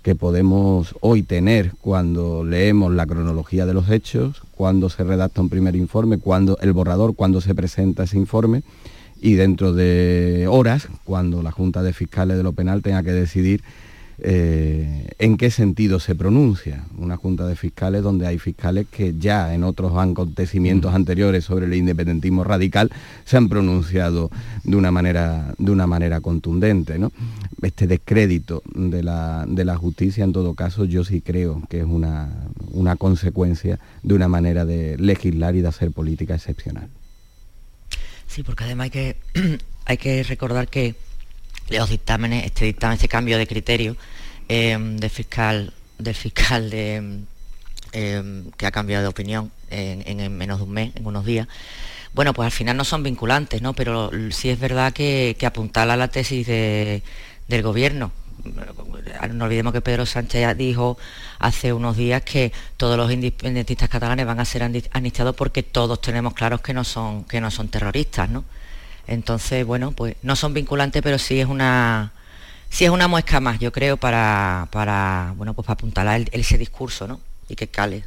que 0.00 0.14
podemos 0.14 0.94
hoy 1.02 1.22
tener 1.22 1.72
cuando 1.82 2.42
leemos 2.42 2.90
la 2.94 3.06
cronología 3.06 3.66
de 3.66 3.74
los 3.74 3.90
hechos, 3.90 4.40
cuando 4.54 4.88
se 4.88 5.04
redacta 5.04 5.42
un 5.42 5.50
primer 5.50 5.76
informe, 5.76 6.16
cuando 6.16 6.56
el 6.62 6.72
borrador, 6.72 7.14
cuando 7.14 7.42
se 7.42 7.54
presenta 7.54 8.04
ese 8.04 8.16
informe 8.16 8.62
y 9.20 9.34
dentro 9.34 9.74
de 9.74 10.46
horas, 10.48 10.88
cuando 11.04 11.42
la 11.42 11.50
Junta 11.50 11.82
de 11.82 11.92
Fiscales 11.92 12.38
de 12.38 12.42
lo 12.42 12.54
Penal 12.54 12.80
tenga 12.80 13.02
que 13.02 13.12
decidir 13.12 13.62
eh, 14.24 15.08
en 15.18 15.36
qué 15.36 15.50
sentido 15.50 15.98
se 15.98 16.14
pronuncia. 16.14 16.84
Una 16.96 17.16
junta 17.16 17.44
de 17.44 17.56
fiscales 17.56 18.04
donde 18.04 18.26
hay 18.28 18.38
fiscales 18.38 18.86
que 18.88 19.14
ya 19.18 19.52
en 19.52 19.64
otros 19.64 19.92
acontecimientos 19.96 20.94
anteriores 20.94 21.44
sobre 21.44 21.66
el 21.66 21.74
independentismo 21.74 22.44
radical 22.44 22.90
se 23.24 23.36
han 23.36 23.48
pronunciado 23.48 24.30
de 24.62 24.76
una 24.76 24.92
manera, 24.92 25.52
de 25.58 25.72
una 25.72 25.88
manera 25.88 26.20
contundente. 26.20 27.00
¿no? 27.00 27.10
Este 27.62 27.88
descrédito 27.88 28.62
de 28.72 29.02
la, 29.02 29.44
de 29.48 29.64
la 29.64 29.76
justicia, 29.76 30.22
en 30.22 30.32
todo 30.32 30.54
caso, 30.54 30.84
yo 30.84 31.02
sí 31.02 31.20
creo 31.20 31.60
que 31.68 31.80
es 31.80 31.86
una, 31.86 32.30
una 32.70 32.94
consecuencia 32.94 33.80
de 34.04 34.14
una 34.14 34.28
manera 34.28 34.64
de 34.64 34.96
legislar 34.98 35.56
y 35.56 35.62
de 35.62 35.68
hacer 35.68 35.90
política 35.90 36.36
excepcional. 36.36 36.88
Sí, 38.28 38.44
porque 38.44 38.64
además 38.64 38.84
hay 38.84 38.90
que, 38.90 39.16
hay 39.84 39.96
que 39.96 40.22
recordar 40.22 40.68
que 40.68 40.94
los 41.68 41.90
dictámenes, 41.90 42.44
este 42.44 42.64
dictamen, 42.66 42.94
este 42.94 43.08
cambio 43.08 43.38
de 43.38 43.46
criterio 43.46 43.96
eh, 44.48 44.78
fiscal, 45.10 45.72
del 45.98 46.14
fiscal 46.14 46.70
de, 46.70 47.20
eh, 47.92 48.44
que 48.56 48.66
ha 48.66 48.70
cambiado 48.70 49.02
de 49.02 49.08
opinión 49.08 49.50
en, 49.70 50.36
menos 50.36 50.58
de 50.58 50.64
un 50.64 50.70
mes, 50.70 50.92
en 50.96 51.06
unos 51.06 51.24
días, 51.24 51.48
bueno, 52.14 52.34
pues 52.34 52.46
al 52.46 52.52
final 52.52 52.76
no 52.76 52.84
son 52.84 53.02
vinculantes, 53.02 53.62
¿no? 53.62 53.72
Pero 53.72 54.10
sí 54.30 54.50
es 54.50 54.60
verdad 54.60 54.92
que, 54.92 55.34
que 55.38 55.46
apuntala 55.46 55.96
la 55.96 56.08
tesis 56.08 56.46
del 56.46 57.62
gobierno. 57.62 58.12
No 59.30 59.44
olvidemos 59.44 59.72
que 59.72 59.80
Pedro 59.80 60.04
Sánchez 60.04 60.40
ya 60.40 60.54
dijo 60.54 60.98
hace 61.38 61.72
unos 61.72 61.96
días 61.96 62.22
que 62.22 62.52
todos 62.76 62.96
los 62.96 63.10
independentistas 63.10 63.88
catalanes 63.88 64.26
van 64.26 64.40
a 64.40 64.44
ser 64.44 64.62
anistiados 64.62 65.34
porque 65.36 65.62
todos 65.62 66.00
tenemos 66.00 66.34
claros 66.34 66.60
que 66.60 66.74
no 66.74 66.84
son, 66.84 67.24
que 67.24 67.40
no 67.40 67.50
son 67.50 67.68
terroristas, 67.68 68.28
¿no? 68.28 68.44
Entonces, 69.06 69.64
bueno, 69.66 69.92
pues 69.92 70.16
no 70.22 70.36
son 70.36 70.54
vinculantes, 70.54 71.02
pero 71.02 71.18
sí 71.18 71.40
es 71.40 71.46
una, 71.46 72.12
sí 72.70 72.84
es 72.84 72.90
una 72.90 73.08
muesca 73.08 73.40
más, 73.40 73.58
yo 73.58 73.72
creo, 73.72 73.96
para, 73.96 74.68
para 74.70 75.34
bueno, 75.36 75.54
pues 75.54 75.66
para 75.66 75.74
apuntalar 75.74 76.22
ese 76.32 76.58
discurso, 76.58 77.06
¿no? 77.06 77.20
Y 77.48 77.56
que 77.56 77.68
cale, 77.68 78.04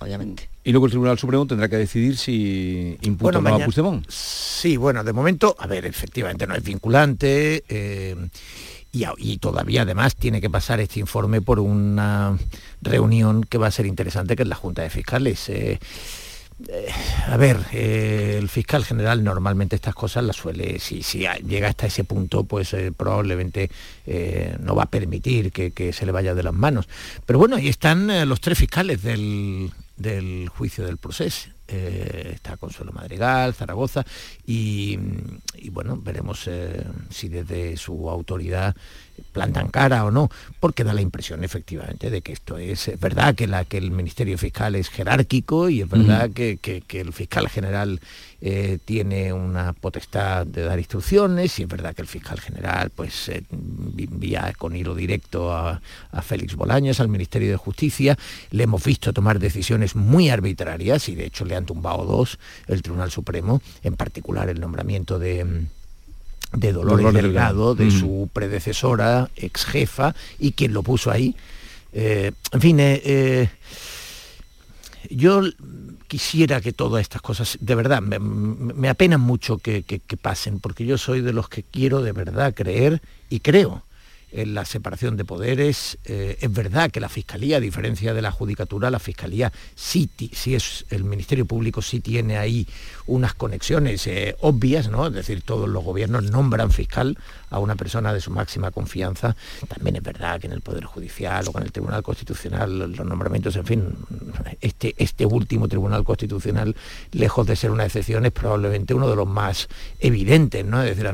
obviamente. 0.00 0.48
Y 0.62 0.72
luego 0.72 0.86
el 0.86 0.90
Tribunal 0.90 1.18
Supremo 1.18 1.46
tendrá 1.46 1.68
que 1.68 1.76
decidir 1.76 2.16
si 2.16 2.98
imputa 3.02 3.38
o 3.38 3.40
no 3.40 3.54
a 3.54 3.64
Puigdemont. 3.64 4.04
Sí, 4.08 4.76
bueno, 4.76 5.02
de 5.02 5.12
momento, 5.12 5.56
a 5.58 5.66
ver, 5.66 5.86
efectivamente 5.86 6.46
no 6.46 6.54
es 6.54 6.62
vinculante. 6.62 7.64
Eh, 7.68 8.14
y, 8.92 9.04
y, 9.18 9.38
todavía 9.38 9.82
además 9.82 10.16
tiene 10.16 10.40
que 10.40 10.50
pasar 10.50 10.80
este 10.80 11.00
informe 11.00 11.40
por 11.40 11.60
una 11.60 12.36
reunión 12.82 13.44
que 13.44 13.56
va 13.56 13.68
a 13.68 13.70
ser 13.70 13.86
interesante, 13.86 14.36
que 14.36 14.42
es 14.42 14.48
la 14.48 14.56
Junta 14.56 14.82
de 14.82 14.90
Fiscales. 14.90 15.48
Eh, 15.48 15.78
a 17.26 17.36
ver, 17.36 17.58
eh, 17.72 18.36
el 18.38 18.48
fiscal 18.48 18.84
general 18.84 19.24
normalmente 19.24 19.76
estas 19.76 19.94
cosas 19.94 20.24
las 20.24 20.36
suele, 20.36 20.78
si, 20.78 21.02
llega 21.46 21.68
hasta 21.68 21.86
ese 21.86 22.04
punto, 22.04 22.44
pues 22.44 22.72
eh, 22.74 22.92
probablemente 22.96 23.70
eh, 24.06 24.56
no 24.60 24.74
va 24.74 24.84
a 24.84 24.90
permitir 24.90 25.52
que, 25.52 25.92
se 25.92 26.06
le 26.06 26.12
vaya 26.12 26.34
de 26.34 26.42
las 26.42 26.54
manos. 26.54 26.88
Pero 27.26 27.38
bueno, 27.38 27.56
ahí 27.56 27.68
están 27.68 28.28
los 28.28 28.40
tres 28.40 28.58
fiscales 28.58 29.02
del 29.02 30.50
juicio 30.50 30.84
del 30.84 30.96
proceso. 30.96 31.50
Está 31.70 32.56
Consuelo 32.56 32.92
Madrigal, 32.92 33.54
Zaragoza, 33.54 34.04
y, 34.46 34.98
y 35.56 35.70
bueno, 35.70 35.96
veremos 35.96 36.48
si 37.10 37.28
desde 37.28 37.76
su 37.76 38.08
autoridad 38.08 38.74
plantan 39.32 39.68
cara 39.68 40.04
o 40.04 40.10
no, 40.10 40.30
porque 40.58 40.84
da 40.84 40.94
la 40.94 41.00
impresión 41.00 41.44
efectivamente 41.44 42.10
de 42.10 42.22
que 42.22 42.32
esto 42.32 42.58
es, 42.58 42.90
verdad 43.00 43.34
que, 43.34 43.46
la, 43.46 43.64
que 43.64 43.78
el 43.78 43.90
Ministerio 43.90 44.36
Fiscal 44.38 44.74
es 44.74 44.88
jerárquico 44.88 45.68
y 45.68 45.82
es 45.82 45.88
verdad 45.88 46.30
que, 46.30 46.58
el 46.90 47.12
fiscal 47.12 47.48
general 47.48 48.00
eh, 48.40 48.78
tiene 48.84 49.32
una 49.32 49.72
potestad 49.72 50.46
de 50.46 50.62
dar 50.62 50.78
instrucciones 50.78 51.58
y 51.58 51.62
es 51.62 51.68
verdad 51.68 51.94
que 51.94 52.02
el 52.02 52.08
fiscal 52.08 52.40
general 52.40 52.90
pues 52.90 53.28
eh, 53.28 53.42
envía 53.50 54.52
con 54.56 54.76
hilo 54.76 54.94
directo 54.94 55.52
a, 55.52 55.80
a, 56.10 56.22
Félix 56.22 56.54
Bolaños, 56.54 57.00
al 57.00 57.08
Ministerio 57.08 57.50
de 57.50 57.56
Justicia, 57.56 58.18
le 58.50 58.64
hemos 58.64 58.82
visto 58.84 59.12
tomar 59.12 59.38
decisiones 59.38 59.94
muy 59.94 60.30
arbitrarias 60.30 61.08
y 61.08 61.14
de 61.14 61.26
hecho 61.26 61.44
le 61.44 61.56
han 61.60 61.66
tumbado 61.66 62.04
dos 62.04 62.38
el 62.66 62.82
Tribunal 62.82 63.10
Supremo, 63.10 63.62
en 63.82 63.96
particular 63.96 64.48
el 64.48 64.60
nombramiento 64.60 65.18
de 65.18 65.66
de 66.52 66.72
Dolores, 66.72 67.12
Delgado, 67.12 67.74
de 67.74 67.90
su 67.90 68.28
predecesora, 68.32 69.30
ex 69.36 69.64
jefa, 69.64 70.14
y 70.38 70.52
quien 70.52 70.72
lo 70.72 70.82
puso 70.82 71.10
ahí. 71.10 71.36
Eh, 71.92 72.32
en 72.52 72.60
fin, 72.60 72.80
eh, 72.80 73.00
eh, 73.04 73.48
yo 75.10 75.42
quisiera 76.08 76.60
que 76.60 76.72
todas 76.72 77.02
estas 77.02 77.22
cosas, 77.22 77.56
de 77.60 77.74
verdad, 77.74 78.00
me, 78.02 78.88
apenan 78.88 79.20
mucho 79.20 79.58
que, 79.58 79.82
que, 79.84 80.16
pasen, 80.16 80.58
porque 80.58 80.84
yo 80.84 80.98
soy 80.98 81.20
de 81.20 81.32
los 81.32 81.48
que 81.48 81.62
quiero 81.62 82.02
de 82.02 82.12
verdad 82.12 82.52
creer 82.54 83.00
y 83.28 83.40
creo 83.40 83.84
en 84.32 84.54
la 84.54 84.64
separación 84.64 85.16
de 85.16 85.24
poderes. 85.24 85.98
Eh, 86.04 86.38
es 86.40 86.52
verdad 86.52 86.90
que 86.90 87.00
la 87.00 87.08
Fiscalía, 87.08 87.56
a 87.56 87.60
diferencia 87.60 88.14
de 88.14 88.22
la 88.22 88.30
Judicatura, 88.30 88.90
la 88.90 88.98
Fiscalía 88.98 89.52
sí, 89.74 90.08
sí 90.32 90.54
es, 90.54 90.86
el 90.90 91.04
Ministerio 91.04 91.46
Público 91.46 91.82
sí 91.82 92.00
tiene 92.00 92.38
ahí 92.38 92.66
unas 93.06 93.34
conexiones 93.34 94.06
eh, 94.06 94.36
obvias, 94.40 94.88
¿no? 94.88 95.08
Es 95.08 95.12
decir, 95.12 95.42
todos 95.42 95.68
los 95.68 95.82
gobiernos 95.84 96.30
nombran 96.30 96.70
fiscal 96.70 97.18
a 97.50 97.58
una 97.58 97.74
persona 97.74 98.12
de 98.12 98.20
su 98.20 98.30
máxima 98.30 98.70
confianza. 98.70 99.36
También 99.68 99.96
es 99.96 100.02
verdad 100.02 100.40
que 100.40 100.46
en 100.46 100.52
el 100.52 100.60
Poder 100.60 100.84
Judicial 100.84 101.48
o 101.48 101.52
con 101.52 101.62
el 101.62 101.72
Tribunal 101.72 102.02
Constitucional 102.02 102.78
los 102.78 103.06
nombramientos, 103.06 103.56
en 103.56 103.66
fin, 103.66 103.96
este, 104.60 104.94
este 104.96 105.26
último 105.26 105.68
Tribunal 105.68 106.04
Constitucional, 106.04 106.76
lejos 107.12 107.46
de 107.46 107.56
ser 107.56 107.70
una 107.70 107.84
excepción, 107.84 108.26
es 108.26 108.32
probablemente 108.32 108.94
uno 108.94 109.08
de 109.08 109.16
los 109.16 109.26
más 109.26 109.68
evidentes, 109.98 110.64
¿no? 110.64 110.82
Es 110.82 110.96
decir, 110.96 111.10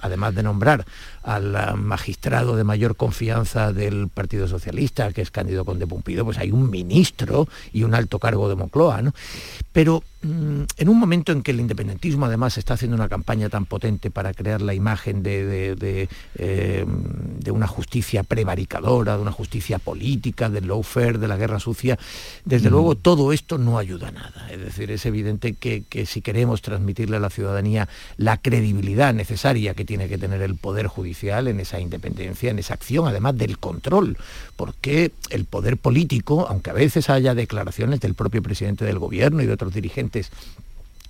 además 0.00 0.34
de 0.34 0.42
nombrar 0.42 0.84
al 1.26 1.76
magistrado 1.76 2.54
de 2.54 2.62
mayor 2.62 2.94
confianza 2.94 3.72
del 3.72 4.08
Partido 4.08 4.46
Socialista, 4.46 5.12
que 5.12 5.22
es 5.22 5.32
Cándido 5.32 5.64
Conde 5.64 5.84
Pumpido, 5.84 6.24
pues 6.24 6.38
hay 6.38 6.52
un 6.52 6.70
ministro 6.70 7.48
y 7.72 7.82
un 7.82 7.94
alto 7.94 8.20
cargo 8.20 8.48
de 8.48 8.54
Moncloa, 8.54 9.02
¿no? 9.02 9.12
Pero 9.72 10.04
en 10.22 10.88
un 10.88 10.98
momento 10.98 11.30
en 11.30 11.42
que 11.42 11.50
el 11.50 11.60
independentismo 11.60 12.26
además 12.26 12.56
está 12.58 12.74
haciendo 12.74 12.96
una 12.96 13.08
campaña 13.08 13.48
tan 13.48 13.66
potente 13.66 14.10
para 14.10 14.32
crear 14.32 14.62
la 14.62 14.74
imagen 14.74 15.22
de, 15.22 16.08
eh, 16.36 16.86
una 17.50 17.66
justicia 17.66 18.22
prevaricadora, 18.22 19.16
de 19.16 19.22
una 19.22 19.32
justicia 19.32 19.78
política, 19.78 20.48
del 20.48 20.68
lawfare, 20.68 21.18
de 21.18 21.28
la 21.28 21.36
guerra 21.36 21.60
sucia, 21.60 21.98
desde 22.44 22.70
luego 22.70 22.94
todo 22.96 23.32
esto 23.32 23.58
no 23.58 23.78
ayuda 23.78 24.08
a 24.08 24.12
nada. 24.12 24.48
Es 24.50 24.60
decir, 24.60 24.90
es 24.90 25.04
evidente 25.06 25.52
que, 25.52 25.84
que 25.88 26.06
si 26.06 26.22
queremos 26.22 26.62
transmitirle 26.62 27.18
a 27.18 27.20
la 27.20 27.30
ciudadanía 27.30 27.88
la 28.16 28.38
credibilidad 28.38 29.14
necesaria 29.14 29.74
que 29.74 29.84
tiene 29.84 30.08
que 30.08 30.18
tener 30.18 30.42
el 30.42 30.56
Poder 30.56 30.86
Judicial 30.86 31.46
en 31.46 31.60
esa 31.60 31.78
independencia, 31.78 32.50
en 32.50 32.58
esa 32.58 32.74
acción, 32.74 33.06
además 33.06 33.36
del 33.36 33.58
control, 33.58 34.16
porque 34.56 35.12
el 35.30 35.44
poder 35.44 35.76
político, 35.76 36.46
aunque 36.48 36.70
a 36.70 36.74
veces 36.74 37.10
haya 37.10 37.34
declaraciones 37.34 38.00
del 38.00 38.14
propio 38.14 38.42
presidente 38.42 38.84
del 38.84 38.98
gobierno 38.98 39.42
y 39.42 39.46
de 39.46 39.52
otros 39.52 39.74
dirigentes 39.74 40.05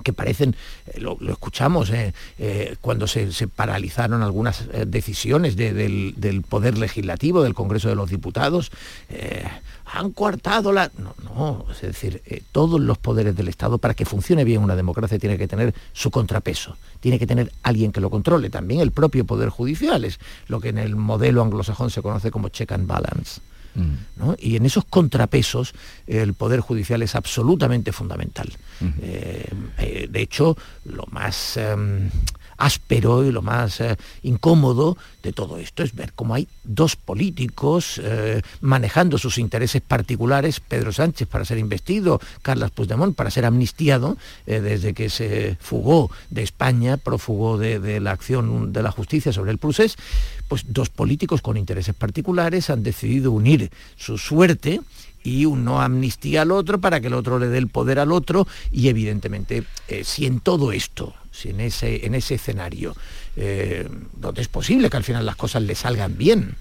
que 0.03 0.13
parecen, 0.13 0.55
eh, 0.87 1.01
lo, 1.01 1.19
escuchamos 1.29 1.91
eh, 1.91 2.15
eh, 2.39 2.77
cuando 2.81 3.07
se, 3.07 3.27
paralizaron 3.49 4.23
algunas 4.23 4.65
decisiones 4.87 5.57
del, 5.57 6.45
Poder 6.49 6.79
Legislativo, 6.79 7.43
del 7.43 7.55
Congreso 7.55 7.89
de 7.89 7.97
los 7.97 8.11
Diputados, 8.11 8.71
han 9.87 10.13
coartado 10.13 10.73
la... 10.73 10.91
No, 10.99 11.15
no, 11.25 11.67
es 11.73 11.81
decir, 11.81 12.23
todos 12.53 12.81
los 12.81 12.99
poderes 12.99 13.37
del 13.37 13.49
Estado, 13.49 13.79
para 13.79 13.95
que 13.95 14.05
funcione 14.05 14.45
bien 14.45 14.63
una 14.63 14.77
democracia, 14.77 15.19
tiene 15.19 15.39
que 15.39 15.49
tener 15.49 15.75
su 15.93 16.11
contrapeso, 16.11 16.77
tiene 17.01 17.19
que 17.19 17.27
tener 17.27 17.53
alguien 17.63 17.93
que 17.93 18.01
lo 18.01 18.11
controle, 18.11 18.51
también 18.51 18.81
el 18.81 18.93
propio 18.93 19.25
Poder 19.25 19.49
Judicial, 19.49 20.05
es 20.05 20.21
lo 20.49 20.61
que 20.61 20.69
en 20.69 20.79
el 20.79 20.97
modelo 20.97 21.43
anglosajón 21.43 21.91
se 21.91 22.03
conoce 22.03 22.31
como 22.31 22.49
check 22.49 22.73
and 22.73 22.87
balance. 22.87 23.41
Y 24.39 24.57
en 24.57 24.67
esos 24.67 24.85
contrapesos 24.85 25.75
el 26.07 26.35
Poder 26.35 26.61
Judicial 26.61 27.03
es 27.03 27.15
absolutamente 27.15 27.93
fundamental. 27.93 28.51
Eh, 29.01 29.49
eh, 29.79 30.09
de 30.11 30.21
hecho, 30.23 30.57
lo 30.85 31.05
más... 31.11 31.57
Em, 31.57 32.11
áspero 32.59 33.25
y 33.25 33.33
lo 33.33 33.43
más 33.43 33.81
eh, 33.81 33.97
incómodo 34.23 34.97
de 35.23 35.33
todo 35.33 35.59
esto 35.59 35.83
es 35.83 35.95
ver 35.95 36.13
cómo 36.15 36.35
hay 36.35 36.47
dos 36.63 36.95
políticos 36.95 38.01
manejando 38.61 39.19
sus 39.19 39.39
intereses 39.39 39.83
particulares, 39.83 40.61
Pedro 40.61 40.93
Sánchez 40.93 41.27
para 41.27 41.45
ser 41.45 41.59
investido, 41.59 42.21
Carlos 42.43 42.71
Puigdemont 42.71 43.17
para 43.17 43.31
ser 43.31 43.45
amnistiado 43.45 44.17
desde 44.47 44.95
que 44.95 45.11
se 45.11 45.57
fugó 45.61 46.13
de 46.31 46.43
España, 46.43 46.97
prófugo 46.97 47.59
de, 47.59 47.81
de, 47.81 47.99
la 47.99 48.13
acción 48.13 48.73
de 48.73 48.83
la 48.83 48.93
justicia 48.93 49.33
sobre 49.33 49.51
el 49.51 49.59
procés, 49.59 49.97
pues 50.47 50.65
dos 50.69 50.91
políticos 50.91 51.43
con 51.43 51.57
intereses 51.57 51.95
particulares 51.95 52.71
han 52.71 52.85
decidido 52.85 53.33
unir 53.33 53.71
su 53.97 54.19
suerte 54.19 54.81
y 55.27 55.45
uno 55.45 55.83
amnistía 55.83 56.43
al 56.43 56.53
otro 56.53 56.81
para 56.81 57.01
que 57.01 57.09
el 57.09 57.15
otro 57.15 57.41
le 57.41 57.49
dé 57.49 57.59
el 57.59 57.67
poder 57.67 57.99
al 57.99 58.13
otro 58.13 58.47
y 58.71 58.87
evidentemente 58.87 59.65
eh, 59.89 60.05
si 60.05 60.25
en 60.25 60.39
todo 60.39 60.71
esto, 60.71 61.15
si 61.33 61.49
en 61.49 61.59
ese, 61.59 62.07
en 62.07 62.15
ese 62.15 62.37
escenario, 62.37 62.95
eh, 63.35 63.89
donde 64.21 64.41
es 64.41 64.47
posible 64.47 64.89
que 64.89 64.97
al 64.97 65.03
final 65.03 65.27
las 65.27 65.35
cosas 65.35 65.65
le 65.65 65.75
salgan 65.75 66.17
bien, 66.17 66.55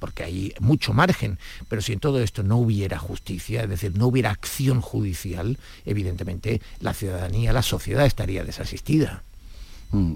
porque 0.00 0.24
hay 0.24 0.52
mucho 0.58 0.92
margen, 0.92 1.38
pero 1.68 1.82
si 1.82 1.92
en 1.92 2.00
todo 2.00 2.20
esto 2.20 2.42
no 2.42 2.56
hubiera 2.56 2.98
justicia, 2.98 3.62
es 3.62 3.68
decir, 3.68 3.96
no 3.96 4.08
hubiera 4.08 4.30
acción 4.30 4.80
judicial, 4.80 5.56
evidentemente 5.86 6.60
la 6.80 6.94
ciudadanía, 6.94 7.52
la 7.52 7.62
sociedad 7.62 8.04
estaría 8.06 8.42
desasistida. 8.42 9.22
Mm, 9.92 10.14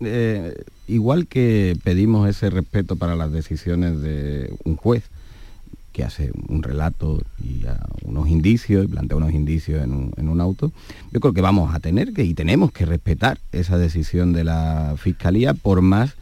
eh, 0.00 0.64
igual 0.88 1.28
que 1.28 1.76
pedimos 1.84 2.28
ese 2.28 2.50
respeto 2.50 2.96
para 2.96 3.14
las 3.14 3.30
decisiones 3.30 4.00
de 4.00 4.52
un 4.64 4.74
juez, 4.74 5.04
que 5.96 6.04
hace 6.04 6.30
un 6.48 6.62
relato 6.62 7.22
y 7.42 7.64
unos 8.02 8.28
indicios 8.28 8.84
y 8.84 8.88
plantea 8.88 9.16
unos 9.16 9.32
indicios 9.32 9.82
en 9.82 9.92
un, 9.92 10.12
en 10.18 10.28
un, 10.28 10.42
auto, 10.42 10.70
yo 11.10 11.20
creo 11.20 11.32
que 11.32 11.40
vamos 11.40 11.74
a 11.74 11.80
tener 11.80 12.12
que 12.12 12.22
y 12.22 12.34
tenemos 12.34 12.70
que 12.70 12.84
respetar 12.84 13.38
esa 13.50 13.78
decisión 13.78 14.34
de 14.34 14.44
la 14.44 14.96
Fiscalía 14.98 15.54
por 15.54 15.80
más 15.80 16.14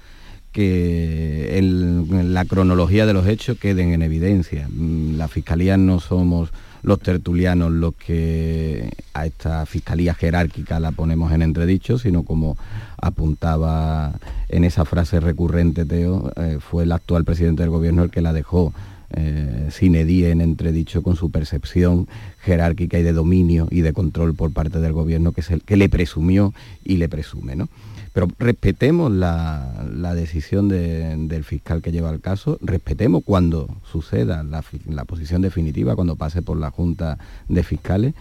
que 0.52 1.58
la 1.60 2.44
cronología 2.44 3.04
de 3.04 3.14
los 3.14 3.26
hechos 3.26 3.58
queden 3.58 3.92
en 3.92 4.02
evidencia. 4.02 4.68
Mm, 4.70 5.16
la 5.16 5.26
Fiscalía 5.26 5.76
no 5.76 5.98
somos 5.98 6.50
los 6.84 7.00
tertulianos 7.00 7.72
los 7.72 7.96
que 7.96 8.92
a 9.12 9.26
esta 9.26 9.66
Fiscalía 9.66 10.14
jerárquica 10.14 10.78
la 10.78 10.92
ponemos 10.92 11.32
en 11.32 11.42
entredicho, 11.42 11.98
sino 11.98 12.22
como 12.22 12.56
apuntaba 13.02 14.12
en 14.48 14.62
esa 14.62 14.84
frase 14.84 15.18
recurrente 15.18 15.84
Teo, 15.84 16.30
eh, 16.36 16.58
fue 16.60 16.84
el 16.84 16.92
actual 16.92 17.24
presidente 17.24 17.64
del 17.64 17.70
gobierno 17.70 18.04
el 18.04 18.12
que 18.12 18.20
la 18.20 18.32
dejó 18.32 18.72
eh, 19.16 19.68
sin 19.70 19.94
edie 19.94 20.30
en 20.30 20.40
entredicho 20.40 21.02
con 21.02 21.16
su 21.16 21.30
percepción 21.30 22.08
jerárquica 22.40 22.98
y 22.98 23.02
de 23.02 23.12
dominio 23.12 23.68
y 23.70 23.80
de 23.80 23.92
control 23.92 24.34
por 24.34 24.52
parte 24.52 24.80
del 24.80 24.92
gobierno 24.92 25.32
que 25.32 25.40
es 25.40 25.50
el 25.50 25.62
que 25.62 25.76
le 25.76 25.88
presumió 25.88 26.52
y 26.84 26.96
le 26.96 27.08
presume. 27.08 27.56
¿no? 27.56 27.68
Pero 28.14 28.28
respetemos 28.38 29.10
la, 29.10 30.14
decisión 30.14 30.68
del 30.68 31.44
fiscal 31.44 31.82
que 31.82 31.90
lleva 31.90 32.10
el 32.10 32.20
caso, 32.20 32.58
respetemos 32.62 33.24
cuando 33.24 33.68
suceda 33.90 34.44
la, 34.44 35.04
posición 35.04 35.42
definitiva, 35.42 35.96
cuando 35.96 36.14
pase 36.14 36.40
por 36.40 36.56
la 36.56 36.70
Junta 36.70 37.18
de 37.48 37.64
Fiscales, 37.64 38.14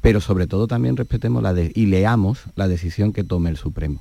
pero 0.00 0.22
sobre 0.22 0.46
todo 0.46 0.66
también 0.66 0.96
respetemos 0.96 1.42
la 1.42 1.54
y 1.60 1.86
leamos 1.86 2.44
la 2.56 2.66
decisión 2.66 3.12
que 3.12 3.22
tome 3.22 3.50
el 3.50 3.58
Supremo. 3.58 4.00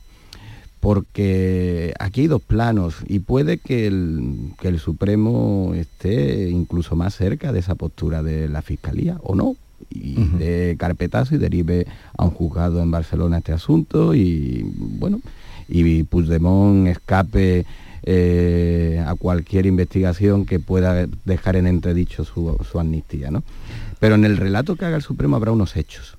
Porque 0.80 1.94
aquí 2.00 2.22
hay 2.22 2.28
dos 2.28 2.42
planos 2.42 2.96
y 3.06 3.20
puede 3.20 3.58
que 3.58 3.88
el, 3.88 4.54
que 4.62 4.70
el 4.70 4.80
Supremo 4.80 5.74
esté 5.76 6.50
incluso 6.50 6.96
más 6.96 7.16
cerca 7.16 7.52
de 7.52 7.60
esa 7.60 7.76
postura 7.76 8.24
de 8.24 8.48
la 8.48 8.62
Fiscalía 8.62 9.18
o 9.24 9.36
no, 9.36 9.56
y 9.90 10.16
de 10.38 10.76
carpetazo 10.78 11.36
y 11.36 11.38
derive 11.38 11.88
a 12.18 12.26
un 12.26 12.32
juzgado 12.32 12.82
en 12.82 12.92
Barcelona 12.92 13.38
este 13.38 13.54
asunto 13.54 14.14
y 14.14 14.66
bueno, 14.78 15.20
y 15.68 16.04
Puigdemont 16.04 16.88
escape 16.88 17.66
eh, 18.04 19.04
a 19.06 19.16
cualquier 19.16 19.66
investigación 19.66 20.46
que 20.46 20.60
pueda 20.60 21.06
dejar 21.26 21.56
en 21.56 21.68
entredicho 21.68 22.24
su, 22.24 22.58
amnistía. 22.80 23.32
¿no? 23.32 23.44
Pero 24.00 24.16
en 24.16 24.26
el 24.26 24.38
relato 24.38 24.76
que 24.76 24.86
haga 24.86 24.96
el 24.96 25.02
Supremo 25.02 25.36
habrá 25.36 25.52
unos 25.52 25.76
hechos 25.76 26.18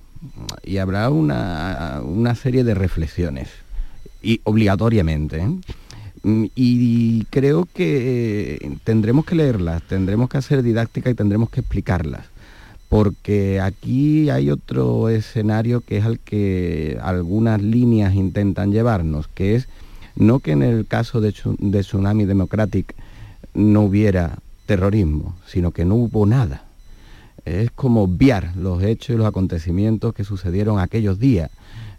y 0.63 0.77
habrá 0.77 1.09
una, 1.09 2.01
una 2.03 2.35
serie 2.35 2.63
de 2.63 2.75
reflexiones, 2.75 3.49
y 4.21 4.41
obligatoriamente. 4.43 5.37
¿eh? 5.37 6.49
Y 6.55 7.25
creo 7.25 7.67
que 7.73 8.77
tendremos 8.83 9.25
que 9.25 9.35
leerlas, 9.35 9.81
tendremos 9.83 10.29
que 10.29 10.37
hacer 10.37 10.61
didáctica 10.63 11.09
y 11.09 11.15
tendremos 11.15 11.49
que 11.49 11.61
explicarlas 11.61 12.31
porque 12.91 13.61
aquí 13.61 14.29
hay 14.29 14.49
otro 14.49 15.07
escenario 15.07 15.79
que 15.79 15.99
es 15.99 16.05
al 16.05 16.19
que 16.19 16.99
algunas 17.01 17.61
líneas 17.61 18.15
intentan 18.15 18.73
llevarnos, 18.73 19.29
que 19.29 19.55
es 19.55 19.69
no 20.17 20.39
que 20.39 20.51
en 20.51 20.61
el 20.61 20.85
caso 20.85 21.21
de, 21.21 21.31
Tsunami 21.31 22.25
Democratic 22.25 22.93
no 23.53 23.83
hubiera 23.83 24.39
terrorismo, 24.65 25.37
sino 25.47 25.71
que 25.71 25.85
no 25.85 25.95
hubo 25.95 26.25
nada. 26.25 26.65
Es 27.45 27.71
como 27.71 28.03
obviar 28.03 28.57
los 28.57 28.83
hechos 28.83 29.15
y 29.15 29.17
los 29.17 29.25
acontecimientos 29.25 30.13
que 30.13 30.25
sucedieron 30.25 30.77
aquellos 30.77 31.17
días 31.17 31.49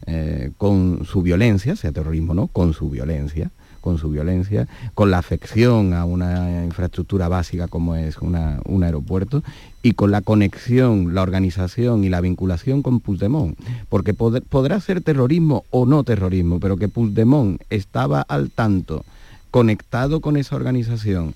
eh, 0.07 0.51
con 0.57 1.05
su 1.05 1.23
violencia, 1.23 1.77
sea 1.77 1.93
terrorismo 1.93 2.35
no, 2.35 2.49
con 2.49 2.73
su 2.73 2.91
violencia, 2.91 3.51
con 3.81 3.99
su 3.99 4.11
violencia, 4.11 4.69
con 4.95 5.11
la 5.11 5.19
afección 5.19 5.93
a 5.93 6.05
una 6.05 6.65
infraestructura 6.65 7.29
básica 7.29 7.69
como 7.69 7.97
es 7.97 8.17
un 8.19 8.85
aeropuerto 8.85 9.43
y 9.83 9.93
con 9.93 10.11
la 10.11 10.23
conexión, 10.23 11.15
la 11.15 11.23
organización 11.23 12.05
y 12.05 12.09
la 12.09 12.21
vinculación 12.21 12.83
con 12.83 13.01
Puigdemont. 13.01 13.59
Porque 13.89 14.15
podrá 14.15 14.81
ser 14.81 15.03
terrorismo 15.03 15.65
o 15.71 15.85
no 15.85 16.05
terrorismo, 16.05 16.61
pero 16.61 16.77
que 16.77 16.89
Puigdemont 16.89 17.61
estaba 17.71 18.23
al 18.23 18.51
tanto, 18.51 19.05
conectado 19.51 20.21
con 20.21 20.37
esa 20.37 20.57
organización 20.57 21.35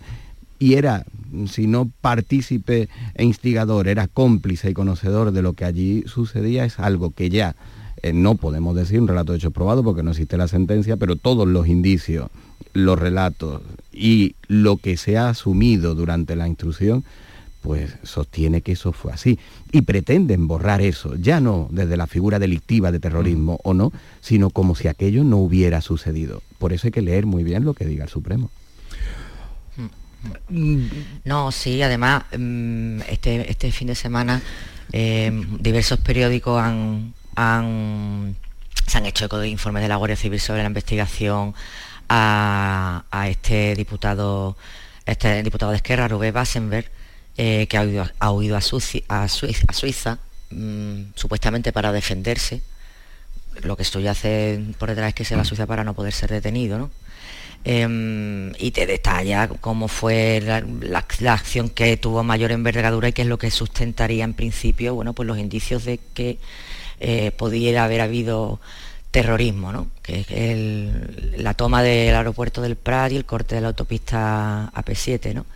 y 0.58 0.74
era, 0.74 1.04
si 1.48 1.66
no 1.66 1.90
partícipe 2.00 2.88
e 3.14 3.24
instigador, 3.24 3.88
era 3.88 4.08
cómplice 4.08 4.70
y 4.70 4.74
conocedor 4.74 5.32
de 5.32 5.42
lo 5.42 5.52
que 5.52 5.64
allí 5.64 6.04
sucedía, 6.06 6.64
es 6.64 6.78
algo 6.78 7.10
que 7.10 7.28
ya 7.28 7.54
eh, 8.02 8.12
no 8.12 8.34
podemos 8.34 8.76
decir 8.76 9.00
un 9.00 9.08
relato 9.08 9.32
de 9.32 9.38
hechos 9.38 9.52
probado 9.52 9.82
porque 9.82 10.02
no 10.02 10.10
existe 10.10 10.36
la 10.36 10.48
sentencia, 10.48 10.96
pero 10.96 11.16
todos 11.16 11.46
los 11.46 11.66
indicios, 11.66 12.30
los 12.72 12.98
relatos 12.98 13.62
y 13.92 14.34
lo 14.48 14.76
que 14.76 14.96
se 14.96 15.16
ha 15.16 15.28
asumido 15.28 15.94
durante 15.94 16.36
la 16.36 16.46
instrucción 16.48 17.04
pues 17.66 17.96
sostiene 18.04 18.60
que 18.60 18.72
eso 18.72 18.92
fue 18.92 19.12
así. 19.12 19.40
Y 19.72 19.82
pretenden 19.82 20.46
borrar 20.46 20.80
eso, 20.80 21.16
ya 21.16 21.40
no 21.40 21.66
desde 21.72 21.96
la 21.96 22.06
figura 22.06 22.38
delictiva 22.38 22.92
de 22.92 23.00
terrorismo 23.00 23.54
mm. 23.54 23.58
o 23.64 23.74
no, 23.74 23.92
sino 24.20 24.50
como 24.50 24.76
si 24.76 24.86
aquello 24.86 25.24
no 25.24 25.38
hubiera 25.38 25.80
sucedido. 25.80 26.42
Por 26.58 26.72
eso 26.72 26.86
hay 26.86 26.92
que 26.92 27.02
leer 27.02 27.26
muy 27.26 27.42
bien 27.42 27.64
lo 27.64 27.74
que 27.74 27.84
diga 27.84 28.04
el 28.04 28.10
Supremo. 28.10 28.50
Mm. 30.48 30.86
No, 31.24 31.50
sí, 31.50 31.82
además, 31.82 32.24
mm, 32.38 33.00
este, 33.08 33.50
este 33.50 33.72
fin 33.72 33.88
de 33.88 33.96
semana 33.96 34.40
eh, 34.92 35.32
diversos 35.58 35.98
periódicos 35.98 36.62
han, 36.62 37.14
se 37.36 38.98
han 38.98 39.06
hecho 39.06 39.26
eco 39.26 39.38
de 39.38 39.48
informes 39.48 39.82
de 39.82 39.88
la 39.88 39.96
Guardia 39.96 40.16
Civil 40.16 40.40
sobre 40.40 40.62
la 40.62 40.68
investigación 40.68 41.54
a, 42.08 43.04
este 43.28 43.74
diputado, 43.74 44.56
este 45.04 45.42
diputado 45.42 45.72
de 45.72 45.76
Esquerra, 45.76 46.08
Rubén 46.08 46.32
Bassenberg, 46.32 46.90
eh, 47.36 47.66
que 47.68 47.76
ha 47.76 47.82
huido, 48.32 48.56
a, 48.56 48.58
a, 48.58 49.28
Suiza, 49.28 50.18
mm, 50.50 51.00
supuestamente 51.14 51.72
para 51.72 51.92
defenderse. 51.92 52.62
Lo 53.62 53.76
que 53.76 53.82
esto 53.82 54.00
ya 54.00 54.12
hace 54.12 54.60
por 54.78 54.88
detrás 54.88 55.08
es 55.08 55.14
que 55.14 55.24
se 55.24 55.34
va 55.34 55.42
a. 55.42 55.44
Suiza 55.44 55.66
para 55.66 55.84
no 55.84 55.94
poder 55.94 56.12
ser 56.12 56.30
detenido, 56.30 56.90
em, 57.64 58.52
y 58.58 58.70
te 58.70 58.86
detalla 58.86 59.48
cómo 59.48 59.88
fue 59.88 60.40
la, 60.42 61.04
acción 61.32 61.68
que 61.70 61.96
tuvo 61.96 62.22
mayor 62.22 62.52
envergadura 62.52 63.08
y 63.08 63.12
qué 63.12 63.22
es 63.22 63.28
lo 63.28 63.38
que 63.38 63.50
sustentaría 63.50 64.24
en 64.24 64.34
principio, 64.34 64.94
bueno, 64.94 65.14
pues 65.14 65.26
los 65.26 65.38
indicios 65.38 65.84
de 65.84 65.98
que 66.14 66.38
eh, 67.00 67.32
pudiera 67.32 67.84
haber 67.84 68.00
habido 68.00 68.60
terrorismo, 69.10 69.88
que 70.02 70.26
es 70.28 71.40
la 71.40 71.54
toma 71.54 71.82
del 71.82 72.14
aeropuerto 72.14 72.60
del 72.60 72.76
Prat 72.76 73.12
y 73.12 73.16
el 73.16 73.24
corte 73.24 73.54
de 73.54 73.60
la 73.62 73.68
autopista 73.68 74.70
AP7. 74.74 75.34
¿no? 75.34 75.46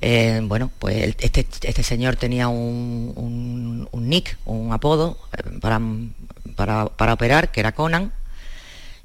Eh, 0.00 0.40
bueno, 0.44 0.70
pues 0.78 1.14
este, 1.18 1.46
este, 1.62 1.82
señor 1.82 2.16
tenía 2.16 2.48
un, 2.48 3.88
nick, 3.92 4.38
un 4.44 4.72
apodo 4.72 5.18
eh, 5.36 5.58
para, 5.60 7.12
operar, 7.12 7.50
que 7.50 7.60
era 7.60 7.72
Conan, 7.72 8.12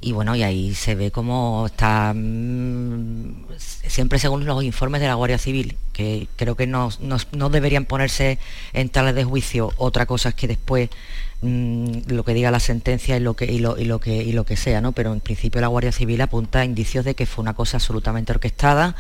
y 0.02 0.12
bueno, 0.14 0.36
y 0.36 0.44
ahí 0.44 0.74
se 0.74 0.96
ve 0.96 1.12
cómo 1.12 1.68
está, 1.68 2.14
mm, 2.16 3.46
siempre 3.58 4.20
según 4.20 4.46
los 4.46 4.64
informes 4.64 5.00
de 5.02 5.08
la 5.08 5.14
Guardia 5.14 5.38
Civil, 5.38 5.78
que 5.94 6.28
creo 6.36 6.56
que 6.56 6.68
no, 6.68 6.90
no, 7.00 7.50
deberían 7.50 7.86
ponerse 7.86 8.40
en 8.74 8.90
tales 8.90 9.16
de 9.16 9.24
juicio 9.24 9.72
otra 9.78 10.06
cosa 10.06 10.32
que 10.34 10.48
después 10.48 10.90
Mm, 11.44 12.02
lo 12.10 12.24
que 12.24 12.36
diga 12.36 12.52
la 12.52 12.60
sentencia 12.60 13.18
y 13.18 13.20
lo 13.20 13.36
que, 13.36 13.46
y 13.46 13.58
lo, 13.58 13.76
y 13.80 13.86
lo 13.86 14.00
que, 14.00 14.16
y 14.16 14.32
lo 14.32 14.46
que 14.46 14.56
sea, 14.56 14.80
¿no? 14.80 14.92
Pero 14.92 15.12
en 15.12 15.22
principio 15.22 15.60
la 15.60 15.68
Guardia 15.68 15.92
Civil 15.92 16.22
apunta 16.22 16.60
a 16.60 16.66
indicios 16.66 17.04
de 17.04 17.16
que 17.16 17.26
fue 17.26 17.42
una 17.42 17.56
cosa 17.56 17.78
absolutamente 17.78 18.32
orquestada 18.32 18.96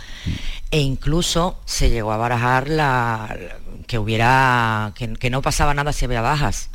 e 0.71 0.79
incluso 0.79 1.59
se 1.65 1.91
llegó 1.91 2.11
a 2.11 2.17
barajar 2.17 2.67
la, 2.67 3.37
que 3.85 3.99
hubiera, 3.99 4.91
que, 4.95 5.29
no 5.29 5.43
pasaba 5.43 5.75
nada 5.75 5.93
si 5.93 6.05
había 6.05 6.21
bajas. 6.21 6.69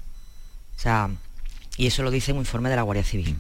O 0.77 0.81
sea, 0.81 1.11
y 1.77 1.89
eso 1.89 2.05
lo 2.05 2.13
dice 2.13 2.33
un 2.33 2.39
informe 2.39 2.71
de 2.71 2.77
la 2.77 2.83
Guardia 2.83 3.05
Civil. 3.05 3.37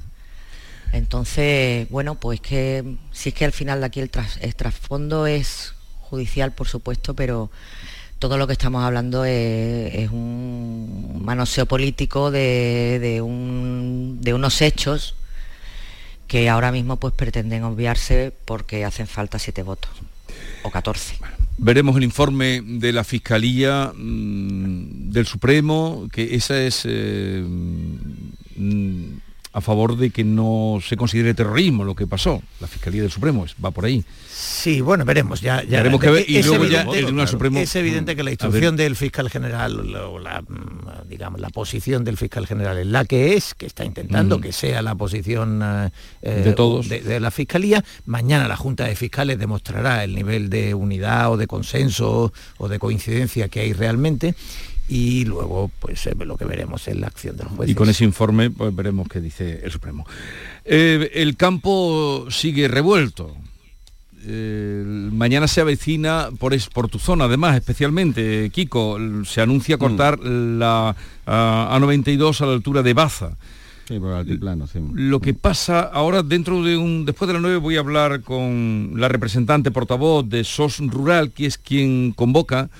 Entonces, 0.92 1.88
bueno, 1.90 2.16
pues 2.16 2.40
que 2.40 2.96
si 3.12 3.28
es 3.28 3.34
que 3.36 3.44
al 3.44 3.52
final 3.52 3.80
de 3.80 3.86
aquí 3.86 4.00
el 4.00 4.10
trasfondo 4.10 5.28
es 5.28 5.74
judicial, 6.00 6.52
por 6.52 6.66
supuesto, 6.66 7.14
pero 7.14 7.50
todo 8.18 8.38
lo 8.38 8.46
que 8.46 8.52
estamos 8.52 8.82
hablando 8.82 9.24
es, 9.24 10.10
un 10.10 11.20
manoseo 11.22 11.66
político 11.66 12.30
de, 12.30 13.20
unos 13.22 14.62
hechos 14.62 15.14
que 16.26 16.48
ahora 16.48 16.72
mismo 16.72 16.96
pues 16.96 17.14
pretenden 17.14 17.62
obviarse 17.64 18.32
porque 18.44 18.84
hacen 18.84 19.06
falta 19.06 19.38
siete 19.38 19.62
votos 19.62 19.90
o 20.62 20.70
14. 20.70 21.18
Veremos 21.58 21.96
el 21.96 22.04
informe 22.04 22.62
de 22.62 22.92
la 22.92 23.04
Fiscalía 23.04 23.92
mm, 23.94 25.10
del 25.10 25.26
Supremo, 25.26 26.08
que 26.12 26.34
esa 26.34 26.60
es 26.60 26.82
eh, 26.84 27.42
mm, 28.56 29.18
a 29.56 29.62
favor 29.62 29.96
de 29.96 30.10
que 30.10 30.22
no 30.22 30.80
se 30.86 30.98
considere 30.98 31.32
terrorismo 31.32 31.82
lo 31.82 31.94
que 31.94 32.06
pasó. 32.06 32.42
La 32.60 32.66
Fiscalía 32.66 33.00
del 33.00 33.10
Supremo 33.10 33.46
es- 33.46 33.54
va 33.64 33.70
por 33.70 33.86
ahí. 33.86 34.04
Sí, 34.30 34.82
bueno, 34.82 35.06
veremos. 35.06 35.40
Ya, 35.40 35.62
ya 35.62 35.78
Veremos 35.78 35.98
que 35.98 36.10
ver, 36.10 36.24
y 36.28 36.36
es 36.36 36.44
ya 36.46 36.56
evidente- 36.56 36.90
el 36.98 37.04
Tribunal 37.04 37.26
Supremo- 37.28 37.58
Es 37.58 37.74
evidente 37.74 38.14
que 38.14 38.22
la 38.22 38.28
Mm, 38.30 38.34
instrucción 38.34 38.76
del 38.76 38.96
fiscal 38.96 39.30
general, 39.30 39.80
o 39.96 40.18
la, 40.18 40.42
mm, 40.42 41.08
digamos, 41.08 41.40
la 41.40 41.48
posición 41.48 42.04
del 42.04 42.18
fiscal 42.18 42.46
general 42.46 42.76
es 42.76 42.86
la 42.86 43.06
que 43.06 43.32
es, 43.34 43.54
que 43.54 43.64
está 43.64 43.86
intentando 43.86 44.38
Mm. 44.38 44.42
que 44.42 44.52
sea 44.52 44.82
la 44.82 44.94
posición 44.94 45.62
eh, 45.64 45.90
eh, 46.20 46.42
De 46.44 46.52
todos. 46.52 46.90
De, 46.90 47.00
de 47.00 47.18
la 47.18 47.30
fiscalía. 47.30 47.82
Mañana 48.04 48.48
la 48.48 48.56
Junta 48.58 48.84
de 48.84 48.94
Fiscales 48.94 49.38
demostrará 49.38 50.04
el 50.04 50.14
nivel 50.14 50.50
de 50.50 50.74
unidad 50.74 51.32
o 51.32 51.38
de 51.38 51.46
consenso 51.46 52.30
o 52.58 52.68
de 52.68 52.78
coincidencia 52.78 53.48
que 53.48 53.60
hay 53.60 53.72
realmente. 53.72 54.34
Y 54.88 55.24
luego, 55.24 55.70
pues 55.80 56.06
eh, 56.06 56.14
lo 56.24 56.36
que 56.36 56.44
veremos 56.44 56.86
es 56.86 56.96
la 56.96 57.08
acción 57.08 57.36
de 57.36 57.44
los 57.44 57.52
jueces. 57.54 57.72
Y 57.72 57.74
con 57.74 57.88
ese 57.88 58.04
informe 58.04 58.50
pues, 58.50 58.74
veremos 58.74 59.08
qué 59.08 59.20
dice 59.20 59.60
el 59.64 59.70
Supremo. 59.72 60.06
Eh, 60.64 61.10
el 61.14 61.36
campo 61.36 62.26
sigue 62.30 62.68
revuelto. 62.68 63.34
Eh, 64.28 64.82
mañana 65.12 65.46
se 65.46 65.60
avecina 65.60 66.30
por, 66.38 66.52
es- 66.54 66.68
por 66.68 66.88
tu 66.88 66.98
zona, 66.98 67.24
además, 67.26 67.56
especialmente, 67.56 68.50
Kiko, 68.52 68.98
se 69.24 69.40
anuncia 69.40 69.78
cortar 69.78 70.18
la 70.20 70.96
ah, 71.26 71.78
A92 71.80 72.40
a 72.40 72.46
la 72.46 72.52
altura 72.52 72.82
de 72.82 72.94
Baza. 72.94 73.36
Sí, 73.86 74.00
por 74.00 74.10
el 74.10 74.16
altiplano, 74.16 74.66
sí. 74.66 74.80
Lo 74.94 75.20
que 75.20 75.32
pasa 75.32 75.80
ahora 75.80 76.24
dentro 76.24 76.60
de 76.64 76.76
un 76.76 77.04
después 77.04 77.28
de 77.28 77.34
las 77.34 77.42
9 77.42 77.58
voy 77.58 77.76
a 77.76 77.80
hablar 77.80 78.22
con 78.22 78.94
la 78.96 79.06
representante 79.08 79.70
portavoz 79.70 80.28
de 80.28 80.42
SOS 80.42 80.78
Rural, 80.88 81.30
que 81.30 81.46
es 81.46 81.56
quien 81.56 82.10
convoca 82.12 82.64
eh, 82.64 82.70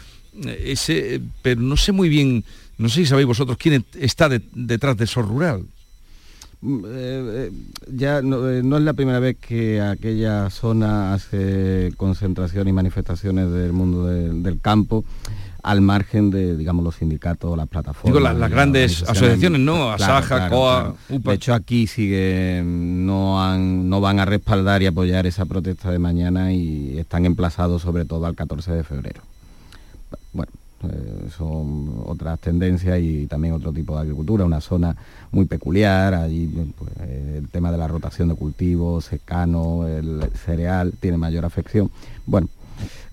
ese, 0.44 1.16
eh, 1.16 1.20
pero 1.42 1.60
no 1.60 1.76
sé 1.76 1.92
muy 1.92 2.08
bien, 2.08 2.44
no 2.78 2.88
sé 2.88 2.96
si 3.00 3.06
sabéis 3.06 3.26
vosotros 3.26 3.56
quién 3.58 3.84
está 3.98 4.28
de- 4.28 4.42
detrás 4.54 4.96
de 4.96 5.06
SOS 5.06 5.26
Rural. 5.28 5.62
Mm, 6.62 6.84
eh, 6.86 6.88
eh, 6.88 7.52
ya 7.92 8.22
no, 8.22 8.48
eh, 8.50 8.62
no 8.62 8.78
es 8.78 8.82
la 8.82 8.94
primera 8.94 9.18
vez 9.20 9.36
que 9.38 9.80
aquella 9.80 10.48
zona 10.50 11.12
hace 11.14 11.92
concentraciones 11.96 12.70
y 12.70 12.74
manifestaciones 12.74 13.50
del 13.50 13.72
mundo 13.72 14.06
de- 14.06 14.30
del 14.32 14.60
campo 14.60 15.04
al 15.62 15.80
margen 15.80 16.30
de, 16.30 16.56
digamos, 16.56 16.84
los 16.84 16.94
sindicatos, 16.94 17.56
las 17.56 17.68
plataformas. 17.68 18.04
Digo, 18.06 18.20
las- 18.20 18.50
grandes 18.50 19.02
asociaciones, 19.02 19.60
¿no? 19.60 19.90
Asaja, 19.90 20.48
COA, 20.48 20.94
UPA. 21.10 21.30
De 21.30 21.36
hecho, 21.36 21.54
aquí 21.54 21.86
sigue, 21.88 22.62
no, 22.64 23.42
han, 23.42 23.88
no 23.88 24.00
van 24.00 24.20
a 24.20 24.24
respaldar 24.24 24.80
y 24.82 24.86
apoyar 24.86 25.26
esa 25.26 25.44
protesta 25.44 25.90
de 25.90 25.98
mañana 25.98 26.52
y 26.52 26.96
están 26.98 27.26
emplazados 27.26 27.82
sobre 27.82 28.04
todo 28.04 28.26
al 28.26 28.34
14 28.36 28.70
de 28.72 28.84
febrero. 28.84 29.22
Eh, 30.92 31.28
son 31.36 32.02
otras 32.06 32.38
tendencias 32.40 32.98
y 33.00 33.26
también 33.26 33.54
otro 33.54 33.72
tipo 33.72 33.94
de 33.94 34.02
agricultura, 34.02 34.44
una 34.44 34.60
zona 34.60 34.96
muy 35.32 35.46
peculiar, 35.46 36.14
allí 36.14 36.46
pues, 36.76 36.90
eh, 37.00 37.36
el 37.38 37.48
tema 37.48 37.72
de 37.72 37.78
la 37.78 37.88
rotación 37.88 38.28
de 38.28 38.34
cultivos, 38.34 39.04
secano, 39.04 39.86
el 39.86 40.30
cereal, 40.44 40.92
tiene 41.00 41.18
mayor 41.18 41.44
afección. 41.44 41.90
Bueno, 42.26 42.48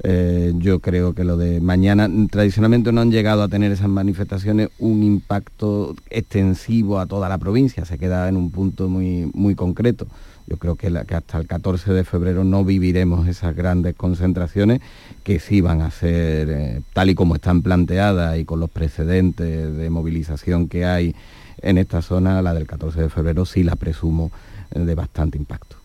eh, 0.04 0.54
yo 0.58 0.80
creo 0.80 1.14
que 1.14 1.24
lo 1.24 1.38
de 1.38 1.62
mañana, 1.62 2.10
tradicionalmente 2.30 2.92
no 2.92 3.02
han 3.02 3.12
llegado 3.12 3.44
a 3.44 3.48
tener 3.48 3.72
esas 3.72 3.90
manifestaciones 3.90 4.70
un 4.80 5.04
impacto 5.04 5.96
extensivo 6.10 7.00
a 7.00 7.06
toda 7.06 7.30
la 7.30 7.38
provincia, 7.38 7.86
se 7.86 7.98
queda 7.98 8.28
en 8.28 8.38
un 8.38 8.52
punto 8.52 8.90
muy, 8.90 9.30
muy 9.34 9.56
concreto. 9.56 10.08
Yo 10.48 10.58
creo 10.58 10.76
que, 10.76 10.90
la- 10.90 11.06
que 11.06 11.16
hasta 11.16 11.38
el 11.38 11.48
14 11.48 11.94
de 11.94 12.04
febrero 12.04 12.44
no 12.44 12.66
viviremos 12.66 13.28
esas 13.28 13.56
grandes 13.56 13.96
concentraciones 13.96 14.82
que 15.24 15.40
sí 15.40 15.62
van 15.62 15.82
a 15.82 15.90
ser, 15.92 16.50
eh, 16.50 16.82
tal 16.94 17.10
y 17.10 17.16
como 17.16 17.36
están 17.36 17.62
planteadas 17.62 18.38
y 18.38 18.46
con 18.46 18.60
los 18.60 18.70
precedentes 18.70 19.76
de 19.76 19.90
movilización 19.90 20.68
que 20.68 20.86
hay 20.86 21.16
en 21.62 21.78
esta 21.78 22.02
zona, 22.02 22.42
la 22.42 22.54
del 22.54 22.68
14 22.68 23.02
de 23.04 23.10
febrero 23.10 23.46
sí 23.46 23.64
la 23.64 23.78
presumo 23.78 24.32
eh, 24.72 24.80
de 24.80 24.96
bastante 24.96 25.38
impacto. 25.38 25.78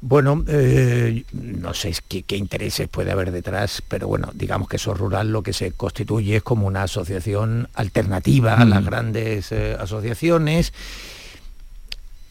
Bueno, 0.00 0.44
eh, 0.46 1.24
no 1.32 1.74
sé 1.74 1.92
qué, 2.06 2.22
qué 2.22 2.36
intereses 2.36 2.88
puede 2.88 3.10
haber 3.10 3.32
detrás, 3.32 3.82
pero 3.88 4.06
bueno, 4.06 4.30
digamos 4.32 4.68
que 4.68 4.76
eso 4.76 4.94
rural 4.94 5.32
lo 5.32 5.42
que 5.42 5.52
se 5.52 5.72
constituye 5.72 6.36
es 6.36 6.42
como 6.44 6.68
una 6.68 6.84
asociación 6.84 7.68
alternativa 7.74 8.54
a 8.54 8.64
las 8.64 8.84
grandes 8.84 9.50
eh, 9.50 9.76
asociaciones. 9.78 10.72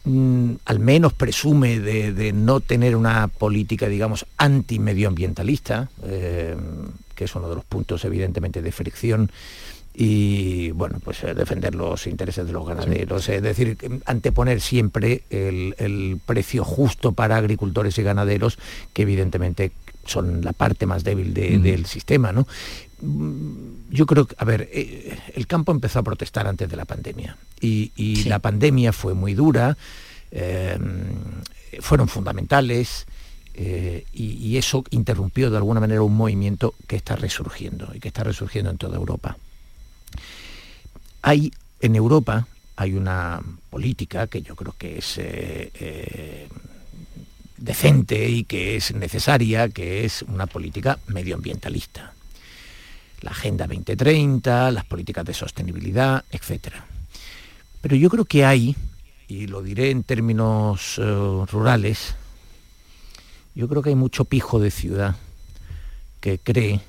Mm, 0.08 0.54
al 0.64 0.78
menos 0.80 1.12
presume 1.12 1.80
de, 1.80 2.12
de 2.14 2.32
no 2.32 2.60
tener 2.60 2.96
una 2.96 3.28
política, 3.28 3.88
digamos, 3.88 4.24
antimedioambientalista, 4.38 5.90
eh, 6.04 6.56
que 7.14 7.24
es 7.24 7.34
uno 7.34 7.48
de 7.48 7.56
los 7.56 7.64
puntos 7.64 8.04
evidentemente 8.04 8.62
de 8.62 8.72
fricción 8.72 9.30
y 9.94 10.70
bueno, 10.70 11.00
pues 11.04 11.22
eh, 11.24 11.34
defender 11.34 11.74
los 11.74 12.06
intereses 12.06 12.46
de 12.46 12.52
los 12.52 12.66
ganaderos, 12.66 13.28
es 13.28 13.42
decir, 13.42 13.76
anteponer 14.06 14.60
siempre 14.60 15.24
el, 15.28 15.74
el 15.78 16.20
precio 16.24 16.64
justo 16.64 17.12
para 17.12 17.36
agricultores 17.36 17.98
y 17.98 18.02
ganaderos, 18.02 18.58
que 18.92 19.02
evidentemente 19.02 19.72
son 20.06 20.40
la 20.42 20.52
parte 20.52 20.86
más 20.86 21.04
débil 21.04 21.34
de- 21.34 21.58
del 21.58 21.84
sistema, 21.86 22.32
¿no? 22.32 22.46
Mm, 23.00 23.90
Yo 23.90 24.06
creo 24.06 24.26
que, 24.26 24.34
a 24.38 24.44
ver, 24.44 24.68
eh, 24.72 25.18
el 25.34 25.46
campo 25.46 25.72
empezó 25.72 26.00
a 26.00 26.02
protestar 26.02 26.46
antes 26.46 26.68
de 26.68 26.76
la 26.76 26.84
pandemia 26.84 27.36
y, 27.60 27.92
y 27.96 28.24
la 28.24 28.38
pandemia 28.38 28.92
fue 28.92 29.14
muy 29.14 29.34
dura, 29.34 29.76
eh, 30.30 30.78
fueron 31.80 32.08
fundamentales 32.08 33.06
eh, 33.54 34.04
y, 34.12 34.32
y 34.32 34.56
eso 34.58 34.84
interrumpió 34.90 35.50
de 35.50 35.56
alguna 35.56 35.80
manera 35.80 36.02
un 36.02 36.16
movimiento 36.16 36.74
que 36.86 36.96
está 36.96 37.16
resurgiendo 37.16 37.90
y 37.94 38.00
que 38.00 38.08
está 38.08 38.24
resurgiendo 38.24 38.70
en 38.70 38.78
toda 38.78 38.96
Europa. 38.96 39.36
Hay 41.22 41.52
en 41.80 41.96
Europa 41.96 42.46
hay 42.76 42.94
una 42.94 43.40
política 43.70 44.28
que 44.28 44.40
yo 44.42 44.54
creo 44.54 44.72
que 44.78 44.98
es 44.98 45.14
eh, 45.18 46.46
decente 47.56 48.28
y 48.28 48.44
que 48.44 48.76
es 48.76 48.94
necesaria, 48.94 49.68
que 49.68 50.04
es 50.04 50.22
una 50.22 50.46
política 50.46 50.98
medioambientalista. 51.08 52.14
La 53.20 53.30
Agenda 53.30 53.66
2030, 53.66 54.70
las 54.70 54.84
políticas 54.84 55.24
de 55.24 55.34
sostenibilidad, 55.34 56.24
etc. 56.30 56.74
Pero 57.80 57.96
yo 57.96 58.10
creo 58.10 58.24
que 58.24 58.44
hay, 58.44 58.76
y 59.26 59.46
lo 59.46 59.62
diré 59.62 59.90
en 59.90 60.04
términos 60.04 60.98
eh, 60.98 61.44
rurales, 61.50 62.14
yo 63.54 63.68
creo 63.68 63.82
que 63.82 63.90
hay 63.90 63.96
mucho 63.96 64.24
pijo 64.24 64.60
de 64.60 64.70
ciudad 64.70 65.16
que 66.20 66.38
cree 66.38 66.80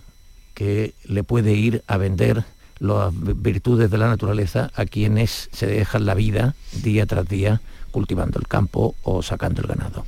que 0.53 0.93
le 1.05 1.23
puede 1.23 1.53
ir 1.53 1.83
a 1.87 1.97
vender 1.97 2.43
las 2.79 3.11
virtudes 3.13 3.89
de 3.91 3.97
la 3.97 4.07
naturaleza 4.07 4.71
a 4.75 4.85
quienes 4.85 5.49
se 5.51 5.67
dejan 5.67 6.05
la 6.05 6.15
vida 6.15 6.55
día 6.83 7.05
tras 7.05 7.27
día 7.27 7.61
cultivando 7.91 8.39
el 8.39 8.47
campo 8.47 8.95
o 9.03 9.21
sacando 9.21 9.61
el 9.61 9.67
ganado. 9.67 10.05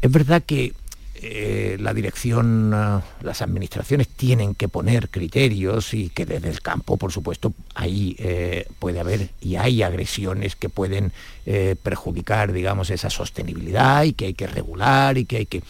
Es 0.00 0.10
verdad 0.10 0.42
que 0.42 0.72
eh, 1.16 1.76
la 1.80 1.94
dirección, 1.94 2.72
ah, 2.74 3.02
las 3.22 3.42
administraciones 3.42 4.08
tienen 4.08 4.54
que 4.54 4.68
poner 4.68 5.08
criterios 5.08 5.94
y 5.94 6.10
que 6.10 6.26
desde 6.26 6.48
el 6.48 6.60
campo, 6.60 6.96
por 6.96 7.12
supuesto, 7.12 7.52
ahí 7.74 8.16
eh, 8.18 8.66
puede 8.78 9.00
haber 9.00 9.30
y 9.40 9.56
hay 9.56 9.82
agresiones 9.82 10.56
que 10.56 10.68
pueden 10.68 11.12
eh, 11.46 11.76
perjudicar, 11.82 12.52
digamos, 12.52 12.90
esa 12.90 13.10
sostenibilidad 13.10 14.04
y 14.04 14.12
que 14.12 14.26
hay 14.26 14.34
que 14.34 14.46
regular 14.46 15.18
y 15.18 15.24
que 15.24 15.36
hay 15.38 15.46
que... 15.46 15.62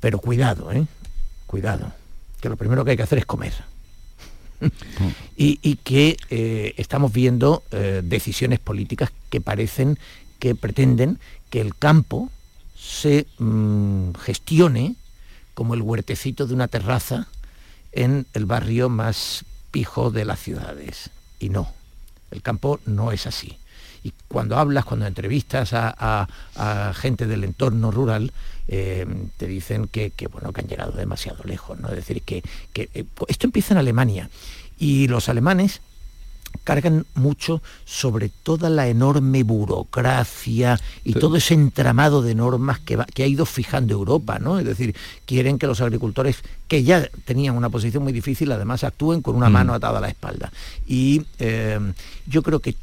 Pero 0.00 0.18
cuidado, 0.18 0.70
¿eh? 0.72 0.86
Cuidado, 1.46 1.92
que 2.40 2.48
lo 2.48 2.56
primero 2.56 2.84
que 2.84 2.92
hay 2.92 2.96
que 2.96 3.02
hacer 3.02 3.18
es 3.18 3.26
comer. 3.26 3.52
y, 5.36 5.58
y 5.62 5.76
que 5.76 6.16
eh, 6.30 6.74
estamos 6.76 7.12
viendo 7.12 7.62
eh, 7.70 8.02
decisiones 8.04 8.58
políticas 8.58 9.12
que 9.30 9.40
parecen 9.40 9.98
que 10.38 10.54
pretenden 10.54 11.18
que 11.50 11.60
el 11.60 11.74
campo 11.74 12.30
se 12.84 13.26
mm, 13.38 14.12
gestione 14.20 14.96
como 15.54 15.74
el 15.74 15.82
huertecito 15.82 16.46
de 16.46 16.54
una 16.54 16.68
terraza 16.68 17.28
en 17.92 18.26
el 18.34 18.44
barrio 18.44 18.88
más 18.88 19.44
pijo 19.70 20.10
de 20.10 20.24
las 20.24 20.40
ciudades. 20.40 21.10
Y 21.38 21.48
no, 21.48 21.72
el 22.30 22.42
campo 22.42 22.80
no 22.84 23.12
es 23.12 23.26
así. 23.26 23.56
Y 24.02 24.12
cuando 24.28 24.58
hablas, 24.58 24.84
cuando 24.84 25.06
entrevistas 25.06 25.70
a, 25.72 26.28
gente 26.94 27.26
del 27.26 27.44
entorno 27.44 27.90
rural, 27.90 28.32
eh, 28.68 29.06
te 29.38 29.46
dicen 29.46 29.88
que, 29.88 30.12
bueno, 30.30 30.52
que 30.52 30.60
han 30.60 30.68
llegado 30.68 30.92
demasiado 30.92 31.42
lejos. 31.44 31.80
¿no? 31.80 31.88
Es 31.88 31.96
decir, 31.96 32.20
que, 32.22 32.42
que, 32.74 32.90
eh, 32.92 33.04
esto 33.28 33.46
empieza 33.46 33.72
en 33.72 33.78
Alemania. 33.78 34.28
Y 34.78 35.08
los 35.08 35.30
alemanes 35.30 35.80
cargan 36.62 37.04
mucho 37.14 37.60
sobre 37.84 38.28
toda 38.28 38.70
la 38.70 38.86
enorme 38.88 39.42
burocracia 39.42 40.78
y 41.04 41.14
todo 41.14 41.36
ese 41.36 41.54
entramado 41.54 42.22
de 42.22 42.34
normas 42.34 42.78
que, 42.80 42.96
va- 42.96 43.06
que 43.06 43.22
ha 43.22 43.26
ido 43.26 43.44
fijando 43.46 43.92
Europa, 43.94 44.38
¿no? 44.38 44.58
Es 44.58 44.64
decir, 44.64 44.94
quieren 45.26 45.58
que 45.58 45.66
los 45.66 45.80
agricultores, 45.80 46.36
que 46.68 46.82
ya 46.84 47.08
tenían 47.24 47.56
una 47.56 47.70
posición 47.70 48.02
muy 48.02 48.12
difícil, 48.12 48.50
además 48.52 48.84
actúen 48.84 49.20
con 49.22 49.34
una 49.36 49.48
Mm. 49.50 49.52
mano 49.52 49.74
atada 49.74 49.98
a 49.98 50.00
la 50.00 50.08
espalda. 50.08 50.52
Y 50.86 51.22
eh, 51.38 51.78
yo 52.26 52.42
creo 52.42 52.60
que 52.60 52.76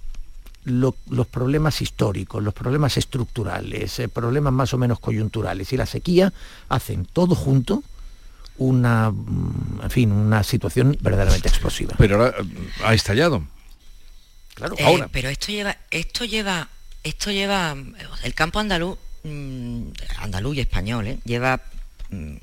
lo- 0.66 0.96
los 1.10 1.26
problemas 1.28 1.82
históricos, 1.82 2.44
los 2.44 2.54
problemas 2.54 2.96
estructurales, 2.98 3.98
eh, 4.00 4.08
problemas 4.10 4.54
más 4.54 4.74
o 4.74 4.78
menos 4.78 5.00
coyunturales 5.00 5.74
y 5.74 5.78
la 5.78 5.86
sequía 5.88 6.32
hacen 6.70 7.06
todo 7.12 7.34
junto 7.34 7.84
una, 8.58 9.10
mm, 9.10 9.80
en 9.84 9.90
fin, 9.90 10.12
una 10.12 10.44
situación 10.44 10.96
verdaderamente 11.02 11.48
explosiva. 11.48 11.96
Pero 11.98 12.18
ahora 12.18 12.36
eh, 12.40 12.44
ha 12.86 12.94
estallado. 12.94 13.42
Claro, 14.62 14.76
Eh, 14.78 14.84
ahora. 14.86 15.08
pero 15.12 15.28
esto 15.30 15.48
lleva, 15.48 15.76
esto 15.90 16.24
lleva, 16.24 16.70
esto 17.04 17.32
lleva, 17.32 17.76
el 18.24 18.34
campo 18.36 18.60
andaluz, 18.60 18.96
mm, 19.24 19.88
andaluz 20.20 20.56
y 20.58 20.60
español, 20.60 21.08
¿eh? 21.08 21.18
lleva 21.26 21.62
mm, 22.12 22.36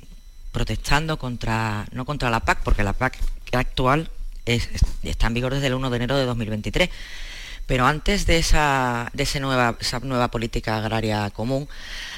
protestando 0.51 1.17
contra, 1.17 1.85
no 1.93 2.03
contra 2.03 2.29
la 2.29 2.41
PAC, 2.41 2.59
porque 2.63 2.83
la 2.83 2.91
PAC 2.93 3.17
actual 3.53 4.09
es- 4.45 4.67
es- 4.73 4.81
está 5.03 5.27
en 5.27 5.35
vigor 5.35 5.53
desde 5.53 5.67
el 5.67 5.75
1 5.75 5.89
de 5.89 5.95
enero 5.95 6.17
de 6.17 6.25
2023. 6.25 6.89
Pero 7.69 7.85
antes 7.85 8.25
de 8.25 8.39
esa, 8.39 9.11
nueva 10.01 10.31
política 10.31 10.77
agraria 10.77 11.29
común, 11.29 11.69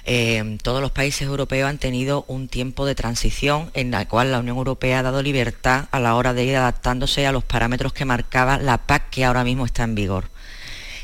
eh, 0.05 0.57
todos 0.63 0.79
los 0.79 0.91
países 0.91 1.27
europeos 1.27 1.69
han 1.69 1.77
tenido 1.77 2.23
un 2.29 2.47
tiempo 2.47 2.85
de 2.85 2.95
transición 2.95 3.69
en 3.73 3.91
la 3.91 4.07
cual 4.07 4.31
la 4.31 4.39
Unión 4.39 4.55
Europea 4.55 4.99
ha 4.99 5.03
dado 5.03 5.21
libertad 5.21 5.89
a 5.91 5.99
la 5.99 6.15
hora 6.15 6.33
de 6.33 6.45
ir 6.45 6.55
adaptándose 6.55 7.27
a 7.27 7.33
los 7.33 7.43
parámetros 7.43 7.91
que 7.91 8.05
marcaba 8.05 8.59
la 8.59 8.77
PAC 8.77 9.09
que 9.09 9.25
ahora 9.25 9.43
mismo 9.43 9.65
está 9.65 9.83
en 9.83 9.93
vigor. 9.93 10.29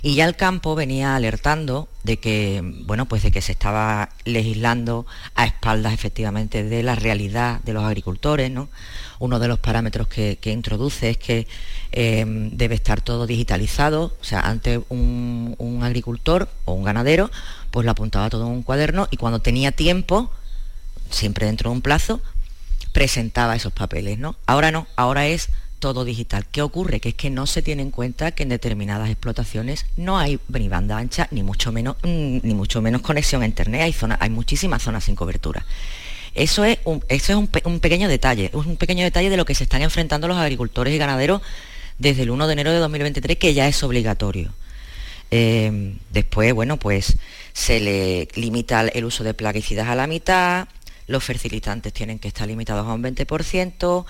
Y 0.01 0.15
ya 0.15 0.25
el 0.25 0.35
campo 0.35 0.75
venía 0.75 1.15
alertando 1.15 1.89
de 2.03 2.17
que, 2.17 2.61
bueno, 2.85 3.07
pues 3.07 3.23
de 3.23 3.31
que 3.31 3.41
se 3.41 3.51
estaba 3.51 4.09
legislando 4.25 5.05
a 5.35 5.45
espaldas 5.45 5.93
efectivamente 5.93 6.63
de 6.63 6.83
la 6.83 6.95
realidad 6.95 7.61
de 7.61 7.73
los 7.73 7.83
agricultores, 7.83 8.51
¿no? 8.51 8.69
Uno 9.19 9.39
de 9.39 9.47
los 9.47 9.59
parámetros 9.59 10.07
que, 10.07 10.37
que 10.39 10.51
introduce 10.51 11.09
es 11.09 11.17
que 11.17 11.47
eh, 11.91 12.25
debe 12.27 12.75
estar 12.75 13.01
todo 13.01 13.27
digitalizado, 13.27 14.13
o 14.21 14.23
sea, 14.23 14.41
antes 14.41 14.79
un, 14.89 15.55
un 15.57 15.83
agricultor 15.83 16.49
o 16.65 16.73
un 16.73 16.83
ganadero, 16.83 17.31
pues 17.71 17.85
lo 17.85 17.91
apuntaba 17.91 18.29
todo 18.29 18.45
en 18.45 18.51
un 18.51 18.63
cuaderno 18.63 19.07
y 19.11 19.17
cuando 19.17 19.39
tenía 19.39 19.71
tiempo, 19.71 20.31
siempre 21.09 21.45
dentro 21.45 21.69
de 21.69 21.75
un 21.75 21.81
plazo, 21.81 22.21
presentaba 22.93 23.55
esos 23.55 23.73
papeles, 23.73 24.17
¿no? 24.17 24.35
Ahora 24.45 24.71
no, 24.71 24.87
ahora 24.95 25.27
es 25.27 25.49
todo 25.79 26.05
digital. 26.05 26.45
¿Qué 26.51 26.61
ocurre? 26.61 26.99
Que 26.99 27.09
es 27.09 27.15
que 27.15 27.29
no 27.29 27.45
se 27.47 27.61
tiene 27.61 27.81
en 27.83 27.91
cuenta 27.91 28.31
que 28.31 28.43
en 28.43 28.49
determinadas 28.49 29.09
explotaciones 29.09 29.85
no 29.95 30.17
hay 30.17 30.39
ni 30.49 30.69
banda 30.69 30.97
ancha, 30.97 31.27
ni 31.31 31.43
mucho 31.43 31.71
menos, 31.71 31.97
mm, 32.03 32.39
ni 32.43 32.53
mucho 32.53 32.81
menos 32.81 33.01
conexión 33.01 33.41
a 33.41 33.45
internet, 33.45 33.81
hay, 33.81 33.93
zona- 33.93 34.17
hay 34.19 34.29
muchísimas 34.29 34.81
zonas 34.81 35.03
sin 35.03 35.15
cobertura. 35.15 35.65
Eso 36.33 36.63
es, 36.65 36.79
un, 36.85 37.03
eso 37.09 37.31
es 37.33 37.37
un, 37.37 37.47
pe- 37.47 37.63
un 37.65 37.79
pequeño 37.79 38.07
detalle, 38.07 38.51
un 38.53 38.77
pequeño 38.77 39.03
detalle 39.03 39.29
de 39.29 39.37
lo 39.37 39.45
que 39.45 39.55
se 39.55 39.63
están 39.63 39.81
enfrentando 39.81 40.27
los 40.27 40.37
agricultores 40.37 40.93
y 40.93 40.97
ganaderos 40.97 41.41
desde 41.97 42.23
el 42.23 42.29
1 42.29 42.45
de 42.47 42.53
enero 42.53 42.71
de 42.71 42.77
2023, 42.79 43.37
que 43.37 43.53
ya 43.53 43.67
es 43.67 43.81
obligatorio. 43.83 44.53
Eh, 45.31 45.95
después, 46.11 46.53
bueno, 46.53 46.77
pues 46.77 47.17
se 47.53 47.79
le 47.79 48.27
limita 48.35 48.81
el 48.87 49.03
uso 49.05 49.23
de 49.23 49.33
plaguicidas 49.33 49.87
a 49.87 49.95
la 49.95 50.07
mitad, 50.07 50.67
los 51.07 51.23
fertilizantes 51.23 51.91
tienen 51.93 52.19
que 52.19 52.27
estar 52.27 52.47
limitados 52.47 52.85
a 52.87 52.93
un 52.93 53.01
20%, 53.01 54.05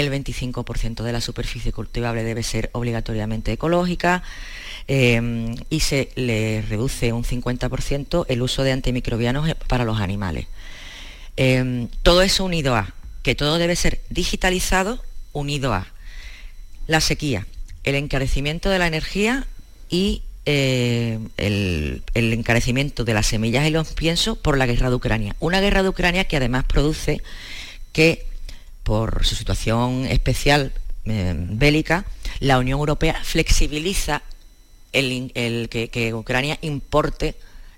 el 0.00 0.10
25% 0.10 1.02
de 1.02 1.12
la 1.12 1.20
superficie 1.20 1.72
cultivable 1.72 2.24
debe 2.24 2.42
ser 2.42 2.70
obligatoriamente 2.72 3.52
ecológica 3.52 4.22
eh, 4.86 5.54
y 5.70 5.80
se 5.80 6.10
le 6.14 6.62
reduce 6.62 7.12
un 7.12 7.24
50% 7.24 8.26
el 8.28 8.42
uso 8.42 8.62
de 8.62 8.72
antimicrobianos 8.72 9.54
para 9.66 9.84
los 9.84 10.00
animales. 10.00 10.46
Eh, 11.36 11.88
todo 12.02 12.22
eso 12.22 12.44
unido 12.44 12.74
a 12.74 12.92
que 13.22 13.34
todo 13.34 13.58
debe 13.58 13.76
ser 13.76 14.00
digitalizado, 14.10 15.02
unido 15.32 15.72
a 15.74 15.86
la 16.86 17.00
sequía, 17.00 17.46
el 17.84 17.94
encarecimiento 17.94 18.70
de 18.70 18.78
la 18.78 18.86
energía 18.86 19.46
y 19.90 20.22
eh, 20.46 21.18
el, 21.36 22.02
el 22.14 22.32
encarecimiento 22.32 23.04
de 23.04 23.12
las 23.12 23.26
semillas 23.26 23.66
y 23.66 23.70
los 23.70 23.92
piensos 23.92 24.38
por 24.38 24.56
la 24.56 24.66
guerra 24.66 24.88
de 24.88 24.96
Ucrania. 24.96 25.36
Una 25.40 25.60
guerra 25.60 25.82
de 25.82 25.90
Ucrania 25.90 26.24
que 26.24 26.38
además 26.38 26.64
produce 26.64 27.20
que, 27.92 28.27
por 28.88 29.26
su 29.26 29.34
situación 29.34 30.06
especial 30.06 30.72
eh, 31.04 31.34
bélica, 31.36 32.06
la 32.40 32.58
Unión 32.58 32.78
Europea 32.78 33.20
flexibiliza 33.22 34.22
el, 34.92 35.68
que, 35.68 36.14
Ucrania 36.14 36.56
importe 36.62 37.34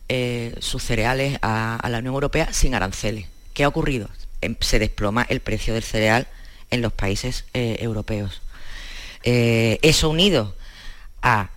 eh, 0.08 0.54
sus 0.60 0.84
cereales 0.84 1.36
a, 1.42 1.84
la 1.90 1.98
Unión 1.98 2.14
Europea 2.14 2.52
sin 2.52 2.76
aranceles. 2.76 3.26
¿Qué 3.54 3.64
ha 3.64 3.68
ocurrido? 3.68 4.08
Em- 4.40 4.54
Se 4.60 4.78
desploma 4.78 5.26
el 5.28 5.40
precio 5.40 5.74
del 5.74 5.82
cereal 5.82 6.28
en 6.70 6.80
los 6.80 6.92
países 6.92 7.44
eh, 7.54 7.78
europeos. 7.80 8.40
Eso 9.24 10.10
unido 10.10 10.54
a 11.22 11.50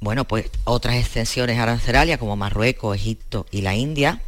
bueno, 0.00 0.24
pues 0.24 0.46
otras 0.64 0.96
extensiones 0.96 1.58
arancelarias 1.58 2.18
como 2.18 2.34
Marruecos, 2.36 2.96
Egipto 2.96 3.46
y 3.50 3.60
la 3.60 3.74
India, 3.74 4.22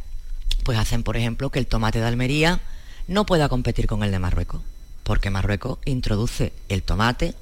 pues 0.63 0.77
hacen, 0.77 1.01
por 1.01 1.17
ejemplo, 1.17 1.49
que 1.49 1.57
el 1.57 1.65
tomate 1.65 1.99
de 1.99 2.05
Almería 2.05 2.61
no 3.09 3.25
pueda 3.25 3.49
competir 3.49 3.87
con 3.87 4.03
el 4.03 4.11
de 4.11 4.19
Marruecos, 4.19 4.61
porque 5.03 5.29
Marruecos 5.29 5.79
introduce 5.83 6.53
el 6.69 6.83
tomate 6.83 7.33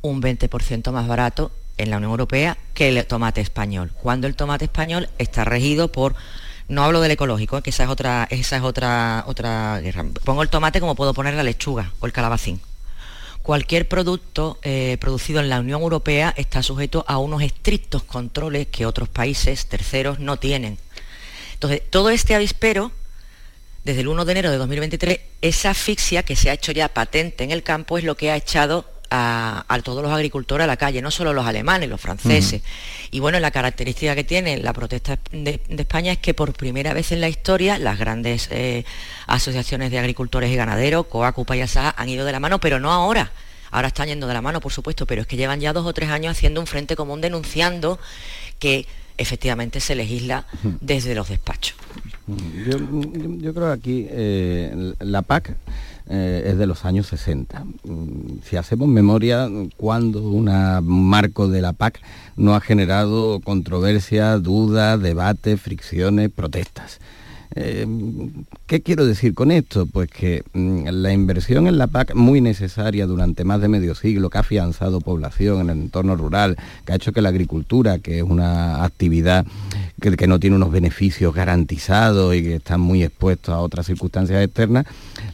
un 0.00 0.20
20% 0.20 0.90
más 0.90 1.06
barato 1.06 1.52
en 1.78 1.90
la 1.90 1.98
Unión 1.98 2.10
Europea 2.10 2.58
que 2.74 2.88
el 2.88 3.06
tomate 3.06 3.40
español, 3.40 3.92
cuando 4.02 4.26
el 4.26 4.34
tomate 4.34 4.64
español 4.64 5.08
está 5.18 5.44
regido 5.44 5.92
por 5.92 6.16
no 6.66 6.82
hablo 6.82 7.00
del 7.00 7.12
ecológico, 7.12 7.60
que 7.62 7.70
esa 7.70 7.84
es 7.84 7.90
otra 7.90 8.26
esa 8.30 8.56
es 8.56 8.62
otra 8.62 9.22
otra 9.26 9.80
guerra. 9.80 10.04
Pongo 10.24 10.42
el 10.42 10.48
tomate 10.48 10.80
como 10.80 10.96
puedo 10.96 11.14
poner 11.14 11.34
la 11.34 11.44
lechuga 11.44 11.92
o 12.00 12.06
el 12.06 12.12
calabacín 12.12 12.60
cualquier 13.42 13.88
producto 13.88 14.58
eh, 14.62 14.96
producido 15.00 15.40
en 15.40 15.48
la 15.48 15.60
Unión 15.60 15.82
Europea 15.82 16.32
está 16.36 16.62
sujeto 16.62 17.04
a 17.08 17.18
unos 17.18 17.42
estrictos 17.42 18.02
controles 18.02 18.68
que 18.68 18.86
otros 18.86 19.08
países 19.08 19.66
terceros 19.66 20.20
no 20.20 20.38
tienen. 20.38 20.78
Entonces, 21.54 21.82
todo 21.90 22.10
este 22.10 22.34
avispero, 22.34 22.92
desde 23.84 24.02
el 24.02 24.08
1 24.08 24.24
de 24.24 24.32
enero 24.32 24.50
de 24.50 24.58
2023, 24.58 25.20
esa 25.40 25.70
asfixia 25.70 26.22
que 26.22 26.36
se 26.36 26.50
ha 26.50 26.54
hecho 26.54 26.72
ya 26.72 26.88
patente 26.88 27.44
en 27.44 27.50
el 27.50 27.62
campo 27.62 27.98
es 27.98 28.04
lo 28.04 28.16
que 28.16 28.30
ha 28.30 28.36
echado 28.36 28.84
a, 29.10 29.64
a 29.68 29.82
todos 29.82 30.02
los 30.02 30.12
agricultores 30.12 30.64
a 30.64 30.66
la 30.66 30.76
calle, 30.76 31.02
no 31.02 31.10
solo 31.10 31.32
los 31.32 31.46
alemanes, 31.46 31.88
los 31.88 32.00
franceses. 32.00 32.62
Y 33.10 33.20
bueno, 33.20 33.38
la 33.40 33.50
característica 33.50 34.14
que 34.14 34.24
tiene 34.24 34.56
la 34.56 34.72
protesta 34.72 35.18
de, 35.30 35.60
de 35.68 35.82
España 35.82 36.12
es 36.12 36.18
que 36.18 36.32
por 36.32 36.54
primera 36.54 36.94
vez 36.94 37.12
en 37.12 37.20
la 37.20 37.28
historia 37.28 37.78
las 37.78 37.98
grandes 37.98 38.48
eh, 38.50 38.84
asociaciones 39.26 39.90
de 39.90 39.98
agricultores 39.98 40.50
y 40.50 40.56
ganaderos, 40.56 41.06
COAC, 41.06 41.38
UPA 41.38 41.56
y 41.56 41.64
han 41.74 42.08
ido 42.08 42.24
de 42.24 42.32
la 42.32 42.40
mano, 42.40 42.58
pero 42.58 42.80
no 42.80 42.90
ahora. 42.90 43.32
Ahora 43.70 43.88
están 43.88 44.08
yendo 44.08 44.26
de 44.26 44.34
la 44.34 44.42
mano, 44.42 44.60
por 44.60 44.72
supuesto, 44.72 45.06
pero 45.06 45.22
es 45.22 45.26
que 45.26 45.36
llevan 45.36 45.60
ya 45.60 45.72
dos 45.72 45.86
o 45.86 45.92
tres 45.94 46.10
años 46.10 46.32
haciendo 46.32 46.60
un 46.60 46.66
frente 46.66 46.94
común 46.94 47.20
denunciando 47.20 47.98
que 48.58 48.86
efectivamente 49.18 49.80
se 49.80 49.94
legisla 49.94 50.46
desde 50.80 51.14
los 51.14 51.28
despachos. 51.28 51.76
Yo, 52.66 52.78
yo- 52.78 53.36
yo 53.38 53.54
creo 53.54 53.66
que 53.68 53.72
aquí 53.72 54.06
eh, 54.10 54.94
la 55.00 55.22
PAC 55.22 55.56
eh, 56.08 56.44
es 56.46 56.58
de 56.58 56.66
los 56.66 56.84
años 56.84 57.06
60. 57.08 57.64
Mm, 57.84 58.38
Si 58.48 58.56
hacemos 58.56 58.88
memoria, 58.88 59.48
cuando 59.76 60.22
un 60.22 60.50
marco 60.82 61.48
de 61.48 61.60
la 61.62 61.72
PAC 61.72 62.00
no 62.36 62.54
ha 62.54 62.60
generado 62.60 63.40
controversia, 63.40 64.36
dudas, 64.38 65.00
debates, 65.00 65.60
fricciones, 65.60 66.30
protestas. 66.30 66.98
Eh, 67.54 67.86
¿Qué 68.66 68.80
quiero 68.80 69.04
decir 69.04 69.34
con 69.34 69.50
esto? 69.50 69.86
Pues 69.86 70.08
que 70.08 70.42
mm, 70.54 70.86
la 70.88 71.12
inversión 71.12 71.66
en 71.66 71.76
la 71.76 71.86
PAC, 71.86 72.14
muy 72.14 72.40
necesaria 72.40 73.06
durante 73.06 73.44
más 73.44 73.60
de 73.60 73.68
medio 73.68 73.94
siglo, 73.94 74.30
que 74.30 74.38
ha 74.38 74.40
afianzado 74.40 75.00
población 75.00 75.60
en 75.60 75.70
el 75.70 75.78
entorno 75.82 76.16
rural, 76.16 76.56
que 76.86 76.92
ha 76.92 76.96
hecho 76.96 77.12
que 77.12 77.20
la 77.20 77.28
agricultura, 77.28 77.98
que 77.98 78.18
es 78.18 78.22
una 78.22 78.84
actividad 78.84 79.44
que, 80.00 80.26
no 80.26 80.40
tiene 80.40 80.56
unos 80.56 80.72
beneficios 80.72 81.34
garantizados 81.34 82.34
y 82.34 82.42
que 82.42 82.54
está 82.56 82.78
muy 82.78 83.02
expuesto 83.02 83.52
a 83.52 83.60
otras 83.60 83.86
circunstancias 83.86 84.42
externas, 84.42 84.86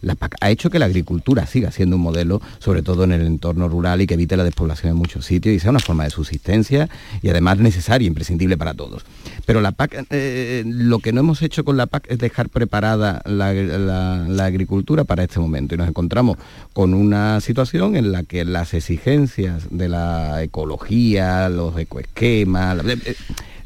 la 0.03 0.14
PAC 0.14 0.35
ha 0.41 0.51
hecho 0.51 0.71
que 0.71 0.79
la 0.79 0.87
agricultura 0.87 1.47
siga 1.47 1.71
siendo 1.71 1.97
un 1.97 2.03
modelo, 2.03 2.43
sobre 2.59 2.83
todo 2.83 3.05
en 3.05 3.12
el 3.12 3.25
entorno 3.27 3.69
rural, 3.69 4.01
y 4.01 4.07
que 4.07 4.14
evite 4.14 4.37
la 4.37 4.45
despoblación 4.45 4.91
en 4.91 4.97
muchos 4.97 5.25
sitios 5.25 5.55
y 5.55 5.61
sea 5.61 5.71
una 5.71 5.81
forma 5.81 6.05
de 6.05 6.11
subsistencia 6.11 6.89
y 7.23 7.29
además 7.29 7.59
necesaria, 7.59 8.07
imprescindible 8.07 8.57
para 8.57 8.75
todos. 8.75 9.05
Pero 9.47 9.61
la 9.61 9.73
PAC, 9.73 10.07
eh, 10.11 10.64
lo 10.66 10.99
que 10.99 11.12
no 11.12 11.21
hemos 11.21 11.43
hecho 11.43 11.64
con 11.64 11.77
la 11.77 11.87
PAC 11.87 12.08
dejar 12.17 12.49
preparada 12.49 13.21
la, 13.27 13.53
la- 13.53 14.45
agricultura 14.47 15.05
para 15.05 15.25
este 15.25 15.39
momento 15.41 15.75
y 15.75 15.79
nos 15.79 15.89
encontramos 15.89 16.39
con 16.73 16.95
una 16.95 17.41
situación 17.43 17.97
en 17.97 18.13
la 18.13 18.23
que 18.23 18.47
las 18.47 18.73
exigencias 18.73 19.67
de 19.71 19.91
la 19.91 20.43
ecología, 20.43 21.49
los 21.51 21.77
ecoesquemas, 21.79 22.83
la- 22.85 22.93
eh, 22.95 23.17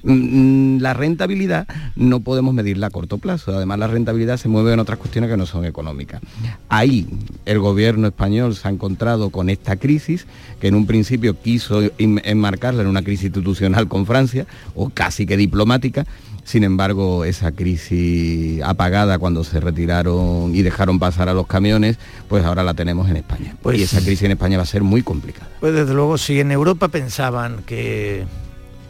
mm, 0.03 0.79
la 0.81 0.95
rentabilidad 0.95 1.69
no 1.95 2.21
podemos 2.21 2.53
medirla 2.55 2.89
a 2.89 2.91
corto 2.91 3.19
plazo. 3.19 3.55
Además, 3.57 3.79
la 3.79 3.87
rentabilidad 3.87 4.37
se 4.39 4.49
mueve 4.49 4.73
en 4.73 4.81
otras 4.81 4.99
cuestiones 4.99 5.31
que 5.31 5.37
no 5.37 5.47
son 5.47 5.65
económicas. 5.65 6.21
Ahí 6.69 7.07
el 7.47 7.61
gobierno 7.61 8.09
español 8.09 8.57
se 8.57 8.67
ha 8.67 8.71
encontrado 8.73 9.31
con 9.31 9.49
esta 9.51 9.77
crisis, 9.77 10.27
que 10.61 10.67
en 10.69 10.75
un 10.75 10.87
principio 10.87 11.41
quiso 11.41 11.83
enmarcarla 11.99 12.83
en 12.83 12.89
una 12.89 13.03
crisis 13.03 13.27
institucional 13.27 13.87
con 13.87 14.07
Francia, 14.07 14.47
o 14.75 14.91
casi 14.91 15.27
que 15.27 15.37
diplomática. 15.37 16.05
Sin 16.45 16.65
embargo, 16.65 17.25
esa 17.25 17.53
crisis 17.53 18.61
apagada 18.63 19.19
cuando 19.19 19.45
se 19.45 19.61
retiraron 19.61 20.55
y 20.55 20.63
dejaron 20.63 20.99
pasar 20.99 21.29
a 21.29 21.35
los 21.35 21.47
camiones, 21.47 21.99
pues 22.29 22.45
ahora 22.45 22.63
la 22.65 22.75
tenemos 22.75 23.09
en 23.09 23.17
España. 23.17 23.57
Pues- 23.63 23.79
y 23.79 23.83
esa 23.85 24.01
crisis 24.01 24.23
en 24.25 24.33
España 24.33 24.57
va 24.57 24.65
a 24.65 24.67
ser 24.67 24.83
muy 24.83 25.03
complicada. 25.03 25.49
Pues 25.61 25.73
desde 25.73 25.95
luego, 25.95 26.19
si 26.19 26.41
en 26.41 26.51
Europa 26.51 26.89
pensaban 26.89 27.63
que 27.65 28.25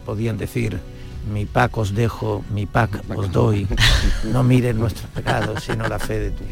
podían 0.05 0.37
decir, 0.37 0.79
mi 1.31 1.45
pack 1.45 1.77
os 1.77 1.93
dejo, 1.93 2.43
mi 2.53 2.65
pack 2.65 3.03
os 3.15 3.31
doy, 3.31 3.67
no 4.31 4.43
miren 4.43 4.79
nuestros 4.79 5.09
pecados, 5.11 5.63
sino 5.63 5.87
la 5.87 5.99
fe 5.99 6.19
de 6.19 6.31
tu. 6.31 6.43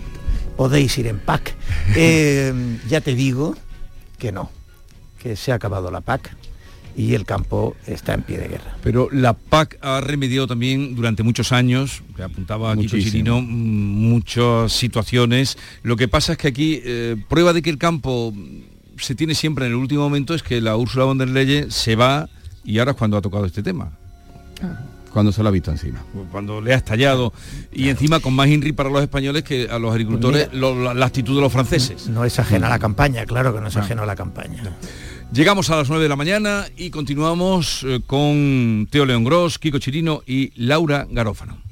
Podéis 0.55 0.97
ir 0.99 1.07
en 1.07 1.19
pack. 1.19 1.55
Eh, 1.95 2.53
ya 2.87 3.01
te 3.01 3.15
digo 3.15 3.55
que 4.19 4.31
no, 4.31 4.51
que 5.21 5.35
se 5.35 5.51
ha 5.51 5.55
acabado 5.55 5.89
la 5.89 6.01
PAC 6.01 6.35
y 6.95 7.13
el 7.13 7.25
campo 7.25 7.75
está 7.87 8.13
en 8.13 8.21
pie 8.23 8.37
de 8.37 8.47
guerra. 8.49 8.75
Pero 8.83 9.09
la 9.11 9.33
PAC 9.33 9.77
ha 9.81 10.01
remediado 10.01 10.47
también 10.47 10.95
durante 10.95 11.23
muchos 11.23 11.51
años, 11.51 12.03
que 12.15 12.23
apuntaba 12.23 12.75
Muchísimo. 12.75 13.01
Chirino, 13.03 13.41
muchas 13.41 14.71
situaciones. 14.73 15.57
Lo 15.83 15.95
que 15.95 16.07
pasa 16.07 16.33
es 16.33 16.37
que 16.37 16.47
aquí, 16.47 16.81
eh, 16.83 17.15
prueba 17.29 17.53
de 17.53 17.61
que 17.61 17.69
el 17.69 17.77
campo 17.77 18.33
se 18.97 19.15
tiene 19.15 19.33
siempre 19.35 19.65
en 19.65 19.71
el 19.71 19.77
último 19.77 20.01
momento 20.03 20.33
es 20.35 20.43
que 20.43 20.61
la 20.61 20.75
Úrsula 20.77 21.05
von 21.05 21.17
der 21.17 21.29
Leyen 21.29 21.71
se 21.71 21.95
va 21.95 22.29
y 22.63 22.77
ahora 22.79 22.91
es 22.91 22.97
cuando 22.97 23.17
ha 23.17 23.21
tocado 23.21 23.45
este 23.45 23.63
tema. 23.63 23.91
Cuando 25.11 25.31
se 25.33 25.41
lo 25.43 25.49
ha 25.49 25.51
visto 25.51 25.71
encima. 25.71 26.01
Cuando 26.31 26.61
le 26.61 26.73
ha 26.73 26.77
estallado 26.77 27.33
y 27.73 27.89
encima 27.89 28.19
con 28.21 28.33
más 28.33 28.47
INRI 28.47 28.71
para 28.71 28.89
los 28.89 29.01
españoles 29.01 29.43
que 29.43 29.67
a 29.69 29.77
los 29.77 29.91
agricultores 29.91 30.47
Pues 30.47 30.57
lo- 30.59 30.81
la, 30.81 30.93
la 30.93 31.05
actitud 31.05 31.35
de 31.35 31.41
los 31.41 31.51
franceses. 31.51 32.07
No 32.07 32.23
es 32.23 32.37
ajena 32.39 32.67
a 32.67 32.69
la 32.69 32.79
campaña, 32.79 33.25
claro 33.25 33.53
que 33.53 33.59
no 33.59 33.67
es 33.67 33.75
ajeno 33.75 34.03
a 34.03 34.05
la 34.05 34.15
campaña. 34.15 34.63
Llegamos 35.33 35.69
a 35.69 35.77
las 35.77 35.87
9 35.87 36.03
de 36.03 36.09
la 36.09 36.17
mañana 36.17 36.65
y 36.75 36.89
continuamos 36.89 37.85
eh, 37.87 38.01
con 38.05 38.85
Teo 38.91 39.05
León 39.05 39.23
Gross, 39.23 39.59
Kiko 39.59 39.79
Chirino 39.79 40.23
y 40.25 40.51
Laura 40.61 41.07
Garófano. 41.09 41.70